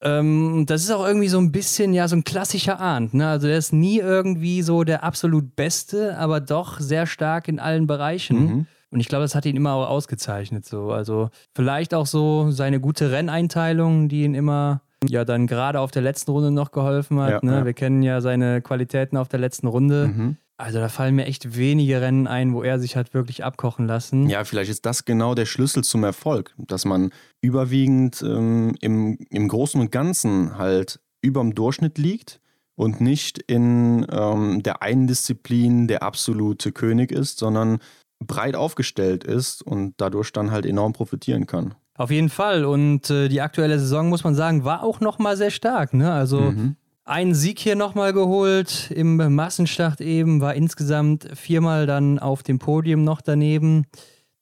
Ähm, 0.00 0.64
das 0.66 0.82
ist 0.82 0.90
auch 0.90 1.06
irgendwie 1.06 1.28
so 1.28 1.38
ein 1.38 1.50
bisschen, 1.50 1.92
ja, 1.92 2.06
so 2.06 2.16
ein 2.16 2.24
klassischer 2.24 2.78
Arndt. 2.78 3.14
Ne? 3.14 3.28
Also 3.28 3.48
der 3.48 3.58
ist 3.58 3.72
nie 3.72 3.98
irgendwie 3.98 4.62
so 4.62 4.84
der 4.84 5.02
absolut 5.02 5.56
Beste, 5.56 6.16
aber 6.18 6.40
doch 6.40 6.78
sehr 6.78 7.06
stark 7.06 7.48
in 7.48 7.58
allen 7.58 7.86
Bereichen. 7.86 8.38
Mhm. 8.38 8.66
Und 8.90 9.00
ich 9.00 9.08
glaube, 9.08 9.24
das 9.24 9.34
hat 9.34 9.44
ihn 9.44 9.56
immer 9.56 9.74
auch 9.74 9.88
ausgezeichnet. 9.88 10.64
So. 10.64 10.90
Also 10.92 11.30
vielleicht 11.54 11.94
auch 11.94 12.06
so 12.06 12.50
seine 12.50 12.80
gute 12.80 13.10
Renneinteilung, 13.10 14.08
die 14.08 14.22
ihn 14.22 14.34
immer 14.34 14.82
ja 15.06 15.24
dann 15.24 15.46
gerade 15.46 15.80
auf 15.80 15.90
der 15.90 16.02
letzten 16.02 16.30
Runde 16.30 16.50
noch 16.50 16.70
geholfen 16.70 17.20
hat. 17.20 17.30
Ja, 17.30 17.40
ne? 17.42 17.58
ja. 17.58 17.64
Wir 17.64 17.74
kennen 17.74 18.02
ja 18.02 18.20
seine 18.20 18.62
Qualitäten 18.62 19.16
auf 19.16 19.28
der 19.28 19.40
letzten 19.40 19.66
Runde. 19.66 20.08
Mhm. 20.08 20.36
Also 20.58 20.80
da 20.80 20.88
fallen 20.88 21.14
mir 21.14 21.26
echt 21.26 21.56
wenige 21.56 22.00
Rennen 22.00 22.26
ein, 22.26 22.52
wo 22.52 22.64
er 22.64 22.80
sich 22.80 22.96
hat 22.96 23.14
wirklich 23.14 23.44
abkochen 23.44 23.86
lassen. 23.86 24.28
Ja, 24.28 24.42
vielleicht 24.42 24.70
ist 24.70 24.84
das 24.84 25.04
genau 25.04 25.36
der 25.36 25.46
Schlüssel 25.46 25.84
zum 25.84 26.02
Erfolg, 26.02 26.52
dass 26.58 26.84
man 26.84 27.10
überwiegend 27.40 28.22
ähm, 28.22 28.74
im, 28.80 29.18
im 29.30 29.46
Großen 29.46 29.80
und 29.80 29.92
Ganzen 29.92 30.58
halt 30.58 30.98
überm 31.22 31.54
Durchschnitt 31.54 31.96
liegt 31.96 32.40
und 32.74 33.00
nicht 33.00 33.38
in 33.38 34.04
ähm, 34.10 34.62
der 34.64 34.82
einen 34.82 35.06
Disziplin 35.06 35.86
der 35.86 36.02
absolute 36.02 36.72
König 36.72 37.12
ist, 37.12 37.38
sondern 37.38 37.78
breit 38.18 38.56
aufgestellt 38.56 39.22
ist 39.22 39.62
und 39.62 39.94
dadurch 39.98 40.32
dann 40.32 40.50
halt 40.50 40.66
enorm 40.66 40.92
profitieren 40.92 41.46
kann. 41.46 41.74
Auf 41.94 42.10
jeden 42.10 42.30
Fall. 42.30 42.64
Und 42.64 43.10
äh, 43.10 43.28
die 43.28 43.40
aktuelle 43.40 43.78
Saison, 43.78 44.08
muss 44.08 44.24
man 44.24 44.34
sagen, 44.34 44.64
war 44.64 44.82
auch 44.82 44.98
nochmal 45.00 45.36
sehr 45.36 45.50
stark. 45.50 45.94
Ne? 45.94 46.12
Also 46.12 46.40
mhm. 46.40 46.76
Einen 47.08 47.34
Sieg 47.34 47.58
hier 47.58 47.74
nochmal 47.74 48.12
geholt 48.12 48.90
im 48.90 49.16
Massenstart 49.34 50.02
eben, 50.02 50.42
war 50.42 50.54
insgesamt 50.54 51.26
viermal 51.32 51.86
dann 51.86 52.18
auf 52.18 52.42
dem 52.42 52.58
Podium 52.58 53.02
noch 53.02 53.22
daneben. 53.22 53.86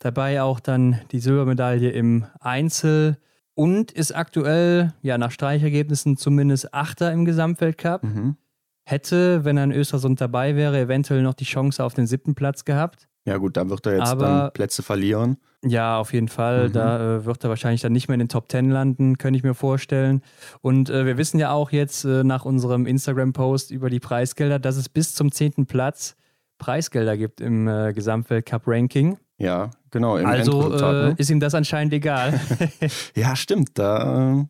Dabei 0.00 0.42
auch 0.42 0.59
dann 0.59 0.98
die 1.12 1.20
Silbermedaille 1.20 1.90
im 1.90 2.26
Einzel 2.40 3.18
und 3.55 3.92
ist 3.92 4.11
aktuell, 4.11 4.92
ja, 5.00 5.16
nach 5.16 5.31
Streichergebnissen 5.31 6.16
zumindest 6.16 6.74
Achter 6.74 7.12
im 7.12 7.24
Gesamtweltcup. 7.24 8.02
Mhm. 8.02 8.37
Hätte, 8.85 9.44
wenn 9.44 9.59
er 9.59 9.64
in 9.64 9.70
Östersund 9.70 10.20
dabei 10.20 10.57
wäre, 10.57 10.81
eventuell 10.81 11.22
noch 11.22 11.35
die 11.35 11.44
Chance 11.44 11.85
auf 11.85 11.94
den 11.94 12.09
siebten 12.09 12.35
Platz 12.35 12.64
gehabt. 12.64 13.07
Ja, 13.26 13.38
gut, 13.38 13.56
da 13.56 13.68
wird 13.68 13.84
er 13.86 13.98
jetzt 13.98 14.08
Aber, 14.08 14.24
dann 14.24 14.52
Plätze 14.52 14.84
verlieren. 14.84 15.36
Ja, 15.64 15.98
auf 15.98 16.12
jeden 16.12 16.28
Fall. 16.28 16.68
Mhm. 16.68 16.72
Da 16.72 17.16
äh, 17.16 17.24
wird 17.24 17.42
er 17.42 17.50
wahrscheinlich 17.50 17.80
dann 17.80 17.92
nicht 17.92 18.06
mehr 18.06 18.14
in 18.14 18.20
den 18.20 18.28
Top 18.28 18.48
Ten 18.48 18.70
landen, 18.70 19.18
könnte 19.18 19.36
ich 19.36 19.42
mir 19.42 19.54
vorstellen. 19.54 20.22
Und 20.60 20.90
äh, 20.90 21.04
wir 21.04 21.18
wissen 21.18 21.40
ja 21.40 21.50
auch 21.50 21.72
jetzt 21.72 22.04
äh, 22.04 22.22
nach 22.22 22.44
unserem 22.44 22.86
Instagram-Post 22.86 23.72
über 23.72 23.90
die 23.90 23.98
Preisgelder, 23.98 24.60
dass 24.60 24.76
es 24.76 24.88
bis 24.88 25.14
zum 25.14 25.32
zehnten 25.32 25.66
Platz 25.66 26.16
Preisgelder 26.58 27.16
gibt 27.16 27.40
im 27.40 27.66
äh, 27.66 27.92
Gesamtweltcup-Ranking. 27.92 29.18
Ja, 29.38 29.70
genau. 29.90 30.14
also 30.14 30.72
äh, 30.72 30.80
ne? 30.80 31.14
ist 31.18 31.28
ihm 31.28 31.40
das 31.40 31.54
anscheinend 31.54 31.92
egal. 31.94 32.40
ja, 33.16 33.34
stimmt. 33.34 33.70
Da 33.74 34.38
äh, 34.38 34.44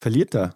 verliert 0.00 0.34
er. 0.34 0.54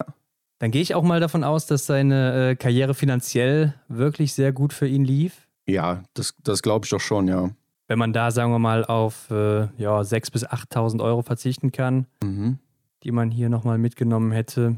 Dann 0.61 0.71
gehe 0.71 0.81
ich 0.81 0.95
auch 0.95 1.03
mal 1.03 1.21
davon 1.21 1.45
aus, 1.45 1.67
dass 1.67 1.85
seine 1.85 2.57
Karriere 2.57 2.95
finanziell 2.95 3.75
wirklich 3.89 4.33
sehr 4.33 4.53
gut 4.53 4.73
für 4.73 4.89
ihn 4.89 5.05
lief. 5.05 5.47
Ja, 5.67 6.05
das, 6.15 6.35
das 6.43 6.63
glaube 6.63 6.87
ich 6.87 6.91
doch 6.91 7.01
schon, 7.01 7.29
ja 7.29 7.51
wenn 7.89 7.99
man 7.99 8.13
da, 8.13 8.31
sagen 8.31 8.53
wir 8.53 8.59
mal, 8.59 8.85
auf 8.85 9.31
äh, 9.31 9.69
ja, 9.77 10.01
6.000 10.01 10.33
bis 10.33 10.47
8.000 10.47 11.03
Euro 11.03 11.23
verzichten 11.23 11.73
kann, 11.73 12.07
mhm. 12.23 12.59
die 13.03 13.13
man 13.13 13.31
hier 13.31 13.49
nochmal 13.49 13.79
mitgenommen 13.79 14.33
hätte. 14.33 14.77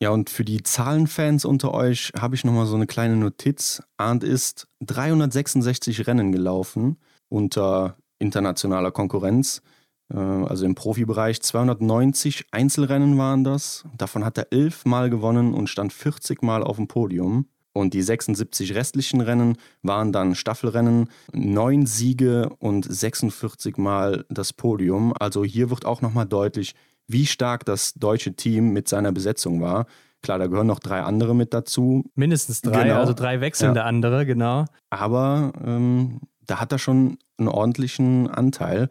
Ja, 0.00 0.10
und 0.10 0.30
für 0.30 0.44
die 0.44 0.62
Zahlenfans 0.62 1.44
unter 1.44 1.74
euch 1.74 2.12
habe 2.18 2.36
ich 2.36 2.44
nochmal 2.44 2.66
so 2.66 2.76
eine 2.76 2.86
kleine 2.86 3.16
Notiz. 3.16 3.82
Arndt 3.96 4.22
ist 4.22 4.68
366 4.80 6.06
Rennen 6.06 6.30
gelaufen 6.30 6.98
unter 7.28 7.96
internationaler 8.18 8.90
Konkurrenz. 8.90 9.62
Äh, 10.12 10.18
also 10.18 10.64
im 10.66 10.74
Profibereich 10.74 11.42
290 11.42 12.46
Einzelrennen 12.52 13.18
waren 13.18 13.44
das. 13.44 13.84
Davon 13.96 14.24
hat 14.24 14.38
er 14.38 14.52
11 14.52 14.84
Mal 14.84 15.10
gewonnen 15.10 15.54
und 15.54 15.68
stand 15.68 15.92
40 15.92 16.42
Mal 16.42 16.62
auf 16.62 16.76
dem 16.76 16.88
Podium. 16.88 17.46
Und 17.78 17.94
die 17.94 18.02
76 18.02 18.74
restlichen 18.74 19.20
Rennen 19.20 19.56
waren 19.82 20.10
dann 20.10 20.34
Staffelrennen, 20.34 21.10
neun 21.32 21.86
Siege 21.86 22.50
und 22.58 22.84
46 22.84 23.76
Mal 23.78 24.24
das 24.28 24.52
Podium. 24.52 25.14
Also 25.16 25.44
hier 25.44 25.70
wird 25.70 25.84
auch 25.84 26.02
nochmal 26.02 26.26
deutlich, 26.26 26.74
wie 27.06 27.24
stark 27.24 27.64
das 27.64 27.94
deutsche 27.94 28.34
Team 28.34 28.72
mit 28.72 28.88
seiner 28.88 29.12
Besetzung 29.12 29.60
war. 29.60 29.86
Klar, 30.22 30.40
da 30.40 30.48
gehören 30.48 30.66
noch 30.66 30.80
drei 30.80 31.02
andere 31.02 31.36
mit 31.36 31.54
dazu. 31.54 32.04
Mindestens 32.16 32.62
drei, 32.62 32.82
genau. 32.82 32.96
also 32.96 33.12
drei 33.12 33.40
wechselnde 33.40 33.78
ja. 33.78 33.86
andere, 33.86 34.26
genau. 34.26 34.64
Aber 34.90 35.52
ähm, 35.64 36.20
da 36.48 36.60
hat 36.60 36.72
er 36.72 36.80
schon 36.80 37.18
einen 37.38 37.46
ordentlichen 37.46 38.28
Anteil. 38.28 38.88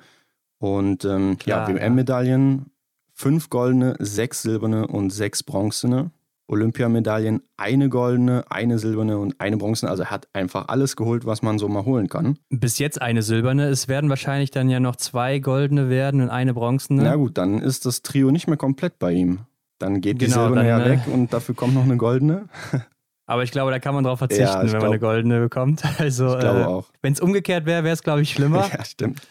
Und 0.60 1.04
ähm, 1.04 1.38
Klar, 1.38 1.70
ja, 1.70 1.76
WM-Medaillen, 1.76 2.68
fünf 3.12 3.50
goldene, 3.50 3.98
sechs 4.00 4.44
silberne 4.44 4.88
und 4.88 5.10
sechs 5.10 5.44
bronzene. 5.44 6.12
Olympiamedaillen, 6.48 7.42
eine 7.58 7.90
goldene, 7.90 8.46
eine 8.50 8.80
silberne 8.80 9.18
und 9.18 9.40
eine 9.40 9.58
bronzene. 9.58 9.92
Also 9.92 10.04
er 10.04 10.12
hat 10.12 10.28
einfach 10.34 10.68
alles 10.70 10.96
geholt, 10.96 11.26
was 11.26 11.42
man 11.42 11.60
so 11.60 11.68
mal 11.68 11.86
holen 11.86 12.08
kann. 12.08 12.38
Bis 12.50 12.80
jetzt 12.80 13.02
eine 13.02 13.22
silberne. 13.22 13.68
Es 13.68 13.88
werden 13.88 14.10
wahrscheinlich 14.10 14.52
dann 14.52 14.70
ja 14.70 14.80
noch 14.80 14.96
zwei 14.96 15.40
goldene 15.40 15.90
werden 15.90 16.22
und 16.22 16.30
eine 16.30 16.54
bronzene. 16.54 17.04
Na 17.04 17.16
gut, 17.16 17.38
dann 17.38 17.60
ist 17.60 17.86
das 17.86 18.02
Trio 18.02 18.32
nicht 18.32 18.48
mehr 18.48 18.58
komplett 18.58 19.00
bei 19.00 19.12
ihm. 19.12 19.40
Dann 19.80 20.02
geht 20.02 20.20
genau, 20.20 20.26
die 20.26 20.32
silberne 20.32 20.68
ja 20.68 20.86
weg 20.86 21.02
und 21.12 21.34
dafür 21.34 21.54
kommt 21.56 21.74
noch 21.74 21.84
eine 21.84 21.98
goldene. 21.98 22.50
Aber 23.30 23.44
ich 23.44 23.52
glaube, 23.52 23.72
da 23.72 23.80
kann 23.80 23.94
man 23.94 24.06
drauf 24.06 24.20
verzichten, 24.20 24.46
ja, 24.46 24.62
wenn 24.62 24.70
glaub, 24.70 24.82
man 24.84 24.92
eine 24.92 25.00
goldene 25.00 25.40
bekommt. 25.42 25.84
Also, 26.00 26.34
ich 26.34 26.40
glaube 26.40 26.62
äh, 26.62 26.66
auch. 26.66 26.86
Wenn 27.02 27.12
es 27.14 27.20
umgekehrt 27.20 27.66
wäre, 27.66 27.84
wäre 27.84 27.94
es, 27.94 28.02
glaube 28.02 28.22
ich, 28.22 28.32
schlimmer. 28.32 28.70
ja, 28.72 28.86
stimmt. 28.86 29.22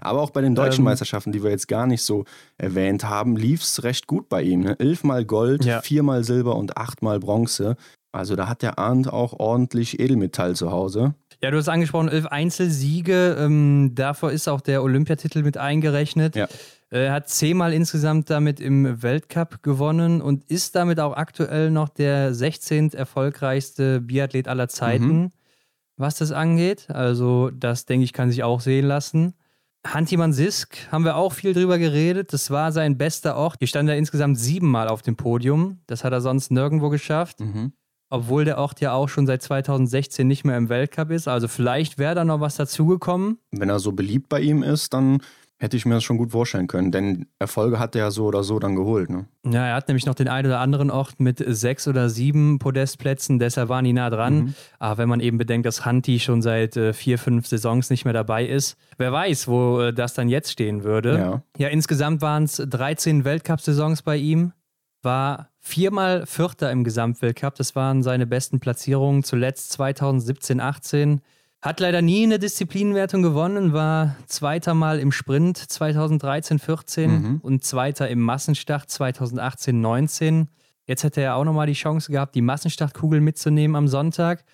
Aber 0.00 0.22
auch 0.22 0.30
bei 0.30 0.40
den 0.40 0.54
deutschen 0.54 0.80
ähm, 0.80 0.86
Meisterschaften, 0.86 1.32
die 1.32 1.42
wir 1.42 1.50
jetzt 1.50 1.68
gar 1.68 1.86
nicht 1.86 2.02
so 2.02 2.24
erwähnt 2.56 3.04
haben, 3.04 3.36
lief 3.36 3.62
es 3.62 3.82
recht 3.84 4.06
gut 4.06 4.28
bei 4.28 4.42
ihm. 4.42 4.60
Ne? 4.60 4.78
Elfmal 4.78 5.24
Gold, 5.24 5.64
ja. 5.64 5.80
viermal 5.80 6.24
Silber 6.24 6.56
und 6.56 6.76
achtmal 6.76 7.20
Bronze. 7.20 7.76
Also 8.12 8.36
da 8.36 8.48
hat 8.48 8.62
der 8.62 8.78
Arndt 8.78 9.12
auch 9.12 9.38
ordentlich 9.38 10.00
Edelmetall 10.00 10.56
zu 10.56 10.72
Hause. 10.72 11.14
Ja, 11.42 11.50
du 11.50 11.58
hast 11.58 11.68
angesprochen, 11.68 12.08
elf 12.08 12.26
Einzelsiege. 12.26 13.36
Ähm, 13.38 13.92
davor 13.94 14.32
ist 14.32 14.48
auch 14.48 14.60
der 14.60 14.82
Olympiatitel 14.82 15.42
mit 15.42 15.56
eingerechnet. 15.56 16.34
Ja. 16.34 16.48
Er 16.90 17.12
hat 17.12 17.28
zehnmal 17.28 17.74
insgesamt 17.74 18.30
damit 18.30 18.60
im 18.60 19.02
Weltcup 19.02 19.62
gewonnen 19.62 20.22
und 20.22 20.50
ist 20.50 20.74
damit 20.74 21.00
auch 21.00 21.14
aktuell 21.14 21.70
noch 21.70 21.90
der 21.90 22.32
16. 22.32 22.94
erfolgreichste 22.94 24.00
Biathlet 24.00 24.48
aller 24.48 24.68
Zeiten, 24.68 25.20
mhm. 25.20 25.32
was 25.96 26.16
das 26.16 26.32
angeht. 26.32 26.88
Also, 26.88 27.50
das 27.50 27.84
denke 27.84 28.04
ich, 28.04 28.14
kann 28.14 28.30
sich 28.30 28.42
auch 28.42 28.60
sehen 28.60 28.86
lassen. 28.86 29.34
Hantiman 29.86 30.32
Sisk 30.32 30.76
haben 30.90 31.04
wir 31.04 31.16
auch 31.16 31.32
viel 31.32 31.54
drüber 31.54 31.78
geredet. 31.78 32.32
Das 32.32 32.50
war 32.50 32.72
sein 32.72 32.98
bester 32.98 33.36
Ort. 33.36 33.56
Hier 33.58 33.68
stand 33.68 33.88
er 33.88 33.96
insgesamt 33.96 34.38
siebenmal 34.38 34.88
auf 34.88 35.02
dem 35.02 35.16
Podium. 35.16 35.80
Das 35.86 36.04
hat 36.04 36.12
er 36.12 36.20
sonst 36.20 36.50
nirgendwo 36.50 36.88
geschafft. 36.88 37.40
Mhm. 37.40 37.72
Obwohl 38.10 38.44
der 38.44 38.58
Ort 38.58 38.80
ja 38.80 38.92
auch 38.92 39.08
schon 39.08 39.26
seit 39.26 39.42
2016 39.42 40.26
nicht 40.26 40.44
mehr 40.44 40.56
im 40.56 40.68
Weltcup 40.68 41.10
ist. 41.10 41.28
Also 41.28 41.46
vielleicht 41.46 41.98
wäre 41.98 42.14
da 42.14 42.24
noch 42.24 42.40
was 42.40 42.56
dazugekommen. 42.56 43.38
Wenn 43.50 43.68
er 43.68 43.78
so 43.78 43.92
beliebt 43.92 44.28
bei 44.28 44.40
ihm 44.40 44.62
ist, 44.62 44.94
dann 44.94 45.18
hätte 45.60 45.76
ich 45.76 45.84
mir 45.84 45.94
das 45.94 46.04
schon 46.04 46.18
gut 46.18 46.30
vorstellen 46.30 46.68
können, 46.68 46.92
denn 46.92 47.26
Erfolge 47.38 47.78
hat 47.80 47.96
er 47.96 48.02
ja 48.02 48.10
so 48.10 48.26
oder 48.26 48.44
so 48.44 48.60
dann 48.60 48.76
geholt. 48.76 49.10
Ne? 49.10 49.26
Ja, 49.44 49.66
er 49.66 49.74
hat 49.74 49.88
nämlich 49.88 50.06
noch 50.06 50.14
den 50.14 50.28
einen 50.28 50.46
oder 50.46 50.60
anderen 50.60 50.90
Ort 50.90 51.18
mit 51.18 51.42
sechs 51.46 51.88
oder 51.88 52.08
sieben 52.08 52.60
Podestplätzen, 52.60 53.40
deshalb 53.40 53.68
war 53.68 53.82
nie 53.82 53.92
nah 53.92 54.08
dran. 54.08 54.34
Mhm. 54.34 54.54
Aber 54.78 54.98
wenn 54.98 55.08
man 55.08 55.20
eben 55.20 55.36
bedenkt, 55.36 55.66
dass 55.66 55.84
Hanti 55.84 56.20
schon 56.20 56.42
seit 56.42 56.76
äh, 56.76 56.92
vier, 56.92 57.18
fünf 57.18 57.48
Saisons 57.48 57.90
nicht 57.90 58.04
mehr 58.04 58.14
dabei 58.14 58.46
ist, 58.46 58.76
wer 58.98 59.12
weiß, 59.12 59.48
wo 59.48 59.80
äh, 59.80 59.92
das 59.92 60.14
dann 60.14 60.28
jetzt 60.28 60.52
stehen 60.52 60.84
würde. 60.84 61.18
Ja, 61.18 61.42
ja 61.58 61.68
insgesamt 61.68 62.22
waren 62.22 62.44
es 62.44 62.56
13 62.56 63.24
Weltcup-Saisons 63.24 64.02
bei 64.02 64.16
ihm, 64.16 64.52
war 65.02 65.50
viermal 65.58 66.24
Vierter 66.26 66.70
im 66.70 66.84
Gesamtweltcup, 66.84 67.56
das 67.56 67.74
waren 67.74 68.04
seine 68.04 68.26
besten 68.26 68.60
Platzierungen, 68.60 69.24
zuletzt 69.24 69.72
2017, 69.72 70.60
18 70.60 71.20
hat 71.60 71.80
leider 71.80 72.02
nie 72.02 72.22
eine 72.22 72.38
Disziplinenwertung 72.38 73.22
gewonnen, 73.22 73.72
war 73.72 74.16
zweiter 74.26 74.74
Mal 74.74 75.00
im 75.00 75.10
Sprint 75.10 75.58
2013, 75.58 76.58
14 76.58 77.10
mhm. 77.10 77.38
und 77.42 77.64
zweiter 77.64 78.08
im 78.08 78.20
Massenstart 78.20 78.88
2018, 78.90 79.80
19. 79.80 80.48
Jetzt 80.86 81.04
hätte 81.04 81.20
er 81.20 81.36
auch 81.36 81.44
nochmal 81.44 81.66
die 81.66 81.72
Chance 81.74 82.12
gehabt, 82.12 82.34
die 82.34 82.42
Massenstartkugel 82.42 83.20
mitzunehmen 83.20 83.76
am 83.76 83.88
Sonntag. 83.88 84.44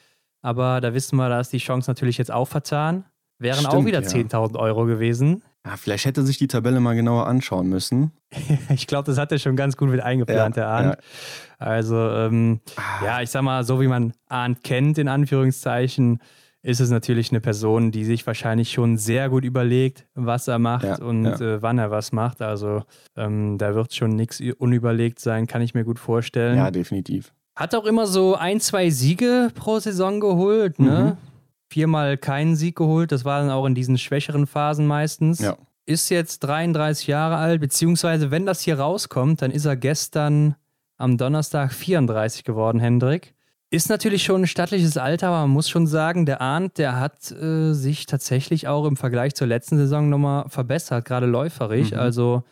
Aber 0.42 0.80
da 0.80 0.94
wissen 0.94 1.16
wir, 1.16 1.28
da 1.28 1.40
ist 1.40 1.52
die 1.52 1.58
Chance 1.58 1.90
natürlich 1.90 2.18
jetzt 2.18 2.32
auch 2.32 2.48
vertan. 2.48 3.04
Wären 3.38 3.60
Stimmt, 3.60 3.74
auch 3.74 3.84
wieder 3.84 4.02
ja. 4.02 4.08
10.000 4.08 4.58
Euro 4.58 4.84
gewesen. 4.86 5.42
Ja, 5.66 5.76
vielleicht 5.76 6.04
hätte 6.04 6.22
sich 6.24 6.38
die 6.38 6.46
Tabelle 6.46 6.80
mal 6.80 6.94
genauer 6.94 7.26
anschauen 7.26 7.68
müssen. 7.68 8.12
ich 8.68 8.86
glaube, 8.86 9.06
das 9.06 9.18
hat 9.18 9.32
er 9.32 9.38
schon 9.38 9.56
ganz 9.56 9.76
gut 9.76 9.90
mit 9.90 10.00
eingeplant, 10.00 10.56
ja, 10.56 10.62
der 10.62 10.68
Arndt. 10.68 10.98
Ja. 10.98 11.66
Also, 11.66 11.96
ähm, 11.96 12.60
ah. 12.76 13.04
ja, 13.04 13.22
ich 13.22 13.30
sag 13.30 13.42
mal, 13.42 13.64
so 13.64 13.80
wie 13.80 13.88
man 13.88 14.12
Arndt 14.28 14.62
kennt, 14.62 14.98
in 14.98 15.08
Anführungszeichen, 15.08 16.20
ist 16.64 16.80
es 16.80 16.88
natürlich 16.88 17.30
eine 17.30 17.42
Person, 17.42 17.92
die 17.92 18.04
sich 18.04 18.26
wahrscheinlich 18.26 18.72
schon 18.72 18.96
sehr 18.96 19.28
gut 19.28 19.44
überlegt, 19.44 20.06
was 20.14 20.48
er 20.48 20.58
macht 20.58 20.84
ja, 20.84 20.96
und 20.96 21.24
ja. 21.24 21.38
Äh, 21.38 21.62
wann 21.62 21.78
er 21.78 21.90
was 21.90 22.10
macht. 22.10 22.40
Also 22.40 22.82
ähm, 23.16 23.58
da 23.58 23.74
wird 23.74 23.94
schon 23.94 24.16
nichts 24.16 24.40
unüberlegt 24.58 25.20
sein, 25.20 25.46
kann 25.46 25.60
ich 25.60 25.74
mir 25.74 25.84
gut 25.84 25.98
vorstellen. 25.98 26.56
Ja, 26.56 26.70
definitiv. 26.70 27.34
Hat 27.54 27.74
auch 27.74 27.84
immer 27.84 28.06
so 28.06 28.34
ein, 28.34 28.60
zwei 28.60 28.88
Siege 28.88 29.50
pro 29.54 29.78
Saison 29.78 30.20
geholt, 30.20 30.78
ne? 30.78 31.18
Mhm. 31.20 31.28
Viermal 31.68 32.16
keinen 32.16 32.56
Sieg 32.56 32.76
geholt, 32.76 33.12
das 33.12 33.24
war 33.24 33.40
dann 33.40 33.50
auch 33.50 33.66
in 33.66 33.74
diesen 33.74 33.98
schwächeren 33.98 34.46
Phasen 34.46 34.86
meistens. 34.86 35.40
Ja. 35.40 35.56
Ist 35.86 36.08
jetzt 36.08 36.40
33 36.40 37.08
Jahre 37.08 37.36
alt, 37.36 37.60
beziehungsweise 37.60 38.30
wenn 38.30 38.46
das 38.46 38.62
hier 38.62 38.78
rauskommt, 38.78 39.42
dann 39.42 39.50
ist 39.50 39.66
er 39.66 39.76
gestern 39.76 40.54
am 40.96 41.18
Donnerstag 41.18 41.74
34 41.74 42.44
geworden, 42.44 42.80
Hendrik. 42.80 43.33
Ist 43.74 43.88
natürlich 43.88 44.22
schon 44.22 44.42
ein 44.42 44.46
stattliches 44.46 44.96
Alter, 44.96 45.26
aber 45.26 45.40
man 45.40 45.50
muss 45.50 45.68
schon 45.68 45.88
sagen, 45.88 46.26
der 46.26 46.40
Arndt, 46.40 46.78
der 46.78 47.00
hat 47.00 47.32
äh, 47.32 47.72
sich 47.72 48.06
tatsächlich 48.06 48.68
auch 48.68 48.86
im 48.86 48.96
Vergleich 48.96 49.34
zur 49.34 49.48
letzten 49.48 49.76
Saison 49.76 50.08
nochmal 50.08 50.48
verbessert, 50.48 51.04
gerade 51.04 51.26
läuferig. 51.26 51.90
Mhm. 51.90 51.98
Also 51.98 52.44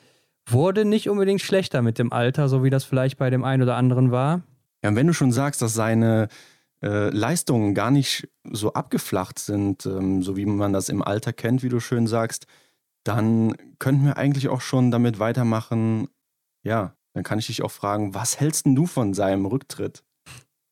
wurde 0.46 0.84
nicht 0.84 1.08
unbedingt 1.08 1.40
schlechter 1.40 1.80
mit 1.80 2.00
dem 2.00 2.12
Alter, 2.12 2.48
so 2.48 2.64
wie 2.64 2.70
das 2.70 2.82
vielleicht 2.82 3.18
bei 3.18 3.30
dem 3.30 3.44
einen 3.44 3.62
oder 3.62 3.76
anderen 3.76 4.10
war. 4.10 4.42
Ja, 4.82 4.90
und 4.90 4.96
wenn 4.96 5.06
du 5.06 5.12
schon 5.12 5.30
sagst, 5.30 5.62
dass 5.62 5.74
seine 5.74 6.26
äh, 6.82 7.10
Leistungen 7.10 7.72
gar 7.76 7.92
nicht 7.92 8.28
so 8.50 8.72
abgeflacht 8.72 9.38
sind, 9.38 9.86
ähm, 9.86 10.24
so 10.24 10.36
wie 10.36 10.44
man 10.44 10.72
das 10.72 10.88
im 10.88 11.02
Alter 11.02 11.32
kennt, 11.32 11.62
wie 11.62 11.68
du 11.68 11.78
schön 11.78 12.08
sagst, 12.08 12.46
dann 13.04 13.54
könnten 13.78 14.06
wir 14.06 14.16
eigentlich 14.16 14.48
auch 14.48 14.60
schon 14.60 14.90
damit 14.90 15.20
weitermachen. 15.20 16.08
Ja, 16.64 16.96
dann 17.14 17.22
kann 17.22 17.38
ich 17.38 17.46
dich 17.46 17.62
auch 17.62 17.70
fragen, 17.70 18.12
was 18.12 18.40
hältst 18.40 18.66
du 18.66 18.86
von 18.86 19.14
seinem 19.14 19.46
Rücktritt? 19.46 20.02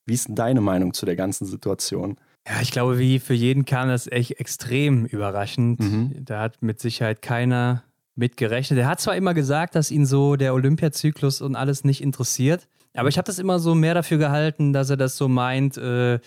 Wie 0.05 0.13
ist 0.13 0.27
denn 0.27 0.35
deine 0.35 0.61
Meinung 0.61 0.93
zu 0.93 1.05
der 1.05 1.15
ganzen 1.15 1.45
Situation? 1.45 2.17
Ja, 2.47 2.61
ich 2.61 2.71
glaube, 2.71 2.97
wie 2.97 3.19
für 3.19 3.33
jeden 3.33 3.65
kam 3.65 3.87
das 3.89 4.07
echt 4.07 4.39
extrem 4.39 5.05
überraschend. 5.05 5.79
Mhm. 5.79 6.25
Da 6.25 6.41
hat 6.41 6.61
mit 6.61 6.79
Sicherheit 6.79 7.21
keiner 7.21 7.83
mit 8.15 8.35
gerechnet. 8.35 8.79
Er 8.79 8.87
hat 8.87 8.99
zwar 8.99 9.15
immer 9.15 9.33
gesagt, 9.33 9.75
dass 9.75 9.91
ihn 9.91 10.05
so 10.05 10.35
der 10.35 10.53
Olympiazyklus 10.53 11.41
und 11.41 11.55
alles 11.55 11.83
nicht 11.83 12.01
interessiert, 12.01 12.67
aber 12.93 13.09
ich 13.09 13.17
habe 13.17 13.25
das 13.25 13.39
immer 13.39 13.59
so 13.59 13.75
mehr 13.75 13.93
dafür 13.93 14.17
gehalten, 14.17 14.73
dass 14.73 14.89
er 14.89 14.97
das 14.97 15.15
so 15.15 15.27
meint, 15.27 15.77
äh, 15.77 16.19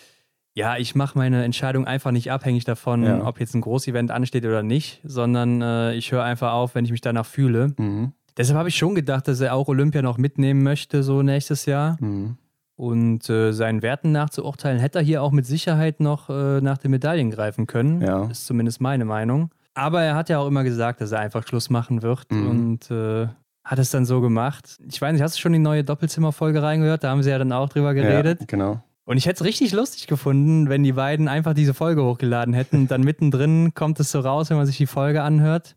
ja, 0.54 0.76
ich 0.76 0.94
mache 0.94 1.18
meine 1.18 1.44
Entscheidung 1.44 1.84
einfach 1.86 2.12
nicht 2.12 2.30
abhängig 2.30 2.64
davon, 2.64 3.02
ja. 3.02 3.26
ob 3.26 3.40
jetzt 3.40 3.54
ein 3.54 3.60
Großevent 3.60 4.10
ansteht 4.10 4.44
oder 4.44 4.62
nicht, 4.62 5.00
sondern 5.04 5.60
äh, 5.60 5.94
ich 5.94 6.12
höre 6.12 6.22
einfach 6.22 6.52
auf, 6.52 6.74
wenn 6.74 6.84
ich 6.84 6.92
mich 6.92 7.00
danach 7.00 7.26
fühle. 7.26 7.74
Mhm. 7.76 8.12
Deshalb 8.36 8.58
habe 8.58 8.68
ich 8.68 8.76
schon 8.76 8.94
gedacht, 8.94 9.28
dass 9.28 9.40
er 9.40 9.54
auch 9.54 9.68
Olympia 9.68 10.00
noch 10.00 10.16
mitnehmen 10.16 10.62
möchte, 10.62 11.02
so 11.02 11.22
nächstes 11.22 11.66
Jahr. 11.66 11.96
Mhm. 12.00 12.36
Und 12.76 13.30
äh, 13.30 13.52
seinen 13.52 13.82
Werten 13.82 14.10
nachzuurteilen, 14.10 14.80
hätte 14.80 14.98
er 14.98 15.04
hier 15.04 15.22
auch 15.22 15.30
mit 15.30 15.46
Sicherheit 15.46 16.00
noch 16.00 16.28
äh, 16.28 16.60
nach 16.60 16.78
den 16.78 16.90
Medaillen 16.90 17.30
greifen 17.30 17.66
können. 17.68 18.00
Ja. 18.00 18.24
Ist 18.30 18.46
zumindest 18.46 18.80
meine 18.80 19.04
Meinung. 19.04 19.50
Aber 19.74 20.02
er 20.02 20.16
hat 20.16 20.28
ja 20.28 20.38
auch 20.38 20.48
immer 20.48 20.64
gesagt, 20.64 21.00
dass 21.00 21.12
er 21.12 21.20
einfach 21.20 21.46
Schluss 21.46 21.70
machen 21.70 22.02
wird 22.02 22.30
mhm. 22.32 22.48
und 22.48 22.90
äh, 22.90 23.28
hat 23.64 23.78
es 23.78 23.90
dann 23.90 24.04
so 24.04 24.20
gemacht. 24.20 24.76
Ich 24.88 25.00
weiß 25.00 25.12
nicht, 25.12 25.22
hast 25.22 25.36
du 25.36 25.40
schon 25.40 25.52
die 25.52 25.58
neue 25.58 25.84
Doppelzimmerfolge 25.84 26.62
reingehört? 26.62 27.04
Da 27.04 27.10
haben 27.10 27.22
sie 27.22 27.30
ja 27.30 27.38
dann 27.38 27.52
auch 27.52 27.68
drüber 27.68 27.94
geredet. 27.94 28.40
Ja, 28.40 28.46
genau. 28.46 28.82
Und 29.04 29.18
ich 29.18 29.26
hätte 29.26 29.42
es 29.42 29.44
richtig 29.44 29.72
lustig 29.72 30.06
gefunden, 30.06 30.68
wenn 30.68 30.82
die 30.82 30.92
beiden 30.92 31.28
einfach 31.28 31.54
diese 31.54 31.74
Folge 31.74 32.02
hochgeladen 32.04 32.54
hätten. 32.54 32.76
Und 32.76 32.90
dann 32.90 33.02
mittendrin 33.02 33.74
kommt 33.74 34.00
es 34.00 34.10
so 34.10 34.20
raus, 34.20 34.50
wenn 34.50 34.56
man 34.56 34.66
sich 34.66 34.78
die 34.78 34.86
Folge 34.86 35.22
anhört. 35.22 35.76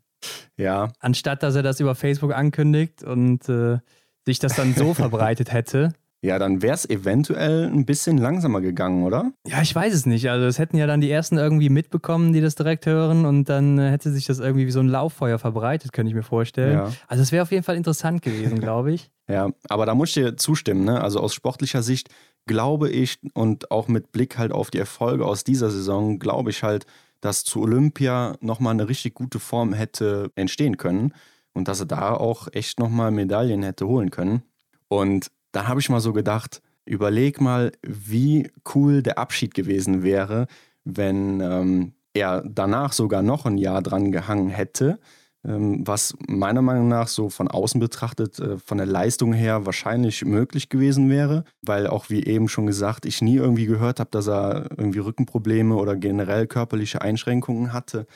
Ja. 0.56 0.88
Anstatt 1.00 1.42
dass 1.42 1.54
er 1.54 1.62
das 1.62 1.80
über 1.80 1.94
Facebook 1.94 2.34
ankündigt 2.34 3.02
und 3.02 3.48
äh, 3.48 3.78
sich 4.24 4.38
das 4.38 4.56
dann 4.56 4.74
so 4.74 4.94
verbreitet 4.94 5.52
hätte. 5.52 5.92
Ja, 6.20 6.40
dann 6.40 6.62
wäre 6.62 6.74
es 6.74 6.88
eventuell 6.88 7.66
ein 7.66 7.86
bisschen 7.86 8.18
langsamer 8.18 8.60
gegangen, 8.60 9.04
oder? 9.04 9.32
Ja, 9.46 9.62
ich 9.62 9.72
weiß 9.72 9.94
es 9.94 10.04
nicht. 10.04 10.28
Also 10.28 10.46
es 10.46 10.58
hätten 10.58 10.76
ja 10.76 10.86
dann 10.88 11.00
die 11.00 11.10
ersten 11.10 11.38
irgendwie 11.38 11.68
mitbekommen, 11.68 12.32
die 12.32 12.40
das 12.40 12.56
direkt 12.56 12.86
hören 12.86 13.24
und 13.24 13.48
dann 13.48 13.78
äh, 13.78 13.90
hätte 13.90 14.10
sich 14.10 14.26
das 14.26 14.40
irgendwie 14.40 14.66
wie 14.66 14.72
so 14.72 14.80
ein 14.80 14.88
Lauffeuer 14.88 15.38
verbreitet, 15.38 15.92
könnte 15.92 16.08
ich 16.08 16.16
mir 16.16 16.24
vorstellen. 16.24 16.78
Ja. 16.78 16.92
Also 17.06 17.22
es 17.22 17.30
wäre 17.30 17.42
auf 17.42 17.52
jeden 17.52 17.62
Fall 17.62 17.76
interessant 17.76 18.22
gewesen, 18.22 18.60
glaube 18.60 18.92
ich. 18.92 19.10
Ja, 19.30 19.50
aber 19.68 19.84
da 19.84 19.94
muss 19.94 20.08
ich 20.08 20.14
dir 20.14 20.38
zustimmen, 20.38 20.84
ne? 20.84 21.02
Also 21.02 21.20
aus 21.20 21.34
sportlicher 21.34 21.82
Sicht 21.82 22.08
glaube 22.46 22.88
ich 22.88 23.18
und 23.34 23.70
auch 23.70 23.86
mit 23.86 24.10
Blick 24.10 24.38
halt 24.38 24.52
auf 24.52 24.70
die 24.70 24.78
Erfolge 24.78 25.26
aus 25.26 25.44
dieser 25.44 25.68
Saison, 25.68 26.18
glaube 26.18 26.48
ich 26.48 26.62
halt, 26.62 26.86
dass 27.20 27.44
zu 27.44 27.60
Olympia 27.60 28.36
nochmal 28.40 28.72
eine 28.72 28.88
richtig 28.88 29.12
gute 29.12 29.38
Form 29.38 29.74
hätte 29.74 30.30
entstehen 30.34 30.78
können 30.78 31.12
und 31.52 31.68
dass 31.68 31.80
er 31.80 31.86
da 31.86 32.14
auch 32.14 32.48
echt 32.52 32.78
nochmal 32.78 33.10
Medaillen 33.10 33.62
hätte 33.62 33.86
holen 33.86 34.10
können. 34.10 34.44
Und 34.88 35.30
dann 35.58 35.66
habe 35.66 35.80
ich 35.80 35.90
mal 35.90 35.98
so 35.98 36.12
gedacht, 36.12 36.62
überleg 36.84 37.40
mal, 37.40 37.72
wie 37.82 38.48
cool 38.76 39.02
der 39.02 39.18
Abschied 39.18 39.54
gewesen 39.54 40.04
wäre, 40.04 40.46
wenn 40.84 41.40
ähm, 41.40 41.94
er 42.14 42.44
danach 42.48 42.92
sogar 42.92 43.22
noch 43.22 43.44
ein 43.44 43.58
Jahr 43.58 43.82
dran 43.82 44.12
gehangen 44.12 44.50
hätte, 44.50 45.00
ähm, 45.44 45.84
was 45.84 46.14
meiner 46.28 46.62
Meinung 46.62 46.86
nach 46.86 47.08
so 47.08 47.28
von 47.28 47.48
außen 47.48 47.80
betrachtet, 47.80 48.38
äh, 48.38 48.56
von 48.58 48.78
der 48.78 48.86
Leistung 48.86 49.32
her 49.32 49.66
wahrscheinlich 49.66 50.24
möglich 50.24 50.68
gewesen 50.68 51.10
wäre, 51.10 51.42
weil 51.62 51.88
auch 51.88 52.08
wie 52.08 52.24
eben 52.24 52.48
schon 52.48 52.66
gesagt, 52.66 53.04
ich 53.04 53.20
nie 53.20 53.34
irgendwie 53.34 53.66
gehört 53.66 53.98
habe, 53.98 54.10
dass 54.12 54.28
er 54.28 54.68
irgendwie 54.76 55.00
Rückenprobleme 55.00 55.74
oder 55.74 55.96
generell 55.96 56.46
körperliche 56.46 57.02
Einschränkungen 57.02 57.72
hatte. 57.72 58.06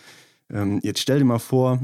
Ähm, 0.49 0.79
jetzt 0.85 1.01
stell 1.01 1.19
dir 1.19 1.25
mal 1.25 1.41
vor, 1.41 1.81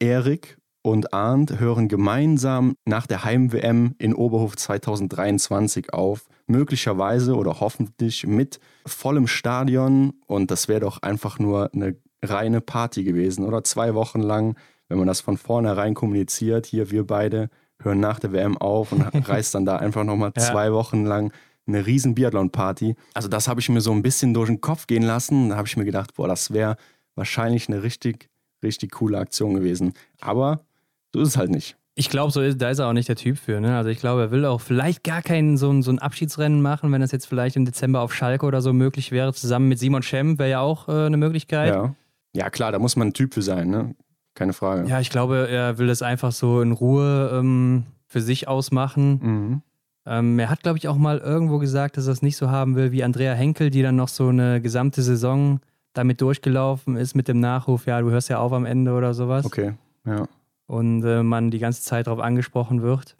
Erik 0.00 0.58
und 0.82 1.12
Arndt 1.12 1.58
hören 1.58 1.88
gemeinsam 1.88 2.76
nach 2.84 3.06
der 3.06 3.24
Heim-WM 3.24 3.94
in 3.98 4.14
Oberhof 4.14 4.56
2023 4.56 5.92
auf. 5.92 6.26
Möglicherweise 6.46 7.34
oder 7.36 7.60
hoffentlich 7.60 8.26
mit 8.26 8.60
vollem 8.86 9.26
Stadion. 9.26 10.14
Und 10.26 10.50
das 10.50 10.68
wäre 10.68 10.80
doch 10.80 11.02
einfach 11.02 11.38
nur 11.38 11.72
eine 11.74 11.96
reine 12.22 12.60
Party 12.60 13.04
gewesen. 13.04 13.44
Oder 13.44 13.64
zwei 13.64 13.94
Wochen 13.94 14.20
lang, 14.20 14.56
wenn 14.88 14.98
man 14.98 15.06
das 15.06 15.20
von 15.20 15.36
vornherein 15.36 15.94
kommuniziert. 15.94 16.66
Hier, 16.66 16.90
wir 16.90 17.06
beide 17.06 17.50
hören 17.80 18.00
nach 18.00 18.18
der 18.18 18.32
WM 18.32 18.56
auf 18.56 18.92
und 18.92 19.02
reist 19.28 19.54
dann 19.54 19.64
da 19.64 19.76
einfach 19.76 20.04
nochmal 20.04 20.32
ja. 20.36 20.42
zwei 20.42 20.72
Wochen 20.72 21.04
lang 21.04 21.32
eine 21.66 21.84
riesen 21.84 22.14
Biathlon-Party. 22.14 22.94
Also 23.12 23.28
das 23.28 23.46
habe 23.46 23.60
ich 23.60 23.68
mir 23.68 23.82
so 23.82 23.92
ein 23.92 24.02
bisschen 24.02 24.32
durch 24.32 24.48
den 24.48 24.62
Kopf 24.62 24.86
gehen 24.86 25.02
lassen. 25.02 25.50
Da 25.50 25.56
habe 25.56 25.68
ich 25.68 25.76
mir 25.76 25.84
gedacht, 25.84 26.14
boah, 26.14 26.26
das 26.26 26.52
wäre 26.52 26.76
wahrscheinlich 27.14 27.68
eine 27.68 27.82
richtig 27.82 28.30
richtig 28.62 28.92
coole 28.92 29.18
Aktion 29.18 29.54
gewesen. 29.54 29.92
Aber 30.20 30.64
so 31.12 31.20
ist 31.20 31.28
es 31.28 31.36
halt 31.36 31.50
nicht. 31.50 31.76
Ich 31.94 32.10
glaube, 32.10 32.30
so 32.30 32.40
ist, 32.40 32.62
da 32.62 32.70
ist 32.70 32.78
er 32.78 32.86
auch 32.86 32.92
nicht 32.92 33.08
der 33.08 33.16
Typ 33.16 33.38
für. 33.38 33.60
Ne? 33.60 33.76
Also 33.76 33.90
ich 33.90 33.98
glaube, 33.98 34.22
er 34.22 34.30
will 34.30 34.44
auch 34.44 34.60
vielleicht 34.60 35.02
gar 35.02 35.20
kein 35.20 35.56
so 35.56 35.70
ein, 35.70 35.82
so 35.82 35.90
ein 35.90 35.98
Abschiedsrennen 35.98 36.62
machen, 36.62 36.92
wenn 36.92 37.00
das 37.00 37.10
jetzt 37.10 37.26
vielleicht 37.26 37.56
im 37.56 37.64
Dezember 37.64 38.02
auf 38.02 38.14
Schalke 38.14 38.46
oder 38.46 38.62
so 38.62 38.72
möglich 38.72 39.10
wäre. 39.10 39.32
Zusammen 39.34 39.68
mit 39.68 39.80
Simon 39.80 40.02
Schemp 40.02 40.38
wäre 40.38 40.50
ja 40.50 40.60
auch 40.60 40.88
äh, 40.88 41.06
eine 41.06 41.16
Möglichkeit. 41.16 41.74
Ja. 41.74 41.94
ja, 42.34 42.50
klar, 42.50 42.70
da 42.70 42.78
muss 42.78 42.94
man 42.94 43.08
ein 43.08 43.14
Typ 43.14 43.34
für 43.34 43.42
sein, 43.42 43.68
ne? 43.68 43.96
Keine 44.34 44.52
Frage. 44.52 44.88
Ja, 44.88 45.00
ich 45.00 45.10
glaube, 45.10 45.48
er 45.50 45.78
will 45.78 45.88
das 45.88 46.02
einfach 46.02 46.30
so 46.30 46.60
in 46.60 46.70
Ruhe 46.70 47.32
ähm, 47.34 47.84
für 48.06 48.20
sich 48.20 48.46
ausmachen. 48.46 49.18
Mhm. 49.20 49.62
Ähm, 50.06 50.38
er 50.38 50.50
hat, 50.50 50.62
glaube 50.62 50.78
ich, 50.78 50.86
auch 50.86 50.96
mal 50.96 51.18
irgendwo 51.18 51.58
gesagt, 51.58 51.96
dass 51.96 52.06
er 52.06 52.12
es 52.12 52.22
nicht 52.22 52.36
so 52.36 52.48
haben 52.48 52.76
will 52.76 52.92
wie 52.92 53.02
Andrea 53.02 53.34
Henkel, 53.34 53.70
die 53.70 53.82
dann 53.82 53.96
noch 53.96 54.08
so 54.08 54.28
eine 54.28 54.60
gesamte 54.60 55.02
Saison 55.02 55.60
damit 55.92 56.20
durchgelaufen 56.20 56.96
ist 56.96 57.14
mit 57.14 57.28
dem 57.28 57.40
Nachruf, 57.40 57.86
ja, 57.86 58.00
du 58.00 58.10
hörst 58.10 58.28
ja 58.28 58.38
auf 58.38 58.52
am 58.52 58.64
Ende 58.64 58.92
oder 58.92 59.14
sowas. 59.14 59.44
Okay, 59.44 59.74
ja. 60.06 60.28
Und 60.68 61.02
äh, 61.02 61.24
man 61.24 61.50
die 61.50 61.58
ganze 61.58 61.82
Zeit 61.82 62.06
darauf 62.06 62.20
angesprochen 62.20 62.82
wird. 62.82 63.16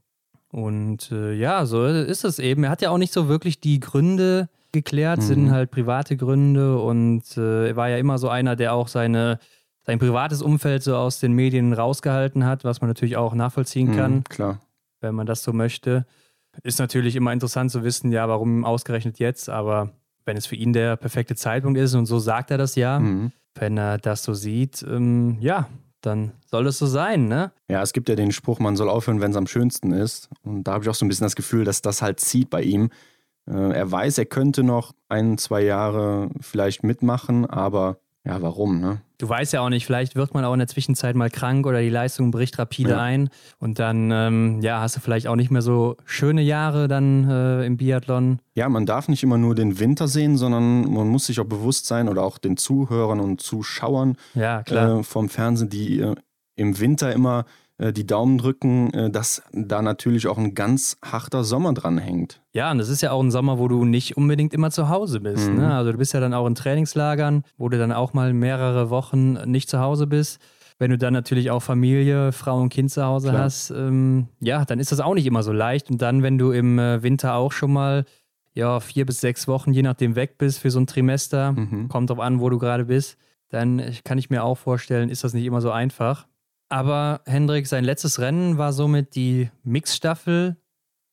Und 0.53 1.11
äh, 1.11 1.33
ja, 1.33 1.67
so 1.67 1.85
ist 1.85 2.25
es 2.25 2.39
eben. 2.39 2.65
Er 2.65 2.71
hat 2.71 2.83
ja 2.83 2.91
auch 2.91 2.99
nicht 2.99 3.13
so 3.13 3.27
wirklich 3.29 3.61
die 3.61 3.81
Gründe 3.81 4.49
geklärt, 4.73 5.19
mhm. 5.21 5.25
sind 5.25 5.51
halt 5.51 5.71
private 5.71 6.17
Gründe 6.17 6.79
und 6.79 7.23
äh, 7.37 7.69
er 7.69 7.77
war 7.77 7.89
ja 7.89 7.97
immer 7.97 8.19
so 8.19 8.29
einer, 8.29 8.55
der 8.55 8.75
auch 8.75 8.89
seine, 8.89 9.39
sein 9.87 9.99
privates 9.99 10.43
Umfeld 10.43 10.83
so 10.83 10.95
aus 10.95 11.21
den 11.21 11.33
Medien 11.33 11.73
rausgehalten 11.73 12.45
hat, 12.45 12.65
was 12.65 12.81
man 12.81 12.89
natürlich 12.89 13.17
auch 13.17 13.35
nachvollziehen 13.35 13.97
kann. 13.97 14.17
Mhm, 14.17 14.25
klar. 14.25 14.61
Wenn 15.01 15.15
man 15.15 15.27
das 15.27 15.43
so 15.43 15.53
möchte. 15.53 16.07
Ist 16.63 16.79
natürlich 16.79 17.17
immer 17.17 17.33
interessant 17.33 17.71
zu 17.71 17.85
wissen, 17.85 18.13
ja, 18.13 18.29
warum 18.29 18.65
ausgerechnet 18.65 19.19
jetzt, 19.19 19.49
aber 19.49 19.93
wenn 20.25 20.37
es 20.37 20.47
für 20.47 20.57
ihn 20.57 20.73
der 20.73 20.97
perfekte 20.97 21.35
Zeitpunkt 21.35 21.79
ist 21.79 21.95
und 21.95 22.07
so 22.07 22.19
sagt 22.19 22.51
er 22.51 22.59
das 22.59 22.75
ja, 22.75 22.99
Mhm. 22.99 23.33
wenn 23.55 23.79
er 23.79 23.97
das 23.97 24.23
so 24.23 24.35
sieht, 24.35 24.83
ähm, 24.83 25.39
ja, 25.41 25.69
dann 26.01 26.33
soll 26.47 26.67
es 26.67 26.79
so 26.79 26.87
sein, 26.87 27.29
ne? 27.29 27.53
Ja, 27.69 27.83
es 27.83 27.93
gibt 27.93 28.09
ja 28.09 28.15
den 28.15 28.33
Spruch, 28.33 28.59
man 28.59 28.77
soll 28.77 28.89
aufhören, 28.89 29.21
wenn 29.21 29.33
es 29.33 29.37
am 29.37 29.47
schönsten 29.47 29.93
ist. 29.93 30.29
Und 30.43 30.65
da 30.65 30.73
habe 30.73 30.85
ich 30.85 30.91
auch 30.91 30.95
so 30.95 31.05
ein 31.05 31.09
bisschen 31.09 31.27
das 31.27 31.37
Gefühl, 31.37 31.65
dass 31.65 31.83
das 31.83 32.03
halt 32.03 32.21
zieht 32.21 32.51
bei 32.51 32.63
ihm. 32.63 32.91
Äh, 33.47 33.73
er 33.73 33.91
weiß, 33.91 34.19
er 34.19 34.27
könnte 34.27 34.63
noch 34.63 34.95
ein, 35.09 35.39
zwei 35.39 35.63
Jahre 35.63 36.31
vielleicht 36.41 36.83
mitmachen, 36.83 37.47
aber 37.47 37.99
ja, 38.25 38.41
warum, 38.43 38.81
ne? 38.81 39.01
Du 39.19 39.29
weißt 39.29 39.53
ja 39.53 39.62
auch 39.62 39.69
nicht, 39.69 39.85
vielleicht 39.85 40.14
wird 40.14 40.33
man 40.33 40.45
auch 40.45 40.53
in 40.53 40.61
der 40.61 40.69
Zwischenzeit 40.69 41.16
mal 41.16 41.29
krank 41.29 41.66
oder 41.66 41.81
die 41.81 41.89
Leistung 41.89 42.31
bricht 42.31 42.57
rapide 42.59 42.91
Ja. 42.91 43.01
ein 43.01 43.31
und 43.59 43.81
dann, 43.81 44.11
ähm, 44.12 44.61
ja, 44.62 44.81
hast 44.81 44.95
du 44.95 45.01
vielleicht 45.01 45.27
auch 45.27 45.35
nicht 45.35 45.51
mehr 45.51 45.61
so 45.62 45.97
schöne 46.05 46.41
Jahre 46.41 46.87
dann 46.87 47.29
äh, 47.29 47.66
im 47.66 47.77
Biathlon. 47.77 48.39
Ja, 48.55 48.69
man 48.69 48.87
darf 48.87 49.09
nicht 49.09 49.25
immer 49.25 49.37
nur 49.37 49.57
den 49.57 49.81
Winter 49.81 50.07
sehen, 50.07 50.37
sondern 50.37 50.93
man 50.93 51.09
muss 51.09 51.27
sich 51.27 51.41
auch 51.41 51.47
bewusst 51.47 51.87
sein 51.87 52.09
oder 52.09 52.23
auch 52.23 52.39
den 52.39 52.57
Zuhörern 52.57 53.19
und 53.19 53.41
Zuschauern 53.41 54.16
Ja, 54.35 54.61
äh, 54.61 55.03
vom 55.03 55.29
Fernsehen, 55.29 55.69
die 55.69 55.99
äh, 55.99 56.14
im 56.55 56.79
Winter 56.79 57.12
immer 57.12 57.45
die 57.93 58.07
Daumen 58.07 58.39
drücken, 58.39 58.93
äh, 58.93 59.11
dass 59.11 59.43
da 59.53 59.83
natürlich 59.83 60.26
auch 60.26 60.39
ein 60.39 60.55
ganz 60.55 60.99
harter 61.05 61.45
Sommer 61.45 61.72
dran 61.74 61.99
hängt. 61.99 62.41
Ja, 62.53 62.70
und 62.70 62.79
das 62.79 62.89
ist 62.89 63.01
ja 63.03 63.12
auch 63.12 63.22
ein 63.22 63.31
Sommer, 63.31 63.59
wo 63.59 63.68
du 63.68 63.85
nicht 63.85 64.16
unbedingt 64.16 64.53
immer 64.53 64.70
zu 64.70 64.89
Hause 64.89 65.20
bist. 65.20 65.49
Mhm. 65.51 65.59
Ne? 65.59 65.74
Also 65.74 65.93
du 65.93 65.99
bist 65.99 66.12
ja 66.12 66.20
dann 66.20 66.35
auch 66.35 66.47
in 66.47 66.55
Trainingslagern, 66.55 67.45
wo 67.57 67.68
du 67.68 67.79
dann 67.79 67.93
auch 67.93 68.12
mal 68.14 68.33
mehrere 68.33 68.91
Wochen 68.91 69.33
nicht 69.51 69.68
zu 69.70 69.81
Hause 69.81 70.07
bist. 70.07 70.41
Wenn 70.81 70.91
du 70.93 70.99
dann 70.99 71.12
natürlich 71.12 71.51
auch 71.51 71.61
Familie, 71.61 72.31
Frau 72.31 72.61
und 72.61 72.68
Kind 72.68 72.93
zu 72.93 73.05
Hause 73.05 73.31
Klar. 73.31 73.43
hast, 73.43 73.70
ähm, 73.70 74.29
ja, 74.39 74.64
dann 74.64 74.79
ist 74.79 74.93
das 74.93 75.01
auch 75.01 75.14
nicht 75.14 75.26
immer 75.26 75.43
so 75.43 75.51
leicht. 75.53 75.91
Und 75.91 76.01
dann, 76.01 76.22
wenn 76.22 76.39
du 76.39 76.53
im 76.53 76.79
äh, 76.79 77.03
Winter 77.03 77.35
auch 77.35 77.51
schon 77.51 77.72
mal 77.72 78.05
ja, 78.55 78.79
vier 78.79 79.05
bis 79.05 79.20
sechs 79.20 79.49
Wochen, 79.49 79.72
je 79.72 79.83
nachdem, 79.83 80.14
weg 80.14 80.39
bist 80.39 80.61
für 80.61 80.70
so 80.70 80.79
ein 80.79 80.87
Trimester, 80.87 81.51
Mhm. 81.53 81.89
kommt 81.89 82.11
drauf 82.11 82.20
an, 82.20 82.39
wo 82.41 82.49
du 82.49 82.59
gerade 82.59 82.85
bist, 82.85 83.16
dann 83.49 83.81
äh, 83.81 83.93
kann 84.05 84.18
ich 84.18 84.31
mir 84.31 84.45
auch 84.45 84.57
vorstellen, 84.57 85.09
ist 85.09 85.24
das 85.24 85.35
nicht 85.35 85.47
immer 85.47 85.61
so 85.61 85.72
einfach. 85.72 86.28
Aber 86.69 87.23
Hendrik, 87.27 87.66
sein 87.66 87.85
letztes 87.85 88.19
Rennen 88.21 88.59
war 88.59 88.73
somit 88.73 89.14
die 89.14 89.51
Mixstaffel 89.64 90.57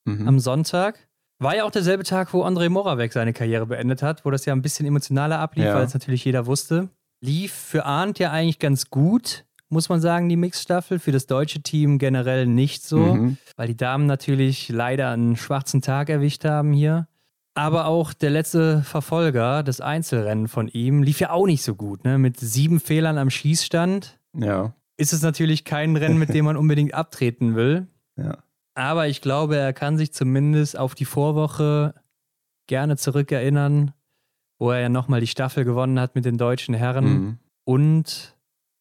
Mhm. 0.08 0.28
am 0.28 0.39
Sonntag. 0.39 1.08
War 1.39 1.56
ja 1.56 1.64
auch 1.66 1.72
derselbe 1.72 2.03
Tag, 2.03 2.34
wo 2.34 2.43
André 2.45 2.70
Moravec 2.70 3.12
seine 3.12 3.34
Karriere 3.34 3.66
beendet 3.66 4.03
hat, 4.03 4.24
wo 4.26 4.32
das 4.32 4.45
ja 4.45 4.53
ein 4.53 4.62
bisschen 4.62 4.86
emotionaler 4.86 5.39
ablief, 5.39 5.66
Ja. 5.66 5.76
weil 5.76 5.86
es 5.86 5.93
natürlich 5.93 6.24
jeder 6.26 6.45
wusste. 6.45 6.89
Lief 7.22 7.53
für 7.53 7.86
Arndt 7.86 8.20
ja 8.20 8.32
eigentlich 8.32 8.60
ganz 8.60 8.89
gut, 8.89 9.45
muss 9.70 9.89
man 9.89 9.99
sagen, 9.99 10.30
die 10.30 10.36
Mixstaffel. 10.38 10.99
Für 10.99 11.12
das 11.12 11.26
deutsche 11.26 11.62
Team 11.62 11.97
generell 11.97 12.45
nicht 12.45 12.84
so, 12.84 12.99
Mhm. 12.99 13.38
weil 13.58 13.68
die 13.68 13.76
Damen 13.78 14.06
natürlich 14.06 14.70
leider 14.70 15.10
einen 15.10 15.36
schwarzen 15.36 15.82
Tag 15.82 16.10
erwischt 16.10 16.45
haben 16.45 16.72
hier. 16.72 17.08
Aber 17.56 17.86
auch 17.86 18.14
der 18.14 18.30
letzte 18.30 18.84
Verfolger, 18.84 19.64
das 19.64 19.82
Einzelrennen 19.82 20.47
von 20.49 20.68
ihm, 20.68 21.01
lief 21.03 21.20
ja 21.20 21.32
auch 21.32 21.45
nicht 21.47 21.64
so 21.64 21.74
gut. 21.76 22.03
Ne? 22.03 22.18
Mit 22.18 22.38
sieben 22.39 22.80
Fehlern 22.80 23.18
am 23.18 23.30
Schießstand 23.30 24.20
Ja, 24.38 24.74
ist 24.98 25.14
es 25.14 25.22
natürlich 25.22 25.66
kein 25.66 25.96
Rennen, 25.96 26.18
mit 26.18 26.34
dem 26.34 26.46
man 26.46 26.58
unbedingt 26.58 26.93
abtreten 26.93 27.56
will. 27.56 27.88
ja. 28.18 28.38
Aber 28.76 29.08
ich 29.08 29.22
glaube, 29.22 29.56
er 29.58 29.74
kann 29.74 29.98
sich 29.98 30.14
zumindest 30.14 30.78
auf 30.78 30.96
die 30.96 31.06
Vorwoche 31.06 31.93
gerne 32.68 32.98
zurückerinnern, 32.98 33.93
wo 34.60 34.72
er 34.72 34.82
ja 34.82 34.89
nochmal 34.89 35.22
die 35.22 35.28
Staffel 35.28 35.64
gewonnen 35.66 36.00
hat 36.00 36.16
mit 36.16 36.26
den 36.26 36.38
deutschen 36.38 36.74
Herren 36.74 37.06
Mhm. 37.06 37.38
und 37.64 38.36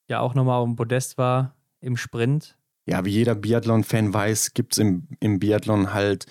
ja 0.08 0.20
auch 0.20 0.34
nochmal 0.34 0.58
auf 0.60 0.66
dem 0.66 0.76
Podest 0.76 1.16
war 1.18 1.54
im 1.80 1.96
Sprint. 1.96 2.56
Ja, 2.86 3.04
wie 3.04 3.10
jeder 3.10 3.34
Biathlon-Fan 3.34 4.12
weiß, 4.12 4.54
gibt 4.54 4.72
es 4.74 4.78
im, 4.78 5.08
im 5.20 5.38
Biathlon 5.38 5.94
halt 5.94 6.26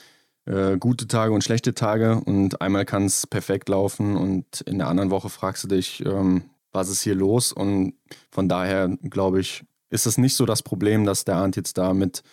äh, 0.46 0.78
gute 0.78 1.08
Tage 1.08 1.32
und 1.34 1.44
schlechte 1.44 1.74
Tage 1.74 2.16
und 2.20 2.62
einmal 2.62 2.86
kann 2.86 3.06
es 3.06 3.26
perfekt 3.28 3.70
laufen 3.70 4.16
und 4.18 4.62
in 4.62 4.78
der 4.78 4.88
anderen 4.88 5.10
Woche 5.10 5.30
fragst 5.30 5.64
du 5.64 5.68
dich, 5.70 6.06
ähm, 6.06 6.44
was 6.72 6.90
ist 6.90 7.02
hier 7.02 7.16
los? 7.16 7.52
Und 7.54 7.94
von 8.30 8.50
daher 8.50 8.90
glaube 9.10 9.40
ich, 9.40 9.64
ist 9.94 10.06
es 10.06 10.18
nicht 10.18 10.36
so 10.36 10.46
das 10.46 10.64
Problem, 10.64 11.06
dass 11.06 11.26
der 11.26 11.36
Arndt 11.36 11.56
jetzt 11.56 11.78
da 11.78 11.94
mit, 11.94 12.24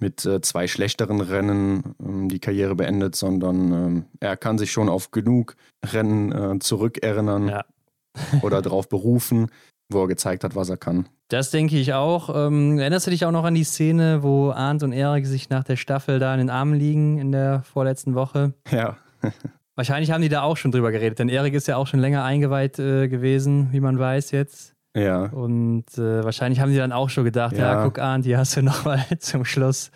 mit 0.00 0.24
äh, 0.24 0.40
zwei 0.40 0.66
schlechteren 0.66 1.20
Rennen 1.20 1.94
ähm, 2.00 2.28
die 2.28 2.38
Karriere 2.38 2.74
beendet, 2.74 3.16
sondern 3.16 3.72
ähm, 3.72 4.04
er 4.20 4.36
kann 4.36 4.58
sich 4.58 4.72
schon 4.72 4.88
auf 4.88 5.10
genug 5.10 5.56
Rennen 5.84 6.32
äh, 6.32 6.58
zurückerinnern 6.58 7.48
Ja. 7.48 7.64
oder 8.42 8.62
darauf 8.62 8.88
berufen, 8.88 9.50
wo 9.90 10.02
er 10.02 10.08
gezeigt 10.08 10.44
hat, 10.44 10.54
was 10.54 10.68
er 10.68 10.76
kann. 10.76 11.08
Das 11.28 11.50
denke 11.50 11.76
ich 11.76 11.92
auch. 11.92 12.34
Ähm, 12.34 12.78
erinnerst 12.78 13.06
du 13.06 13.10
dich 13.10 13.24
auch 13.26 13.30
noch 13.30 13.44
an 13.44 13.54
die 13.54 13.64
Szene, 13.64 14.22
wo 14.22 14.50
Arndt 14.50 14.82
und 14.82 14.92
Erik 14.92 15.26
sich 15.26 15.50
nach 15.50 15.64
der 15.64 15.76
Staffel 15.76 16.18
da 16.18 16.32
in 16.32 16.38
den 16.38 16.50
Armen 16.50 16.74
liegen 16.74 17.18
in 17.18 17.32
der 17.32 17.62
vorletzten 17.62 18.14
Woche? 18.14 18.54
Ja, 18.70 18.96
Wahrscheinlich 19.78 20.10
haben 20.10 20.22
die 20.22 20.28
da 20.28 20.42
auch 20.42 20.56
schon 20.56 20.72
drüber 20.72 20.90
geredet, 20.90 21.20
denn 21.20 21.28
Erik 21.28 21.54
ist 21.54 21.68
ja 21.68 21.76
auch 21.76 21.86
schon 21.86 22.00
länger 22.00 22.24
eingeweiht 22.24 22.80
äh, 22.80 23.06
gewesen, 23.06 23.68
wie 23.70 23.78
man 23.78 23.96
weiß 23.96 24.32
jetzt. 24.32 24.74
Ja. 24.98 25.24
Und 25.26 25.84
äh, 25.96 26.24
wahrscheinlich 26.24 26.60
haben 26.60 26.70
sie 26.70 26.76
dann 26.78 26.92
auch 26.92 27.10
schon 27.10 27.24
gedacht, 27.24 27.56
ja, 27.56 27.74
Ja. 27.74 27.84
guck 27.84 27.98
an, 27.98 28.22
hier 28.22 28.38
hast 28.38 28.56
du 28.56 28.62
nochmal 28.64 29.04
zum 29.18 29.44
Schluss 29.44 29.90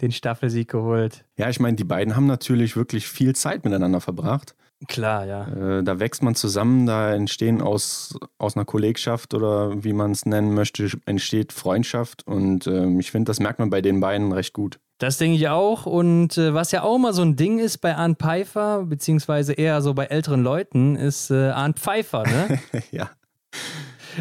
den 0.00 0.12
Staffelsieg 0.12 0.68
geholt. 0.70 1.24
Ja, 1.36 1.48
ich 1.48 1.60
meine, 1.60 1.76
die 1.76 1.84
beiden 1.84 2.16
haben 2.16 2.26
natürlich 2.26 2.76
wirklich 2.76 3.06
viel 3.06 3.34
Zeit 3.34 3.64
miteinander 3.64 4.00
verbracht. 4.00 4.54
Klar, 4.88 5.24
ja. 5.24 5.78
Äh, 5.78 5.82
da 5.84 5.98
wächst 5.98 6.22
man 6.22 6.34
zusammen, 6.34 6.84
da 6.86 7.14
entstehen 7.14 7.62
aus, 7.62 8.18
aus 8.38 8.56
einer 8.56 8.64
Kollegschaft 8.64 9.32
oder 9.32 9.82
wie 9.82 9.92
man 9.92 10.10
es 10.10 10.26
nennen 10.26 10.52
möchte, 10.52 10.88
entsteht 11.06 11.52
Freundschaft. 11.52 12.26
Und 12.26 12.66
ähm, 12.66 13.00
ich 13.00 13.10
finde, 13.10 13.30
das 13.30 13.40
merkt 13.40 13.60
man 13.60 13.70
bei 13.70 13.80
den 13.80 14.00
beiden 14.00 14.32
recht 14.32 14.52
gut. 14.52 14.78
Das 14.98 15.16
denke 15.18 15.36
ich 15.36 15.48
auch. 15.48 15.86
Und 15.86 16.36
äh, 16.38 16.52
was 16.54 16.70
ja 16.72 16.82
auch 16.82 16.96
immer 16.96 17.12
so 17.12 17.22
ein 17.22 17.36
Ding 17.36 17.58
ist 17.60 17.78
bei 17.78 17.96
Arndt 17.96 18.18
Pfeiffer, 18.20 18.84
beziehungsweise 18.84 19.52
eher 19.54 19.80
so 19.80 19.94
bei 19.94 20.06
älteren 20.06 20.42
Leuten, 20.42 20.96
ist 20.96 21.30
äh, 21.30 21.48
Arndt 21.50 21.78
Pfeiffer, 21.78 22.24
ne? 22.24 22.58
ja. 22.90 23.10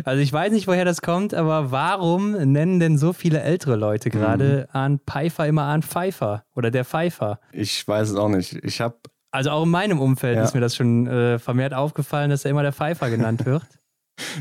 Also 0.06 0.22
ich 0.22 0.32
weiß 0.32 0.52
nicht, 0.52 0.68
woher 0.68 0.86
das 0.86 1.02
kommt, 1.02 1.34
aber 1.34 1.72
warum 1.72 2.32
nennen 2.32 2.80
denn 2.80 2.98
so 2.98 3.14
viele 3.14 3.42
ältere 3.42 3.76
Leute 3.76 4.10
gerade 4.10 4.68
Arndt 4.72 5.02
Pfeiffer 5.10 5.48
immer 5.48 5.64
Arndt 5.64 5.86
Pfeiffer 5.86 6.44
oder 6.56 6.72
der 6.72 6.86
Pfeiffer? 6.86 7.40
Ich 7.52 7.88
weiß 7.88 8.10
es 8.12 8.16
auch 8.16 8.30
nicht. 8.30 8.54
Ich 8.64 8.82
habe, 8.82 8.96
Also 9.32 9.50
auch 9.52 9.64
in 9.64 9.70
meinem 9.70 10.00
Umfeld 10.00 10.38
Ja. 10.38 10.44
ist 10.44 10.54
mir 10.56 10.62
das 10.62 10.76
schon 10.76 11.08
äh, 11.08 11.40
vermehrt 11.40 11.74
aufgefallen, 11.74 12.30
dass 12.30 12.46
er 12.46 12.52
immer 12.52 12.64
der 12.64 12.74
Pfeiffer 12.74 13.10
genannt 13.10 13.46
wird. 13.46 13.64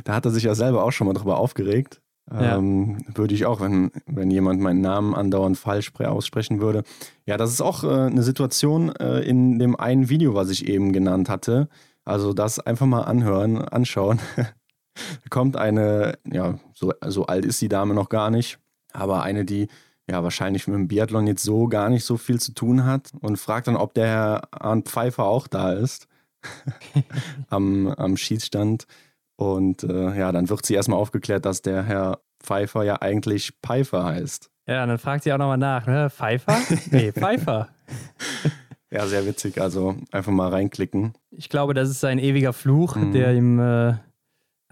da 0.05 0.14
hat 0.14 0.24
er 0.24 0.30
sich 0.30 0.44
ja 0.44 0.55
selber 0.55 0.84
auch 0.84 0.92
schon 0.92 1.07
mal 1.07 1.14
drüber 1.14 1.38
aufgeregt. 1.38 2.00
Ja. 2.30 2.57
Ähm, 2.57 2.98
würde 3.14 3.34
ich 3.34 3.46
auch, 3.46 3.61
wenn, 3.61 3.90
wenn 4.07 4.30
jemand 4.30 4.61
meinen 4.61 4.80
Namen 4.80 5.12
andauernd 5.14 5.59
falsch 5.59 5.88
spre- 5.88 6.07
aussprechen 6.07 6.61
würde. 6.61 6.84
Ja, 7.26 7.36
das 7.36 7.50
ist 7.50 7.61
auch 7.61 7.82
äh, 7.82 7.88
eine 7.88 8.22
Situation 8.22 8.94
äh, 8.94 9.20
in 9.20 9.59
dem 9.59 9.74
einen 9.74 10.09
Video, 10.09 10.34
was 10.34 10.48
ich 10.50 10.68
eben 10.68 10.92
genannt 10.92 11.28
hatte. 11.28 11.68
Also 12.05 12.32
das 12.32 12.59
einfach 12.61 12.86
mal 12.86 13.03
anhören, 13.03 13.59
anschauen. 13.59 14.20
Kommt 15.30 15.57
eine, 15.57 16.18
ja, 16.30 16.59
so, 16.74 16.93
so 17.07 17.26
alt 17.26 17.45
ist 17.45 17.61
die 17.61 17.68
Dame 17.68 17.95
noch 17.95 18.09
gar 18.09 18.30
nicht, 18.30 18.59
aber 18.93 19.22
eine, 19.22 19.45
die 19.45 19.68
ja 20.11 20.22
wahrscheinlich 20.22 20.66
mit 20.66 20.76
dem 20.76 20.88
Biathlon 20.88 21.26
jetzt 21.26 21.45
so 21.45 21.68
gar 21.68 21.88
nicht 21.88 22.05
so 22.05 22.16
viel 22.16 22.40
zu 22.40 22.53
tun 22.53 22.84
hat 22.84 23.11
und 23.20 23.38
fragt 23.38 23.68
dann, 23.68 23.76
ob 23.76 23.95
der 23.95 24.07
Herr 24.07 24.43
Arndt 24.51 24.88
Pfeiffer 24.88 25.24
auch 25.24 25.47
da 25.47 25.72
ist 25.72 26.09
am, 27.49 27.88
am 27.88 28.16
Schießstand. 28.16 28.86
Und 29.36 29.82
äh, 29.84 30.18
ja, 30.18 30.30
dann 30.32 30.49
wird 30.49 30.66
sie 30.66 30.74
erstmal 30.74 30.99
aufgeklärt, 30.99 31.45
dass 31.47 31.62
der 31.62 31.82
Herr 31.84 32.20
Pfeiffer 32.43 32.82
ja 32.84 33.01
eigentlich 33.01 33.53
Pfeiffer 33.64 34.05
heißt. 34.05 34.51
Ja, 34.66 34.82
und 34.82 34.90
dann 34.90 34.99
fragt 34.99 35.24
sie 35.24 35.32
auch 35.32 35.38
nochmal 35.38 35.59
nach, 35.59 35.86
ne? 35.86 36.11
Pfeiffer? 36.11 36.57
Nee, 36.90 37.12
Pfeiffer. 37.12 37.68
Ja, 38.90 39.07
sehr 39.07 39.26
witzig. 39.26 39.61
Also 39.61 39.97
einfach 40.12 40.32
mal 40.32 40.49
reinklicken. 40.51 41.14
Ich 41.30 41.49
glaube, 41.49 41.74
das 41.74 41.88
ist 41.88 42.01
sein 42.01 42.18
ewiger 42.18 42.53
Fluch, 42.53 42.95
Mhm. 42.97 43.12
der 43.12 43.34
ihm 43.34 43.59
äh, 43.59 43.95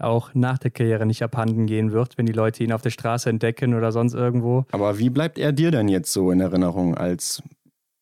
auch 0.03 0.33
nach 0.33 0.57
der 0.57 0.71
Karriere 0.71 1.05
nicht 1.05 1.23
abhanden 1.23 1.65
gehen 1.65 1.91
wird, 1.91 2.17
wenn 2.17 2.25
die 2.25 2.33
Leute 2.33 2.63
ihn 2.63 2.71
auf 2.71 2.81
der 2.81 2.89
Straße 2.89 3.29
entdecken 3.29 3.73
oder 3.73 3.91
sonst 3.91 4.13
irgendwo. 4.13 4.65
Aber 4.71 4.99
wie 4.99 5.09
bleibt 5.09 5.37
er 5.37 5.51
dir 5.51 5.71
denn 5.71 5.87
jetzt 5.87 6.11
so 6.11 6.31
in 6.31 6.39
Erinnerung 6.39 6.95
als 6.95 7.41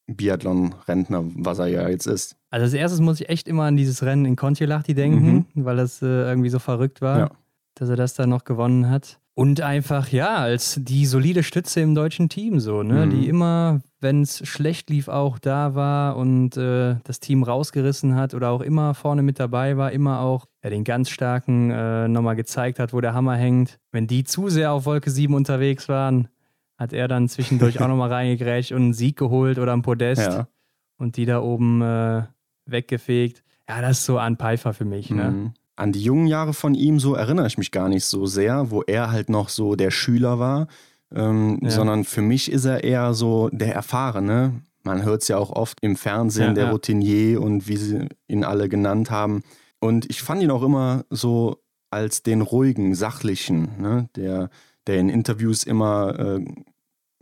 Biathlon-Rentner, 0.08 1.24
was 1.36 1.60
er 1.60 1.68
ja 1.68 1.88
jetzt 1.88 2.08
ist? 2.08 2.36
Also 2.50 2.64
als 2.64 2.74
erstes 2.74 3.00
muss 3.00 3.22
ich 3.22 3.30
echt 3.30 3.48
immer 3.48 3.64
an 3.64 3.78
dieses 3.78 4.04
Rennen 4.04 4.26
in 4.26 4.36
Kontiolahti 4.36 4.94
denken, 4.94 5.46
mhm. 5.54 5.66
weil 5.66 5.78
das 5.78 6.02
äh, 6.02 6.06
irgendwie 6.06 6.50
so 6.50 6.60
verrückt 6.60 7.02
war, 7.02 7.20
ja. 7.20 7.32
dass 7.76 7.90
er 7.90 7.96
das 7.96 8.16
da 8.16 8.26
noch 8.26 8.44
gewonnen 8.44 8.90
hat. 8.90 9.20
Und 9.40 9.62
einfach, 9.62 10.10
ja, 10.10 10.36
als 10.36 10.82
die 10.84 11.06
solide 11.06 11.44
Stütze 11.44 11.80
im 11.80 11.96
deutschen 11.96 12.28
Team, 12.28 12.60
so, 12.60 12.84
ne? 12.84 13.06
Mhm. 13.06 13.10
Die 13.10 13.30
immer, 13.30 13.80
wenn 14.02 14.24
es 14.24 14.46
schlecht 14.46 14.90
lief, 14.90 15.08
auch 15.08 15.40
da 15.40 15.76
war 15.76 16.18
und 16.18 16.58
äh, 16.58 16.98
das 17.06 17.22
Team 17.22 17.44
rausgerissen 17.44 18.16
hat 18.16 18.34
oder 18.34 18.50
auch 18.50 18.60
immer 18.60 18.94
vorne 18.96 19.22
mit 19.22 19.40
dabei 19.40 19.78
war, 19.78 19.94
immer 19.94 20.20
auch 20.20 20.46
ja, 20.62 20.70
den 20.70 20.84
ganz 20.84 21.10
starken 21.10 21.72
äh, 21.72 22.10
nochmal 22.10 22.36
gezeigt 22.36 22.80
hat, 22.80 22.92
wo 22.92 23.00
der 23.00 23.14
Hammer 23.14 23.38
hängt. 23.38 23.80
Wenn 23.94 24.08
die 24.08 24.26
zu 24.26 24.50
sehr 24.50 24.74
auf 24.74 24.86
Wolke 24.86 25.10
7 25.10 25.34
unterwegs 25.34 25.88
waren, 25.88 26.28
hat 26.78 26.92
er 26.92 27.08
dann 27.08 27.30
zwischendurch 27.30 27.80
auch 27.82 27.88
nochmal 27.88 28.12
reingegrätscht 28.12 28.74
und 28.74 28.82
einen 28.82 28.94
Sieg 28.94 29.16
geholt 29.16 29.58
oder 29.58 29.72
am 29.72 29.84
Podest 29.84 30.34
ja. 30.34 30.50
und 30.98 31.16
die 31.16 31.26
da 31.26 31.40
oben 31.40 31.82
äh, 31.82 32.24
weggefegt. 32.66 33.42
Ja, 33.70 33.80
das 33.80 34.00
ist 34.00 34.06
so 34.06 34.18
ein 34.18 34.36
Pfeiffer 34.36 34.74
für 34.74 34.84
mich, 34.84 35.12
ne? 35.12 35.54
An 35.80 35.94
die 35.94 36.04
jungen 36.04 36.28
Jahre 36.28 36.54
von 36.54 36.76
ihm 36.76 37.00
so 37.00 37.14
erinnere 37.14 37.48
ich 37.48 37.58
mich 37.58 37.72
gar 37.72 37.88
nicht 37.88 38.06
so 38.06 38.26
sehr, 38.26 38.70
wo 38.70 38.82
er 38.82 39.12
halt 39.12 39.30
noch 39.30 39.48
so 39.48 39.76
der 39.76 39.92
Schüler 39.92 40.38
war, 40.38 40.68
ähm, 41.16 41.60
ja. 41.62 41.72
sondern 41.72 42.04
für 42.04 42.22
mich 42.22 42.52
ist 42.52 42.66
er 42.66 42.84
eher 42.84 43.14
so 43.14 43.50
der 43.54 43.76
Erfahrene. 43.76 44.62
Man 44.84 45.04
hört 45.04 45.22
es 45.22 45.30
ja 45.30 45.38
auch 45.38 45.52
oft 45.52 45.80
im 45.82 45.96
Fernsehen, 45.96 46.50
ja, 46.50 46.54
der 46.54 46.66
ja. 46.66 46.72
Routinier 46.72 47.42
und 47.42 47.68
wie 47.68 47.78
sie 47.78 48.10
ihn 48.28 48.44
alle 48.44 48.68
genannt 48.68 49.10
haben. 49.10 49.42
Und 49.80 50.10
ich 50.10 50.22
fand 50.22 50.44
ihn 50.44 50.52
auch 50.52 50.64
immer 50.64 51.06
so 51.10 51.64
als 51.92 52.24
den 52.24 52.42
ruhigen, 52.42 52.94
sachlichen, 52.94 53.70
ne? 53.80 54.10
der, 54.18 54.50
der 54.86 55.00
in 55.00 55.08
Interviews 55.08 55.64
immer 55.64 56.20
äh, 56.20 56.46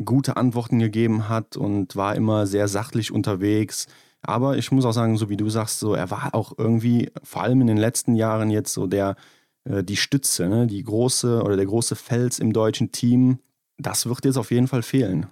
gute 0.03 0.36
Antworten 0.36 0.80
gegeben 0.80 1.30
hat 1.30 1.58
und 1.58 1.95
war 1.95 2.16
immer 2.16 2.47
sehr 2.47 2.68
sachlich 2.68 3.12
unterwegs 3.12 3.88
aber 4.22 4.57
ich 4.57 4.72
muss 4.72 4.86
auch 4.86 4.91
sagen, 4.91 5.18
so 5.18 5.30
wie 5.30 5.38
du 5.38 5.49
sagst, 5.49 5.80
so 5.80 5.93
er 5.93 6.11
war 6.11 6.34
auch 6.34 6.53
irgendwie, 6.57 7.11
vor 7.24 7.43
allem 7.43 7.61
in 7.61 7.68
den 7.68 7.78
letzten 7.78 8.15
Jahren 8.15 8.49
jetzt 8.49 8.74
so 8.74 8.88
der, 8.88 9.15
äh, 9.65 9.84
die 9.84 9.97
Stütze, 9.97 10.47
ne? 10.47 10.68
die 10.68 10.84
große 10.84 11.41
oder 11.43 11.55
der 11.55 11.65
große 11.65 11.95
Fels 11.95 12.39
im 12.39 12.53
deutschen 12.53 12.91
Team. 12.91 13.39
Das 13.78 14.07
wird 14.07 14.26
jetzt 14.26 14.38
auf 14.38 14.51
jeden 14.51 14.68
Fall 14.68 14.82
fehlen. 14.82 15.28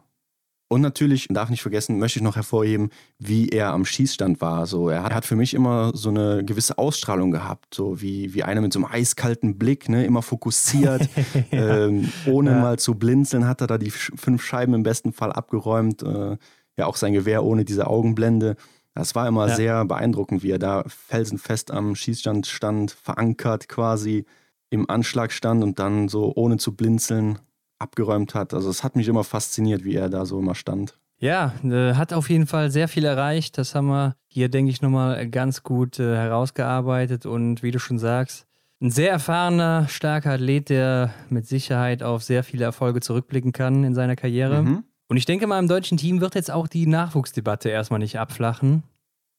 Und 0.68 0.82
natürlich, 0.82 1.28
darf 1.30 1.52
nicht 1.52 1.62
vergessen, 1.62 2.00
möchte 2.00 2.18
ich 2.18 2.24
noch 2.24 2.36
hervorheben, 2.36 2.90
wie 3.20 3.50
er 3.50 3.72
am 3.72 3.86
Schießstand 3.86 4.42
war. 4.42 4.66
So, 4.66 4.90
er 4.90 5.04
hat 5.04 5.26
für 5.26 5.36
mich 5.36 5.54
immer 5.54 5.92
so 5.94 6.10
eine 6.10 6.44
gewisse 6.44 6.80
Ausstrahlung 6.80 7.30
gehabt, 7.30 7.76
so 7.76 8.02
wie, 8.02 8.34
wie 8.34 8.44
einer 8.44 8.62
mit 8.62 8.74
so 8.74 8.80
einem 8.80 8.92
eiskalten 8.92 9.60
Blick, 9.60 9.90
ne, 9.90 10.06
immer 10.06 10.24
fokussiert, 10.24 11.08
ja. 11.52 11.86
ähm, 11.86 12.12
ohne 12.26 12.52
ja. 12.52 12.60
mal 12.60 12.80
zu 12.80 12.96
blinzeln, 12.96 13.48
hat 13.48 13.62
er 13.62 13.68
da 13.68 13.78
die 13.78 13.92
fünf 13.92 14.44
Scheiben 14.44 14.74
im 14.74 14.82
besten 14.82 15.14
Fall 15.14 15.32
abgeräumt. 15.32 16.02
Äh, 16.02 16.38
ja, 16.78 16.88
auch 16.88 16.98
sein 16.98 17.14
Gewehr 17.14 17.44
ohne 17.44 17.64
diese 17.64 17.88
Augenblende. 17.88 18.56
Das 18.96 19.14
war 19.14 19.28
immer 19.28 19.50
ja. 19.50 19.56
sehr 19.56 19.86
beeindruckend, 19.86 20.42
wie 20.42 20.52
er 20.52 20.60
da 20.60 20.84
felsenfest 20.88 21.70
am 21.70 21.96
Schießstand 21.96 22.48
stand, 22.48 22.92
verankert 22.92 23.68
quasi 23.68 24.26
im 24.70 24.90
Anschlag 24.90 25.32
stand 25.32 25.64
und 25.64 25.80
dann 25.80 26.08
so 26.08 26.32
ohne 26.36 26.58
zu 26.58 26.76
blinzeln 26.76 27.40
abgeräumt 27.78 28.34
hat. 28.34 28.54
Also 28.54 28.70
es 28.70 28.84
hat 28.84 28.96
mich 28.96 29.10
immer 29.10 29.26
fasziniert, 29.26 29.84
wie 29.84 29.96
er 29.96 30.10
da 30.10 30.26
so 30.26 30.40
immer 30.40 30.56
stand. 30.56 30.98
Ja, 31.18 31.54
äh, 31.64 31.94
hat 31.94 32.14
auf 32.14 32.30
jeden 32.30 32.48
Fall 32.48 32.72
sehr 32.72 32.88
viel 32.88 33.06
erreicht. 33.06 33.58
Das 33.58 33.76
haben 33.76 33.88
wir 33.88 34.16
hier, 34.28 34.50
denke 34.50 34.72
ich, 34.72 34.82
nochmal 34.82 35.30
ganz 35.30 35.64
gut 35.64 36.00
äh, 36.00 36.16
herausgearbeitet. 36.16 37.26
Und 37.26 37.64
wie 37.64 37.72
du 37.72 37.80
schon 37.80 38.00
sagst, 38.00 38.48
ein 38.82 38.92
sehr 38.92 39.12
erfahrener, 39.12 39.88
starker 39.88 40.32
Athlet, 40.32 40.70
der 40.70 41.14
mit 41.30 41.48
Sicherheit 41.48 42.04
auf 42.04 42.24
sehr 42.24 42.44
viele 42.44 42.66
Erfolge 42.66 43.00
zurückblicken 43.00 43.52
kann 43.52 43.84
in 43.84 43.96
seiner 43.96 44.16
Karriere. 44.16 44.64
Mhm. 44.64 44.84
Und 45.08 45.18
ich 45.18 45.26
denke 45.26 45.48
mal, 45.48 45.60
im 45.60 45.68
deutschen 45.68 45.98
Team 45.98 46.22
wird 46.22 46.36
jetzt 46.36 46.52
auch 46.52 46.68
die 46.68 46.88
Nachwuchsdebatte 46.88 47.70
erstmal 47.70 48.00
nicht 48.00 48.18
abflachen 48.18 48.84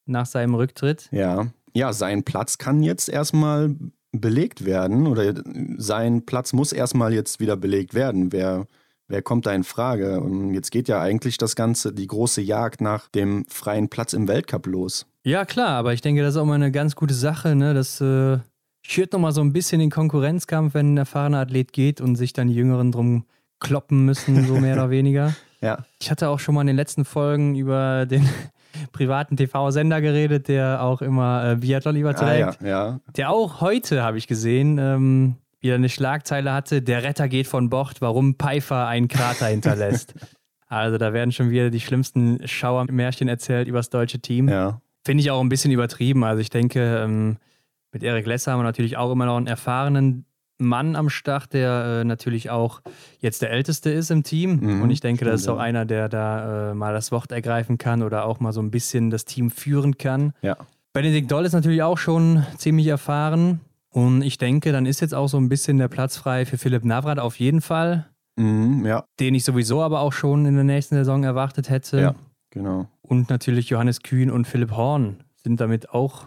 nach 0.06 0.26
seinem 0.26 0.54
Rücktritt. 0.54 1.08
Ja, 1.10 1.48
ja, 1.74 1.92
sein 1.92 2.22
Platz 2.22 2.58
kann 2.58 2.82
jetzt 2.82 3.08
erstmal 3.08 3.74
belegt 4.12 4.64
werden 4.64 5.06
oder 5.06 5.34
sein 5.76 6.24
Platz 6.24 6.52
muss 6.52 6.72
erstmal 6.72 7.12
jetzt 7.12 7.40
wieder 7.40 7.56
belegt 7.56 7.94
werden. 7.94 8.32
Wer, 8.32 8.66
wer 9.08 9.22
kommt 9.22 9.46
da 9.46 9.52
in 9.52 9.64
Frage? 9.64 10.20
Und 10.20 10.54
jetzt 10.54 10.70
geht 10.70 10.88
ja 10.88 11.00
eigentlich 11.00 11.36
das 11.36 11.56
Ganze, 11.56 11.92
die 11.92 12.06
große 12.06 12.40
Jagd 12.40 12.80
nach 12.80 13.08
dem 13.08 13.44
freien 13.48 13.88
Platz 13.88 14.12
im 14.12 14.28
Weltcup 14.28 14.66
los. 14.66 15.06
Ja, 15.24 15.44
klar, 15.44 15.70
aber 15.70 15.92
ich 15.92 16.00
denke, 16.00 16.22
das 16.22 16.34
ist 16.34 16.40
auch 16.40 16.46
mal 16.46 16.54
eine 16.54 16.70
ganz 16.70 16.94
gute 16.94 17.14
Sache. 17.14 17.56
Ne? 17.56 17.74
Das 17.74 18.00
äh, 18.00 18.38
schürt 18.82 19.12
nochmal 19.12 19.32
so 19.32 19.40
ein 19.40 19.52
bisschen 19.52 19.80
den 19.80 19.90
Konkurrenzkampf, 19.90 20.74
wenn 20.74 20.94
ein 20.94 20.98
erfahrener 20.98 21.40
Athlet 21.40 21.72
geht 21.72 22.00
und 22.00 22.16
sich 22.16 22.32
dann 22.32 22.48
die 22.48 22.54
Jüngeren 22.54 22.92
drum 22.92 23.24
kloppen 23.60 24.04
müssen, 24.04 24.46
so 24.46 24.54
mehr 24.54 24.74
oder 24.74 24.90
weniger. 24.90 25.34
Ja. 25.66 25.78
Ich 26.00 26.10
hatte 26.10 26.28
auch 26.28 26.38
schon 26.38 26.54
mal 26.54 26.60
in 26.62 26.68
den 26.68 26.76
letzten 26.76 27.04
Folgen 27.04 27.56
über 27.56 28.06
den 28.06 28.28
privaten 28.92 29.36
TV-Sender 29.36 30.00
geredet, 30.00 30.48
der 30.48 30.82
auch 30.82 31.02
immer 31.02 31.52
äh, 31.52 31.56
Biathlon 31.56 31.96
überträgt. 31.96 32.58
Ah, 32.60 32.64
ja, 32.64 32.68
ja. 32.68 33.00
Der 33.16 33.30
auch 33.30 33.60
heute, 33.60 34.02
habe 34.02 34.18
ich 34.18 34.26
gesehen, 34.26 34.78
ähm, 34.78 35.36
wieder 35.60 35.74
eine 35.74 35.88
Schlagzeile 35.88 36.52
hatte, 36.52 36.82
der 36.82 37.02
Retter 37.02 37.28
geht 37.28 37.48
von 37.48 37.68
Bord, 37.70 38.00
warum 38.00 38.36
Pfeiffer 38.36 38.86
einen 38.86 39.08
Krater 39.08 39.46
hinterlässt. 39.46 40.14
also 40.68 40.98
da 40.98 41.12
werden 41.12 41.32
schon 41.32 41.50
wieder 41.50 41.70
die 41.70 41.80
schlimmsten 41.80 42.46
Schauermärchen 42.46 43.28
erzählt 43.28 43.66
über 43.66 43.78
das 43.78 43.90
deutsche 43.90 44.20
Team. 44.20 44.48
Ja. 44.48 44.80
Finde 45.04 45.22
ich 45.22 45.30
auch 45.30 45.40
ein 45.40 45.48
bisschen 45.48 45.72
übertrieben. 45.72 46.24
Also 46.24 46.40
ich 46.40 46.50
denke, 46.50 47.02
ähm, 47.02 47.38
mit 47.92 48.02
Erik 48.02 48.26
Lesser 48.26 48.52
haben 48.52 48.60
wir 48.60 48.64
natürlich 48.64 48.96
auch 48.96 49.10
immer 49.10 49.26
noch 49.26 49.36
einen 49.36 49.46
erfahrenen 49.46 50.26
Mann 50.59 50.96
am 50.96 51.11
Start, 51.11 51.52
der 51.52 52.00
äh, 52.00 52.04
natürlich 52.04 52.50
auch 52.50 52.80
jetzt 53.20 53.42
der 53.42 53.50
Älteste 53.50 53.90
ist 53.90 54.11
im 54.11 54.22
Team. 54.22 54.61
Mhm, 54.61 54.82
und 54.82 54.90
ich 54.90 55.00
denke, 55.00 55.24
das 55.24 55.42
ist 55.42 55.48
auch 55.48 55.59
einer, 55.59 55.84
der 55.84 56.09
da 56.09 56.70
äh, 56.70 56.74
mal 56.74 56.92
das 56.92 57.12
Wort 57.12 57.32
ergreifen 57.32 57.78
kann 57.78 58.02
oder 58.02 58.24
auch 58.24 58.40
mal 58.40 58.52
so 58.52 58.61
ein 58.61 58.70
bisschen 58.70 59.11
das 59.11 59.24
Team 59.24 59.50
führen 59.50 59.98
kann. 59.98 60.32
Ja. 60.42 60.57
Benedikt 60.92 61.30
Doll 61.30 61.44
ist 61.44 61.52
natürlich 61.52 61.82
auch 61.82 61.98
schon 61.98 62.46
ziemlich 62.57 62.86
erfahren. 62.86 63.61
Und 63.90 64.22
ich 64.22 64.38
denke, 64.38 64.72
dann 64.72 64.86
ist 64.86 65.00
jetzt 65.00 65.14
auch 65.14 65.28
so 65.28 65.38
ein 65.38 65.48
bisschen 65.48 65.78
der 65.78 65.88
Platz 65.88 66.16
frei 66.16 66.44
für 66.44 66.59
Philipp 66.59 66.84
Navrat 66.84 67.18
auf 67.18 67.38
jeden 67.38 67.61
Fall. 67.61 68.07
Mhm, 68.36 68.84
ja. 68.84 69.04
Den 69.20 69.34
ich 69.34 69.44
sowieso 69.44 69.82
aber 69.82 70.00
auch 70.00 70.12
schon 70.12 70.46
in 70.46 70.54
der 70.54 70.64
nächsten 70.64 70.94
Saison 70.96 71.24
erwartet 71.24 71.70
hätte. 71.70 72.00
Ja, 72.00 72.14
genau. 72.50 72.88
Und 73.02 73.30
natürlich 73.30 73.70
Johannes 73.70 74.02
Kühn 74.02 74.30
und 74.30 74.46
Philipp 74.46 74.72
Horn 74.72 75.24
sind 75.36 75.61
damit 75.61 75.90
auch 75.90 76.26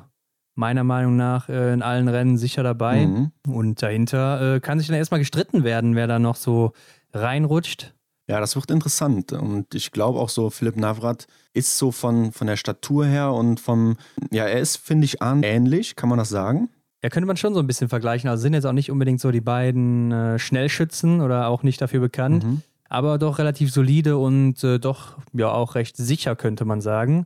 meiner 0.56 0.84
Meinung 0.84 1.16
nach 1.16 1.50
äh, 1.50 1.74
in 1.74 1.82
allen 1.82 2.08
Rennen 2.08 2.38
sicher 2.38 2.64
dabei. 2.64 3.08
Mhm. 3.08 3.32
Und 3.48 3.82
dahinter 3.82 4.56
äh, 4.56 4.60
kann 4.60 4.80
sich 4.80 4.88
dann 4.88 4.98
erstmal 4.98 5.20
gestritten 5.20 5.64
werden, 5.64 5.96
wer 5.96 6.08
da 6.08 6.20
noch 6.20 6.36
so 6.36 6.74
reinrutscht. 7.14 7.94
Ja, 8.28 8.40
das 8.40 8.56
wird 8.56 8.70
interessant. 8.70 9.34
Und 9.34 9.74
ich 9.74 9.92
glaube 9.92 10.20
auch 10.20 10.30
so, 10.30 10.52
Philipp 10.52 10.78
Navrat 10.78 11.26
ist 11.54 11.80
so 11.80 11.92
von, 11.92 12.32
von 12.32 12.46
der 12.46 12.58
Statur 12.58 13.06
her 13.08 13.34
und 13.34 13.60
vom, 13.60 13.98
ja, 14.30 14.46
er 14.46 14.60
ist, 14.60 14.78
finde 14.78 15.06
ich, 15.06 15.18
ähnlich, 15.22 15.96
kann 15.96 16.10
man 16.10 16.20
das 16.20 16.30
sagen? 16.30 16.70
Ja, 17.02 17.10
könnte 17.10 17.26
man 17.26 17.38
schon 17.38 17.56
so 17.56 17.60
ein 17.60 17.66
bisschen 17.66 17.90
vergleichen. 17.90 18.30
Also 18.30 18.42
sind 18.42 18.54
jetzt 18.54 18.66
auch 18.66 18.74
nicht 18.74 18.92
unbedingt 18.92 19.20
so 19.20 19.32
die 19.32 19.42
beiden 19.42 20.12
äh, 20.12 20.38
Schnellschützen 20.38 21.22
oder 21.22 21.48
auch 21.48 21.64
nicht 21.64 21.82
dafür 21.82 22.02
bekannt, 22.02 22.44
mhm. 22.44 22.62
aber 22.88 23.18
doch 23.18 23.40
relativ 23.40 23.72
solide 23.72 24.18
und 24.18 24.64
äh, 24.64 24.80
doch 24.80 25.18
ja 25.34 25.50
auch 25.50 25.74
recht 25.74 25.98
sicher, 25.98 26.36
könnte 26.36 26.66
man 26.66 26.82
sagen. 26.82 27.26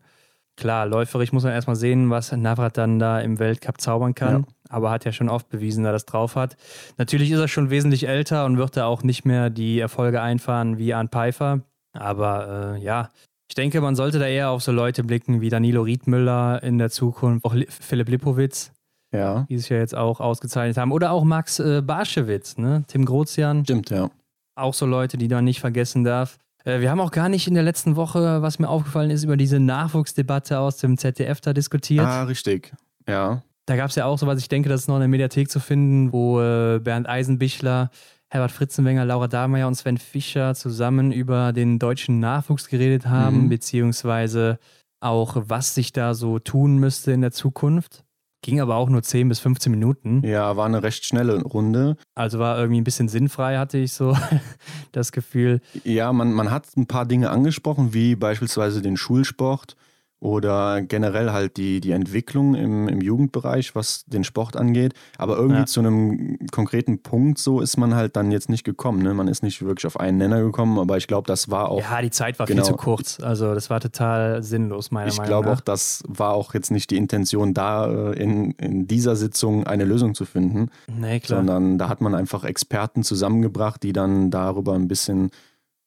Klar, 0.55 0.85
läuferisch 0.85 1.31
muss 1.31 1.43
man 1.43 1.53
erstmal 1.53 1.75
sehen, 1.75 2.09
was 2.09 2.31
Navrat 2.31 2.77
dann 2.77 2.99
da 2.99 3.19
im 3.19 3.39
Weltcup 3.39 3.81
zaubern 3.81 4.13
kann. 4.13 4.41
Ja. 4.41 4.47
Aber 4.69 4.91
hat 4.91 5.05
ja 5.05 5.11
schon 5.11 5.29
oft 5.29 5.49
bewiesen, 5.49 5.83
dass 5.83 5.89
er 5.89 5.93
das 5.93 6.05
drauf 6.05 6.35
hat. 6.35 6.57
Natürlich 6.97 7.31
ist 7.31 7.39
er 7.39 7.47
schon 7.47 7.69
wesentlich 7.69 8.07
älter 8.07 8.45
und 8.45 8.57
wird 8.57 8.77
da 8.77 8.85
auch 8.85 9.03
nicht 9.03 9.25
mehr 9.25 9.49
die 9.49 9.79
Erfolge 9.79 10.21
einfahren 10.21 10.77
wie 10.77 10.93
Arndt 10.93 11.11
Pfeiffer. 11.11 11.61
Aber 11.93 12.75
äh, 12.75 12.83
ja, 12.83 13.09
ich 13.49 13.55
denke, 13.55 13.81
man 13.81 13.95
sollte 13.95 14.19
da 14.19 14.27
eher 14.27 14.49
auf 14.49 14.63
so 14.63 14.71
Leute 14.71 15.03
blicken 15.03 15.41
wie 15.41 15.49
Danilo 15.49 15.81
Riedmüller 15.81 16.61
in 16.63 16.77
der 16.77 16.89
Zukunft, 16.89 17.45
auch 17.45 17.55
Philipp 17.67 18.09
Lipowitz, 18.09 18.71
ja. 19.11 19.45
die 19.49 19.57
sich 19.57 19.69
ja 19.69 19.77
jetzt 19.77 19.95
auch 19.95 20.19
ausgezeichnet 20.19 20.77
haben. 20.77 20.91
Oder 20.91 21.11
auch 21.11 21.23
Max 21.23 21.59
äh, 21.59 21.81
Barschewitz, 21.81 22.57
ne? 22.57 22.83
Tim 22.87 23.05
Grozian. 23.05 23.63
Stimmt, 23.63 23.89
ja. 23.89 24.09
Auch 24.55 24.73
so 24.73 24.85
Leute, 24.85 25.17
die 25.17 25.27
man 25.27 25.45
nicht 25.45 25.59
vergessen 25.59 26.03
darf. 26.03 26.37
Äh, 26.63 26.79
wir 26.79 26.89
haben 26.89 26.99
auch 26.99 27.11
gar 27.11 27.29
nicht 27.29 27.47
in 27.47 27.53
der 27.53 27.63
letzten 27.63 27.95
Woche, 27.95 28.41
was 28.41 28.59
mir 28.59 28.69
aufgefallen 28.69 29.09
ist, 29.09 29.23
über 29.23 29.37
diese 29.37 29.59
Nachwuchsdebatte 29.59 30.59
aus 30.59 30.77
dem 30.77 30.97
ZDF 30.97 31.41
da 31.41 31.53
diskutiert. 31.53 32.05
Ah, 32.05 32.23
richtig. 32.23 32.73
Ja. 33.07 33.43
Da 33.65 33.75
gab 33.75 33.89
es 33.89 33.95
ja 33.95 34.05
auch 34.05 34.17
sowas, 34.17 34.39
ich 34.39 34.49
denke, 34.49 34.67
das 34.69 34.81
ist 34.81 34.87
noch 34.87 34.95
in 34.95 35.01
der 35.01 35.07
Mediathek 35.07 35.49
zu 35.49 35.59
finden, 35.59 36.11
wo 36.11 36.41
äh, 36.41 36.79
Bernd 36.79 37.07
Eisenbichler, 37.07 37.91
Herbert 38.29 38.51
Fritzenwenger, 38.51 39.05
Laura 39.05 39.27
Dahlmeier 39.27 39.67
und 39.67 39.75
Sven 39.75 39.97
Fischer 39.97 40.55
zusammen 40.55 41.11
über 41.11 41.53
den 41.53 41.79
deutschen 41.79 42.19
Nachwuchs 42.19 42.67
geredet 42.67 43.05
haben, 43.05 43.43
mhm. 43.43 43.49
beziehungsweise 43.49 44.59
auch, 44.99 45.37
was 45.47 45.75
sich 45.75 45.93
da 45.93 46.13
so 46.13 46.39
tun 46.39 46.77
müsste 46.77 47.11
in 47.11 47.21
der 47.21 47.31
Zukunft. 47.31 48.03
Ging 48.43 48.59
aber 48.59 48.75
auch 48.75 48.89
nur 48.89 49.01
10 49.01 49.29
bis 49.29 49.39
15 49.39 49.71
Minuten. 49.71 50.21
Ja, 50.23 50.57
war 50.57 50.65
eine 50.65 50.83
recht 50.83 51.05
schnelle 51.05 51.41
Runde. 51.41 51.95
Also 52.13 52.39
war 52.39 52.59
irgendwie 52.59 52.81
ein 52.81 52.83
bisschen 52.83 53.07
sinnfrei, 53.07 53.57
hatte 53.57 53.77
ich 53.77 53.93
so 53.93 54.17
das 54.91 55.13
Gefühl. 55.13 55.61
Ja, 55.85 56.11
man, 56.11 56.33
man 56.33 56.51
hat 56.51 56.67
ein 56.75 56.85
paar 56.85 57.05
Dinge 57.05 57.29
angesprochen, 57.29 57.93
wie 57.93 58.15
beispielsweise 58.15 58.81
den 58.81 58.97
Schulsport 58.97 59.77
oder 60.23 60.81
generell 60.81 61.31
halt 61.31 61.57
die, 61.57 61.81
die 61.81 61.91
Entwicklung 61.91 62.55
im, 62.55 62.87
im 62.87 63.01
Jugendbereich, 63.01 63.75
was 63.75 64.05
den 64.05 64.23
Sport 64.23 64.55
angeht. 64.55 64.93
Aber 65.17 65.35
irgendwie 65.35 65.59
ja. 65.59 65.65
zu 65.65 65.81
einem 65.81 66.37
konkreten 66.49 67.03
Punkt 67.03 67.39
so 67.39 67.59
ist 67.59 67.75
man 67.75 67.93
halt 67.93 68.15
dann 68.15 68.31
jetzt 68.31 68.49
nicht 68.49 68.63
gekommen. 68.63 69.01
Ne? 69.01 69.13
Man 69.13 69.27
ist 69.27 69.43
nicht 69.43 69.61
wirklich 69.65 69.85
auf 69.85 69.99
einen 69.99 70.17
Nenner 70.17 70.41
gekommen, 70.41 70.79
aber 70.79 70.95
ich 70.95 71.07
glaube, 71.07 71.27
das 71.27 71.51
war 71.51 71.67
auch. 71.67 71.81
Ja, 71.81 72.01
die 72.01 72.09
Zeit 72.09 72.39
war 72.39 72.45
genau, 72.45 72.63
viel 72.63 72.71
zu 72.71 72.77
kurz. 72.77 73.19
Also 73.19 73.53
das 73.53 73.69
war 73.69 73.81
total 73.81 74.41
sinnlos, 74.43 74.91
meiner 74.91 75.07
Meinung 75.07 75.17
nach. 75.17 75.23
Ich 75.25 75.27
glaube 75.27 75.51
auch, 75.51 75.59
das 75.59 76.03
war 76.07 76.33
auch 76.33 76.53
jetzt 76.53 76.71
nicht 76.71 76.89
die 76.91 76.97
Intention, 76.97 77.53
da 77.53 77.87
äh, 77.91 78.13
in, 78.13 78.51
in 78.51 78.87
dieser 78.87 79.17
Sitzung 79.17 79.67
eine 79.67 79.83
Lösung 79.83 80.15
zu 80.15 80.23
finden. 80.23 80.69
Nee, 80.87 81.19
klar. 81.19 81.39
Sondern 81.39 81.77
da 81.77 81.89
hat 81.89 81.99
man 81.99 82.15
einfach 82.15 82.45
Experten 82.45 83.03
zusammengebracht, 83.03 83.83
die 83.83 83.91
dann 83.91 84.31
darüber 84.31 84.73
ein 84.73 84.87
bisschen 84.87 85.31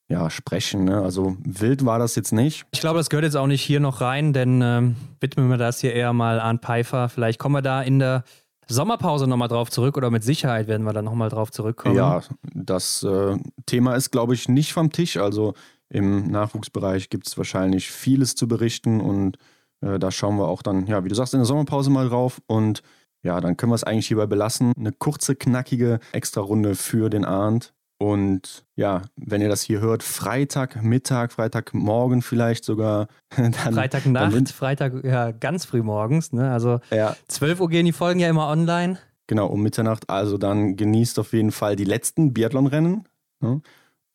ja, 0.09 0.31
sprechen. 0.31 0.85
Ne? 0.85 1.03
Also 1.03 1.37
wild 1.45 1.85
war 1.85 1.99
das 1.99 2.15
jetzt 2.15 2.33
nicht. 2.33 2.65
Ich 2.73 2.81
glaube, 2.81 2.99
das 2.99 3.11
gehört 3.11 3.25
jetzt 3.25 3.37
auch 3.37 3.47
nicht 3.47 3.63
hier 3.63 3.81
noch 3.81 4.01
rein, 4.01 4.33
denn 4.33 4.61
ähm, 4.63 4.97
widmen 5.21 5.49
wir 5.49 5.57
das 5.57 5.81
hier 5.81 5.93
eher 5.93 6.13
mal 6.13 6.41
an 6.41 6.61
Pfeiffer. 6.61 7.09
Vielleicht 7.09 7.39
kommen 7.39 7.55
wir 7.55 7.63
da 7.63 7.83
in 7.83 7.99
der 7.99 8.25
Sommerpause 8.69 9.27
nochmal 9.27 9.49
drauf 9.49 9.71
zurück 9.71 9.97
oder 9.97 10.11
mit 10.11 10.25
Sicherheit 10.25 10.67
werden 10.67 10.85
wir 10.85 10.93
da 10.93 11.03
nochmal 11.03 11.29
drauf 11.29 11.51
zurückkommen. 11.51 11.97
Ja, 11.97 12.23
das 12.55 13.03
äh, 13.03 13.37
Thema 13.67 13.95
ist, 13.95 14.11
glaube 14.11 14.35
ich, 14.35 14.49
nicht 14.49 14.73
vom 14.73 14.91
Tisch. 14.91 15.17
Also 15.17 15.55
im 15.89 16.29
Nachwuchsbereich 16.29 17.11
gibt 17.11 17.29
es 17.29 17.39
wahrscheinlich 17.39 17.91
vieles 17.91 18.35
zu 18.35 18.49
berichten 18.49 19.01
und 19.01 19.39
äh, 19.81 19.99
da 19.99 20.11
schauen 20.11 20.37
wir 20.37 20.49
auch 20.49 20.63
dann, 20.63 20.87
ja, 20.87 21.05
wie 21.05 21.09
du 21.09 21.15
sagst, 21.15 21.35
in 21.35 21.41
der 21.41 21.47
Sommerpause 21.47 21.91
mal 21.91 22.09
drauf 22.09 22.41
und 22.47 22.83
ja, 23.23 23.41
dann 23.41 23.57
können 23.57 23.73
wir 23.73 23.77
es 23.77 23.85
eigentlich 23.85 24.09
hierbei 24.09 24.27
belassen. 24.27 24.73
Eine 24.77 24.93
kurze, 24.93 25.35
knackige 25.35 25.99
Extra-Runde 26.13 26.75
für 26.77 27.11
den 27.11 27.25
Arndt. 27.25 27.73
Und 27.99 28.65
ja, 28.75 29.03
wenn 29.17 29.41
ihr 29.41 29.49
das 29.49 29.63
hier 29.63 29.81
hört, 29.81 30.03
Freitag, 30.03 30.83
Mittag, 30.83 31.33
Freitagmorgen 31.33 32.21
vielleicht 32.21 32.65
sogar. 32.65 33.09
Dann, 33.37 33.53
Freitagnacht, 33.53 34.35
dann 34.35 34.47
Freitag, 34.47 35.05
ja, 35.05 35.31
ganz 35.33 35.65
früh 35.65 35.83
morgens. 35.83 36.33
Ne? 36.33 36.51
Also 36.51 36.81
ja. 36.91 37.17
12 37.29 37.61
Uhr 37.61 37.69
gehen 37.69 37.87
die 37.87 37.93
Folgen 37.93 38.21
ja 38.21 38.29
immer 38.29 38.49
online. 38.49 38.99
Genau, 39.27 39.47
um 39.47 39.63
Mitternacht. 39.63 40.09
Also 40.09 40.39
dann 40.39 40.77
genießt 40.77 41.19
auf 41.19 41.33
jeden 41.33 41.53
Fall 41.53 41.77
die 41.77 41.85
letzten 41.85 42.33
Biathlon-Rennen. 42.33 43.05
Ne? 43.41 43.63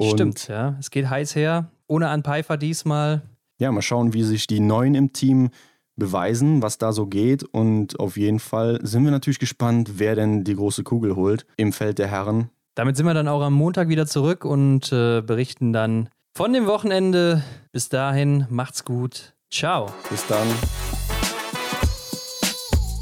Stimmt, 0.01 0.47
ja. 0.47 0.75
Es 0.79 0.89
geht 0.89 1.09
heiß 1.09 1.35
her. 1.35 1.69
Ohne 1.87 2.09
Anpeifer 2.09 2.57
diesmal. 2.57 3.23
Ja, 3.59 3.71
mal 3.71 3.81
schauen, 3.81 4.13
wie 4.13 4.23
sich 4.23 4.47
die 4.47 4.59
Neuen 4.59 4.95
im 4.95 5.13
Team 5.13 5.49
beweisen, 5.95 6.61
was 6.61 6.77
da 6.77 6.93
so 6.93 7.07
geht. 7.07 7.43
Und 7.43 7.99
auf 7.99 8.17
jeden 8.17 8.39
Fall 8.39 8.79
sind 8.83 9.03
wir 9.03 9.11
natürlich 9.11 9.39
gespannt, 9.39 9.99
wer 9.99 10.15
denn 10.15 10.43
die 10.43 10.55
große 10.55 10.83
Kugel 10.83 11.15
holt 11.15 11.45
im 11.57 11.73
Feld 11.73 11.99
der 11.99 12.07
Herren. 12.07 12.49
Damit 12.81 12.97
sind 12.97 13.05
wir 13.05 13.13
dann 13.13 13.27
auch 13.27 13.43
am 13.43 13.53
Montag 13.53 13.89
wieder 13.89 14.07
zurück 14.07 14.43
und 14.43 14.91
äh, 14.91 15.21
berichten 15.21 15.71
dann 15.71 16.09
von 16.35 16.51
dem 16.51 16.65
Wochenende. 16.65 17.43
Bis 17.71 17.89
dahin, 17.89 18.47
macht's 18.49 18.85
gut. 18.85 19.35
Ciao. 19.51 19.93
Bis 20.09 20.25
dann. 20.25 20.47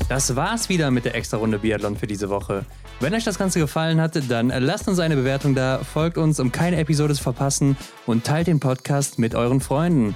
Das 0.09 0.35
war's 0.35 0.67
wieder 0.67 0.91
mit 0.91 1.05
der 1.05 1.15
Extra-Runde 1.15 1.59
Biathlon 1.59 1.95
für 1.95 2.07
diese 2.07 2.27
Woche. 2.27 2.65
Wenn 2.99 3.13
euch 3.13 3.23
das 3.23 3.39
Ganze 3.39 3.59
gefallen 3.59 4.01
hat, 4.01 4.21
dann 4.29 4.49
lasst 4.49 4.89
uns 4.89 4.99
eine 4.99 5.15
Bewertung 5.15 5.55
da, 5.55 5.77
folgt 5.77 6.17
uns, 6.17 6.41
um 6.41 6.51
keine 6.51 6.75
Episode 6.75 7.13
zu 7.13 7.23
verpassen 7.23 7.77
und 8.05 8.25
teilt 8.25 8.47
den 8.47 8.59
Podcast 8.59 9.17
mit 9.17 9.33
euren 9.33 9.61
Freunden. 9.61 10.13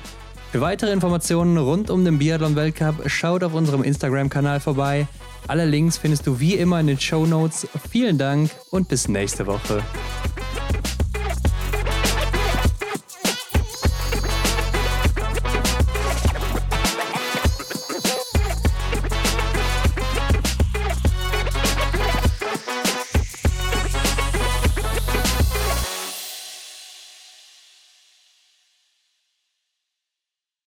Für 0.52 0.60
weitere 0.60 0.92
Informationen 0.92 1.58
rund 1.58 1.90
um 1.90 2.04
den 2.04 2.20
Biathlon-Weltcup 2.20 3.10
schaut 3.10 3.46
auf 3.46 3.54
unserem 3.54 3.82
Instagram-Kanal 3.82 4.60
vorbei. 4.60 5.08
Alle 5.48 5.66
Links 5.66 5.98
findest 5.98 6.26
du 6.26 6.40
wie 6.40 6.56
immer 6.56 6.80
in 6.80 6.88
den 6.88 7.00
Show 7.00 7.26
Notes. 7.26 7.68
Vielen 7.90 8.18
Dank 8.18 8.50
und 8.72 8.88
bis 8.88 9.08
nächste 9.08 9.46
Woche. 9.46 9.84